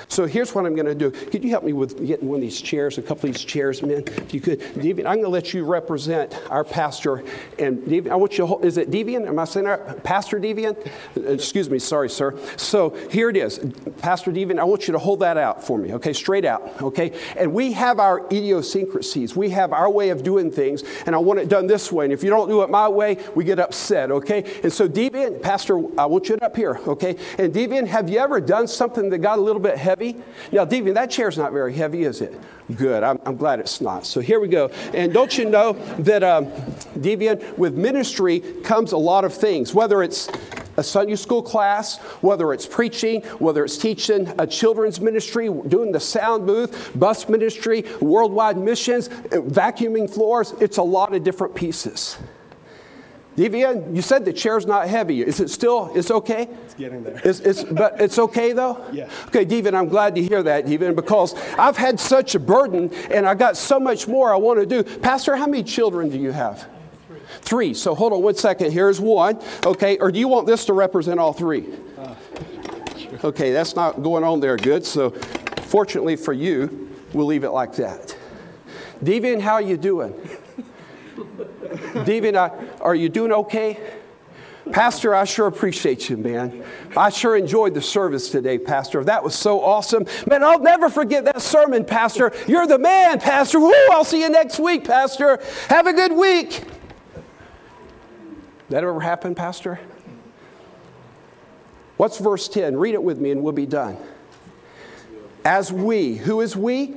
So 0.08 0.26
here's 0.26 0.54
what 0.54 0.66
I'm 0.66 0.74
going 0.74 0.86
to 0.86 0.94
do. 0.94 1.10
Could 1.10 1.44
you 1.44 1.50
help 1.50 1.64
me 1.64 1.72
with 1.72 2.04
getting 2.06 2.28
one 2.28 2.36
of 2.36 2.42
these 2.42 2.60
chairs, 2.60 2.98
a 2.98 3.02
couple 3.02 3.28
of 3.28 3.34
these 3.34 3.44
chairs, 3.44 3.82
man? 3.82 4.04
If 4.06 4.34
you 4.34 4.40
could. 4.40 4.60
Devian, 4.60 5.06
I'm 5.06 5.16
going 5.16 5.22
to 5.22 5.28
let 5.28 5.54
you 5.54 5.64
represent 5.64 6.38
our 6.50 6.64
pastor. 6.64 7.24
And 7.58 7.78
Devian, 7.78 8.10
I 8.10 8.16
want 8.16 8.32
you 8.32 8.38
to 8.38 8.46
hold, 8.46 8.64
is 8.64 8.76
it 8.76 8.90
Devian? 8.90 9.26
Am 9.26 9.38
I 9.38 9.44
saying 9.44 9.66
that? 9.66 10.02
Pastor 10.04 10.38
Devian? 10.38 10.76
Uh, 11.16 11.32
excuse 11.32 11.70
me, 11.70 11.78
sorry, 11.78 12.10
sir. 12.10 12.38
So 12.56 12.90
here 13.10 13.30
it 13.30 13.36
is. 13.36 13.58
Pastor 13.98 14.30
Devian, 14.30 14.58
I 14.58 14.64
want 14.64 14.86
you 14.86 14.92
to 14.92 14.98
hold 14.98 15.20
that 15.20 15.36
out 15.36 15.64
for 15.64 15.78
me, 15.78 15.94
okay? 15.94 16.12
Straight 16.12 16.44
out, 16.44 16.82
okay? 16.82 17.18
And 17.36 17.52
we 17.52 17.72
have 17.72 17.98
our 17.98 18.26
idiosyncrasies. 18.26 19.34
We 19.34 19.50
have 19.50 19.72
our 19.72 19.90
way 19.90 20.10
of 20.10 20.22
doing 20.22 20.50
things, 20.50 20.82
and 21.06 21.14
I 21.14 21.18
want 21.18 21.40
it 21.40 21.48
done 21.48 21.66
this 21.66 21.90
way. 21.90 22.04
And 22.04 22.12
if 22.12 22.22
you 22.22 22.30
don't 22.30 22.48
do 22.48 22.62
it 22.62 22.70
my 22.70 22.88
way, 22.88 23.18
we 23.34 23.44
get 23.44 23.58
upset, 23.58 24.10
okay? 24.10 24.60
And 24.62 24.72
so 24.72 24.88
Devian, 24.88 25.40
Pastor, 25.40 25.78
I 25.98 26.06
want 26.06 26.28
you 26.28 26.34
up 26.36 26.56
here, 26.56 26.80
okay? 26.86 27.16
And 27.38 27.52
Devian, 27.52 27.86
have 27.86 28.08
you 28.08 28.18
ever 28.18 28.40
done 28.40 28.66
something 28.66 29.10
that 29.10 29.18
got 29.18 29.38
a 29.38 29.42
little 29.42 29.60
bit 29.60 29.78
heavy? 29.84 30.16
Now, 30.50 30.64
Devian, 30.64 30.94
that 30.94 31.10
chair's 31.10 31.38
not 31.38 31.52
very 31.52 31.74
heavy, 31.74 32.02
is 32.04 32.20
it? 32.20 32.34
Good. 32.74 33.02
I'm, 33.02 33.20
I'm 33.26 33.36
glad 33.36 33.60
it's 33.60 33.80
not. 33.80 34.06
So 34.06 34.20
here 34.20 34.40
we 34.40 34.48
go. 34.48 34.68
And 34.94 35.12
don't 35.12 35.36
you 35.36 35.44
know 35.44 35.74
that, 35.98 36.24
um, 36.24 36.46
Devian, 36.98 37.56
with 37.58 37.74
ministry 37.76 38.40
comes 38.64 38.92
a 38.92 38.96
lot 38.96 39.24
of 39.24 39.34
things, 39.34 39.74
whether 39.74 40.02
it's 40.02 40.28
a 40.76 40.82
Sunday 40.82 41.16
school 41.16 41.42
class, 41.42 41.98
whether 42.20 42.52
it's 42.52 42.66
preaching, 42.66 43.20
whether 43.38 43.64
it's 43.64 43.76
teaching 43.76 44.32
a 44.38 44.46
children's 44.46 45.00
ministry, 45.00 45.48
doing 45.68 45.92
the 45.92 46.00
sound 46.00 46.46
booth, 46.46 46.90
bus 46.98 47.28
ministry, 47.28 47.84
worldwide 48.00 48.56
missions, 48.56 49.08
vacuuming 49.08 50.12
floors, 50.12 50.54
it's 50.60 50.78
a 50.78 50.82
lot 50.82 51.14
of 51.14 51.22
different 51.22 51.54
pieces. 51.54 52.18
Devian, 53.36 53.94
you 53.94 54.00
said 54.00 54.24
the 54.24 54.32
chair's 54.32 54.64
not 54.64 54.86
heavy. 54.86 55.20
Is 55.20 55.40
it 55.40 55.50
still, 55.50 55.90
it's 55.94 56.10
okay? 56.10 56.48
It's 56.64 56.74
getting 56.74 57.02
there. 57.02 57.20
It's, 57.24 57.40
it's, 57.40 57.64
but 57.64 58.00
it's 58.00 58.18
okay 58.18 58.52
though? 58.52 58.84
Yeah. 58.92 59.10
Okay, 59.26 59.44
Devian, 59.44 59.74
I'm 59.74 59.88
glad 59.88 60.14
to 60.14 60.22
hear 60.22 60.42
that, 60.44 60.66
Devian, 60.66 60.94
because 60.94 61.34
I've 61.58 61.76
had 61.76 61.98
such 61.98 62.36
a 62.36 62.38
burden 62.38 62.92
and 63.10 63.26
I 63.26 63.34
got 63.34 63.56
so 63.56 63.80
much 63.80 64.06
more 64.06 64.32
I 64.32 64.36
want 64.36 64.60
to 64.60 64.66
do. 64.66 64.84
Pastor, 65.00 65.34
how 65.34 65.46
many 65.46 65.64
children 65.64 66.10
do 66.10 66.18
you 66.18 66.30
have? 66.30 66.68
Three. 67.08 67.20
Three. 67.40 67.74
So 67.74 67.94
hold 67.96 68.12
on 68.12 68.22
one 68.22 68.36
second. 68.36 68.70
Here's 68.70 69.00
one. 69.00 69.40
Okay, 69.66 69.98
or 69.98 70.12
do 70.12 70.20
you 70.20 70.28
want 70.28 70.46
this 70.46 70.64
to 70.66 70.72
represent 70.72 71.18
all 71.18 71.32
three? 71.32 71.66
Uh, 71.98 72.14
sure. 72.96 73.18
Okay, 73.24 73.50
that's 73.50 73.74
not 73.74 74.02
going 74.04 74.22
on 74.22 74.38
there 74.38 74.56
good. 74.56 74.86
So 74.86 75.10
fortunately 75.10 76.14
for 76.14 76.32
you, 76.32 76.88
we'll 77.12 77.26
leave 77.26 77.42
it 77.42 77.50
like 77.50 77.74
that. 77.76 78.16
Devian, 79.02 79.40
how 79.40 79.54
are 79.54 79.62
you 79.62 79.76
doing? 79.76 80.14
David, 82.04 82.36
are 82.36 82.94
you 82.94 83.08
doing 83.08 83.32
okay? 83.32 83.78
Pastor, 84.72 85.14
I 85.14 85.24
sure 85.24 85.46
appreciate 85.46 86.08
you, 86.08 86.16
man. 86.16 86.64
I 86.96 87.10
sure 87.10 87.36
enjoyed 87.36 87.74
the 87.74 87.82
service 87.82 88.30
today, 88.30 88.58
Pastor. 88.58 89.04
That 89.04 89.22
was 89.22 89.34
so 89.34 89.62
awesome. 89.62 90.06
Man, 90.26 90.42
I'll 90.42 90.60
never 90.60 90.88
forget 90.88 91.26
that 91.26 91.42
sermon, 91.42 91.84
Pastor. 91.84 92.32
You're 92.46 92.66
the 92.66 92.78
man, 92.78 93.20
Pastor. 93.20 93.60
Woo, 93.60 93.74
I'll 93.90 94.04
see 94.04 94.22
you 94.22 94.30
next 94.30 94.58
week, 94.58 94.84
Pastor. 94.84 95.38
Have 95.68 95.86
a 95.86 95.92
good 95.92 96.12
week. 96.12 96.64
That 98.70 98.82
ever 98.82 99.00
happen, 99.00 99.34
Pastor? 99.34 99.78
What's 101.98 102.18
verse 102.18 102.48
10? 102.48 102.76
Read 102.76 102.94
it 102.94 103.02
with 103.02 103.20
me 103.20 103.30
and 103.30 103.42
we'll 103.42 103.52
be 103.52 103.66
done. 103.66 103.98
As 105.44 105.70
we, 105.70 106.16
who 106.16 106.40
is 106.40 106.56
we? 106.56 106.96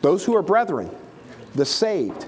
Those 0.00 0.24
who 0.24 0.34
are 0.34 0.42
brethren, 0.42 0.90
the 1.54 1.64
saved 1.64 2.26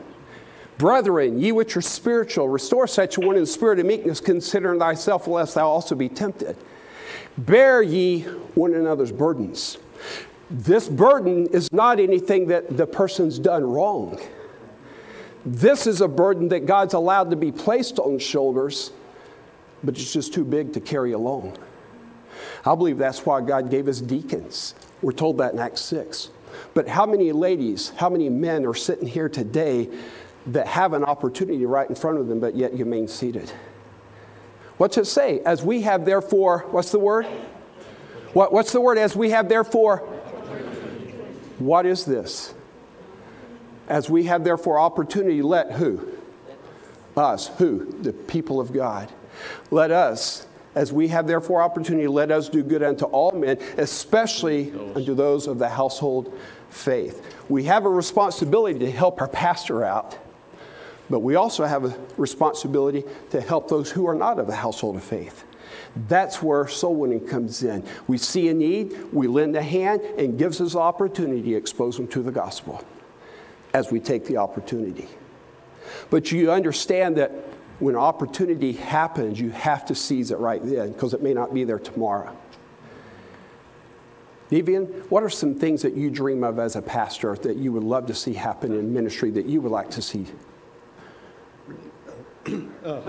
Brethren, 0.79 1.39
ye 1.41 1.53
which 1.53 1.77
are 1.77 1.83
spiritual, 1.83 2.49
restore 2.49 2.87
such 2.87 3.16
one 3.16 3.37
in 3.37 3.43
the 3.43 3.47
spirit 3.47 3.79
of 3.79 3.87
meekness, 3.87 4.20
considering 4.20 4.79
thyself, 4.79 5.27
lest 5.27 5.55
thou 5.55 5.68
also 5.68 5.95
be 5.95 6.09
tempted. 6.09 6.57
Bear 7.39 7.83
ye 7.83 8.22
one 8.55 8.74
another's 8.74 9.12
burdens. 9.12 9.79
This 10.51 10.89
burden 10.89 11.47
is 11.49 11.72
not 11.72 11.99
anything 11.99 12.49
that 12.49 12.77
the 12.77 12.87
person's 12.87 13.39
done 13.39 13.64
wrong. 13.64 14.20
This 15.45 15.87
is 15.87 16.01
a 16.01 16.09
burden 16.09 16.49
that 16.49 16.66
God's 16.66 16.95
allowed 16.95 17.31
to 17.31 17.37
be 17.37 17.53
placed 17.53 17.99
on 17.99 18.18
shoulders, 18.18 18.93
but 19.83 19.97
it's 19.97 20.12
just 20.12 20.35
too 20.35 20.45
big 20.45 20.72
to 20.74 20.81
carry 20.81 21.12
alone. 21.12 21.57
I 22.64 22.74
believe 22.74 22.99
that's 22.99 23.24
why 23.24 23.41
God 23.41 23.70
gave 23.70 23.89
us 23.89 24.01
deacons. 24.01 24.74
We're 25.03 25.12
told 25.12 25.39
that 25.39 25.53
in 25.53 25.59
Acts 25.59 25.83
6. 25.83 26.31
But 26.74 26.89
how 26.89 27.07
many 27.07 27.33
ladies, 27.33 27.91
how 27.97 28.09
many 28.09 28.29
men 28.29 28.66
are 28.66 28.74
sitting 28.74 29.07
here 29.07 29.29
today 29.29 29.89
that 30.47 30.67
have 30.67 30.93
an 30.93 31.05
opportunity 31.05 31.67
right 31.67 31.89
in 31.89 31.95
front 31.95 32.19
of 32.19 32.29
them, 32.29 32.41
but 32.41 32.55
yet 32.55 32.73
you 32.73 32.85
remain 32.85 33.09
seated. 33.09 33.53
What's 34.77 34.99
it 34.99 35.07
say? 35.07 35.41
As 35.41 35.63
we 35.63 35.83
have 35.83 36.05
therefore, 36.05 36.67
what's 36.71 36.91
the 36.91 36.99
word? 36.99 37.27
What, 38.33 38.53
what's 38.53 38.73
the 38.73 38.81
word? 38.81 38.99
As 38.99 39.17
we 39.17 39.31
have 39.31 39.49
therefore. 39.49 39.99
What 41.59 41.87
is 41.87 42.05
this? 42.05 42.55
As 43.89 44.11
we 44.11 44.25
have 44.25 44.45
therefore 44.45 44.79
opportunity, 44.79 45.43
let 45.43 45.73
who? 45.73 46.09
Us. 47.17 47.49
Who? 47.59 47.87
The 48.03 48.13
people 48.13 48.61
of 48.61 48.73
God. 48.73 49.11
Let 49.71 49.91
us, 49.91 50.47
as 50.75 50.93
we 50.93 51.09
have 51.09 51.27
therefore 51.27 51.63
opportunity, 51.63 52.07
let 52.07 52.31
us 52.31 52.51
do 52.51 52.63
good 52.63 52.83
unto 52.83 53.07
all 53.07 53.33
men, 53.33 53.59
especially 53.79 54.73
unto 54.95 55.15
those 55.15 55.47
of 55.47 55.59
the 55.59 55.69
household 55.69 56.39
faith. 56.69 57.25
We 57.49 57.65
have 57.65 57.87
a 57.87 57.89
responsibility 57.89 58.79
to 58.81 58.91
help 58.91 59.21
our 59.23 59.29
pastor 59.29 59.83
out 59.83 60.19
but 61.09 61.21
we 61.21 61.35
also 61.35 61.65
have 61.65 61.85
a 61.85 61.99
responsibility 62.17 63.05
to 63.31 63.41
help 63.41 63.69
those 63.69 63.91
who 63.91 64.07
are 64.07 64.15
not 64.15 64.39
of 64.39 64.47
the 64.47 64.57
household 64.57 64.97
of 64.97 65.05
faith. 65.05 65.45
That's 66.09 66.43
where 66.43 66.69
soul 66.69 66.97
winning 66.97 67.27
comes 67.27 67.63
in. 67.63 67.85
We 68.07 68.19
see 68.19 68.49
a 68.49 68.55
need, 68.55 69.13
we 69.13 69.27
lend 69.27 69.57
a 69.57 69.63
hand, 69.63 70.01
and 70.19 70.39
gives 70.39 70.61
us 70.61 70.75
opportunity 70.75 71.51
to 71.51 71.55
expose 71.55 71.97
them 71.97 72.09
to 72.09 72.23
the 72.23 72.33
gospel 72.33 72.85
as 73.73 73.91
we 73.91 74.01
take 74.01 74.27
the 74.27 74.37
opportunity. 74.37 75.09
But 76.11 76.33
you 76.33 76.51
understand 76.51 77.17
that 77.17 77.33
when 77.79 77.97
opportunity 77.97 78.73
happens, 78.73 79.39
you 79.39 79.51
have 79.51 79.85
to 79.87 79.95
seize 79.95 80.31
it 80.31 80.39
right 80.39 80.61
then 80.63 80.93
because 80.93 81.15
it 81.15 81.23
may 81.23 81.35
not 81.35 81.53
be 81.53 81.65
there 81.65 81.79
tomorrow. 81.79 82.37
Devian, 84.51 85.11
what 85.11 85.23
are 85.23 85.29
some 85.29 85.57
things 85.57 85.83
that 85.83 85.95
you 85.95 86.09
dream 86.11 86.45
of 86.45 86.59
as 86.59 86.77
a 86.77 86.83
pastor 86.83 87.35
that 87.37 87.57
you 87.57 87.73
would 87.73 87.83
love 87.83 88.07
to 88.07 88.15
see 88.15 88.33
happen 88.33 88.73
in 88.73 88.93
ministry 88.93 89.31
that 89.33 89.47
you 89.47 89.61
would 89.61 89.73
like 89.73 89.91
to 89.91 90.03
see 90.03 90.27
Oh. 92.85 93.01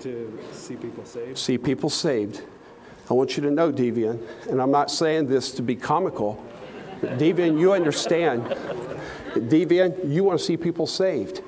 to 0.00 0.38
see 0.52 0.76
people 0.76 1.04
saved. 1.04 1.38
See 1.38 1.58
people 1.58 1.90
saved. 1.90 2.42
I 3.10 3.14
want 3.14 3.36
you 3.36 3.42
to 3.44 3.50
know, 3.50 3.70
Devian, 3.70 4.20
and 4.48 4.60
I'm 4.60 4.70
not 4.70 4.90
saying 4.90 5.26
this 5.26 5.52
to 5.52 5.62
be 5.62 5.76
comical. 5.76 6.44
Devian, 7.00 7.60
you 7.60 7.72
understand. 7.72 8.42
Devian, 9.34 10.10
you 10.10 10.24
want 10.24 10.38
to 10.38 10.44
see 10.44 10.56
people 10.56 10.86
saved. 10.86 11.42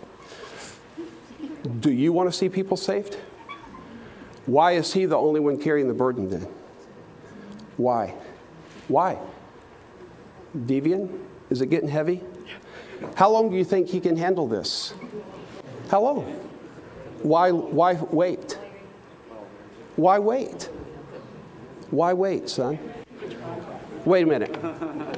Do 1.80 1.90
you 1.90 2.12
want 2.12 2.30
to 2.30 2.36
see 2.36 2.48
people 2.48 2.76
saved? 2.76 3.16
Why 4.46 4.72
is 4.72 4.92
he 4.92 5.04
the 5.04 5.16
only 5.16 5.40
one 5.40 5.58
carrying 5.58 5.88
the 5.88 5.94
burden 5.94 6.30
then? 6.30 6.46
Why? 7.76 8.14
Why? 8.88 9.18
Devian, 10.56 11.18
is 11.50 11.60
it 11.60 11.66
getting 11.66 11.88
heavy? 11.88 12.22
How 13.14 13.30
long 13.30 13.50
do 13.50 13.56
you 13.56 13.64
think 13.64 13.88
he 13.88 14.00
can 14.00 14.16
handle 14.16 14.46
this? 14.46 14.94
How 15.88 16.02
long? 16.02 16.24
Why, 17.22 17.50
why 17.50 17.94
wait? 17.94 18.58
Why 19.96 20.18
wait? 20.18 20.68
Why 21.90 22.12
wait, 22.12 22.48
son? 22.48 22.78
Wait 24.04 24.22
a 24.22 24.26
minute. 24.26 24.56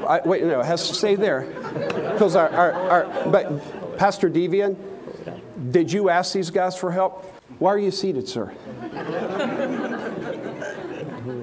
I, 0.06 0.20
wait, 0.24 0.42
no, 0.44 0.60
it 0.60 0.66
has 0.66 0.88
to 0.88 0.94
stay 0.94 1.14
there. 1.16 1.42
Because 2.12 2.36
our, 2.36 2.48
our, 2.50 2.72
our, 2.72 3.28
but 3.30 3.98
Pastor 3.98 4.30
Devian, 4.30 4.76
did 5.70 5.92
you 5.92 6.08
ask 6.08 6.32
these 6.32 6.50
guys 6.50 6.76
for 6.76 6.90
help? 6.90 7.24
Why 7.58 7.70
are 7.74 7.78
you 7.78 7.90
seated, 7.90 8.28
sir? 8.28 8.54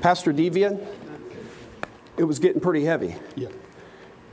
Pastor 0.02 0.34
Devian, 0.34 0.84
it 2.18 2.24
was 2.24 2.40
getting 2.40 2.62
pretty 2.62 2.86
heavy. 2.86 3.16
Yeah. 3.36 3.50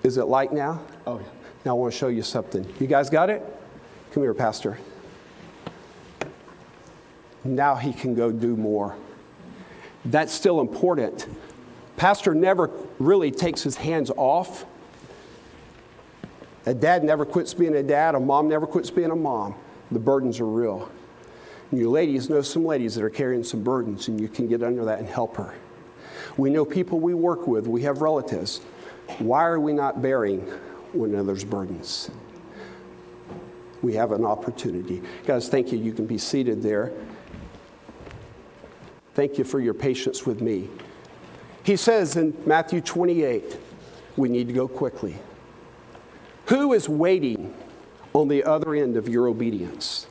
Is 0.02 0.16
it 0.16 0.24
light 0.24 0.52
now? 0.52 0.82
Oh, 1.06 1.18
yeah. 1.18 1.26
Now 1.64 1.72
I 1.72 1.74
want 1.74 1.92
to 1.92 1.98
show 1.98 2.08
you 2.08 2.22
something. 2.22 2.66
You 2.78 2.86
guys 2.86 3.10
got 3.10 3.28
it? 3.28 3.42
Come 4.14 4.22
here, 4.22 4.32
Pastor. 4.32 4.78
Now 7.42 7.74
he 7.74 7.92
can 7.92 8.14
go 8.14 8.30
do 8.30 8.54
more. 8.54 8.94
That's 10.04 10.32
still 10.32 10.60
important. 10.60 11.26
Pastor 11.96 12.32
never 12.32 12.70
really 13.00 13.32
takes 13.32 13.64
his 13.64 13.74
hands 13.74 14.12
off. 14.16 14.66
A 16.64 16.72
dad 16.72 17.02
never 17.02 17.24
quits 17.24 17.54
being 17.54 17.74
a 17.74 17.82
dad, 17.82 18.14
a 18.14 18.20
mom 18.20 18.48
never 18.48 18.68
quits 18.68 18.88
being 18.88 19.10
a 19.10 19.16
mom. 19.16 19.56
The 19.90 19.98
burdens 19.98 20.38
are 20.38 20.46
real. 20.46 20.88
And 21.72 21.80
you 21.80 21.90
ladies 21.90 22.30
know 22.30 22.40
some 22.40 22.64
ladies 22.64 22.94
that 22.94 23.02
are 23.02 23.10
carrying 23.10 23.42
some 23.42 23.64
burdens, 23.64 24.06
and 24.06 24.20
you 24.20 24.28
can 24.28 24.46
get 24.46 24.62
under 24.62 24.84
that 24.84 25.00
and 25.00 25.08
help 25.08 25.36
her. 25.38 25.54
We 26.36 26.50
know 26.50 26.64
people 26.64 27.00
we 27.00 27.14
work 27.14 27.48
with, 27.48 27.66
we 27.66 27.82
have 27.82 28.00
relatives. 28.00 28.60
Why 29.18 29.42
are 29.42 29.58
we 29.58 29.72
not 29.72 30.00
bearing 30.00 30.42
one 30.92 31.10
another's 31.10 31.42
burdens? 31.42 32.12
We 33.84 33.92
have 33.96 34.12
an 34.12 34.24
opportunity. 34.24 35.02
Guys, 35.26 35.50
thank 35.50 35.70
you. 35.70 35.78
You 35.78 35.92
can 35.92 36.06
be 36.06 36.16
seated 36.16 36.62
there. 36.62 36.90
Thank 39.12 39.36
you 39.36 39.44
for 39.44 39.60
your 39.60 39.74
patience 39.74 40.24
with 40.24 40.40
me. 40.40 40.70
He 41.64 41.76
says 41.76 42.16
in 42.16 42.34
Matthew 42.46 42.80
28, 42.80 43.58
we 44.16 44.30
need 44.30 44.48
to 44.48 44.54
go 44.54 44.66
quickly. 44.66 45.16
Who 46.46 46.72
is 46.72 46.88
waiting 46.88 47.54
on 48.14 48.28
the 48.28 48.42
other 48.44 48.74
end 48.74 48.96
of 48.96 49.06
your 49.06 49.28
obedience? 49.28 50.06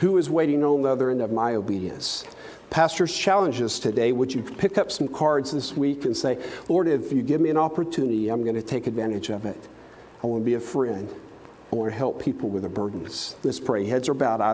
Who 0.00 0.18
is 0.18 0.28
waiting 0.28 0.64
on 0.64 0.82
the 0.82 0.88
other 0.88 1.10
end 1.10 1.22
of 1.22 1.30
my 1.30 1.54
obedience? 1.54 2.24
Pastor's 2.68 3.16
challenges 3.16 3.78
today, 3.78 4.10
would 4.10 4.34
you 4.34 4.42
pick 4.42 4.76
up 4.76 4.90
some 4.90 5.06
cards 5.06 5.52
this 5.52 5.76
week 5.76 6.04
and 6.04 6.16
say, 6.16 6.44
Lord, 6.68 6.88
if 6.88 7.12
you 7.12 7.22
give 7.22 7.40
me 7.40 7.48
an 7.48 7.58
opportunity, 7.58 8.28
I'm 8.28 8.42
going 8.42 8.56
to 8.56 8.62
take 8.62 8.88
advantage 8.88 9.30
of 9.30 9.46
it. 9.46 9.68
I 10.24 10.26
want 10.26 10.42
to 10.42 10.44
be 10.44 10.54
a 10.54 10.60
friend. 10.60 11.08
I 11.72 11.76
want 11.76 11.90
to 11.90 11.96
help 11.96 12.22
people 12.22 12.48
with 12.48 12.62
their 12.62 12.70
burdens. 12.70 13.34
Let's 13.42 13.58
pray. 13.58 13.86
Heads 13.86 14.08
are 14.08 14.14
bowed. 14.14 14.40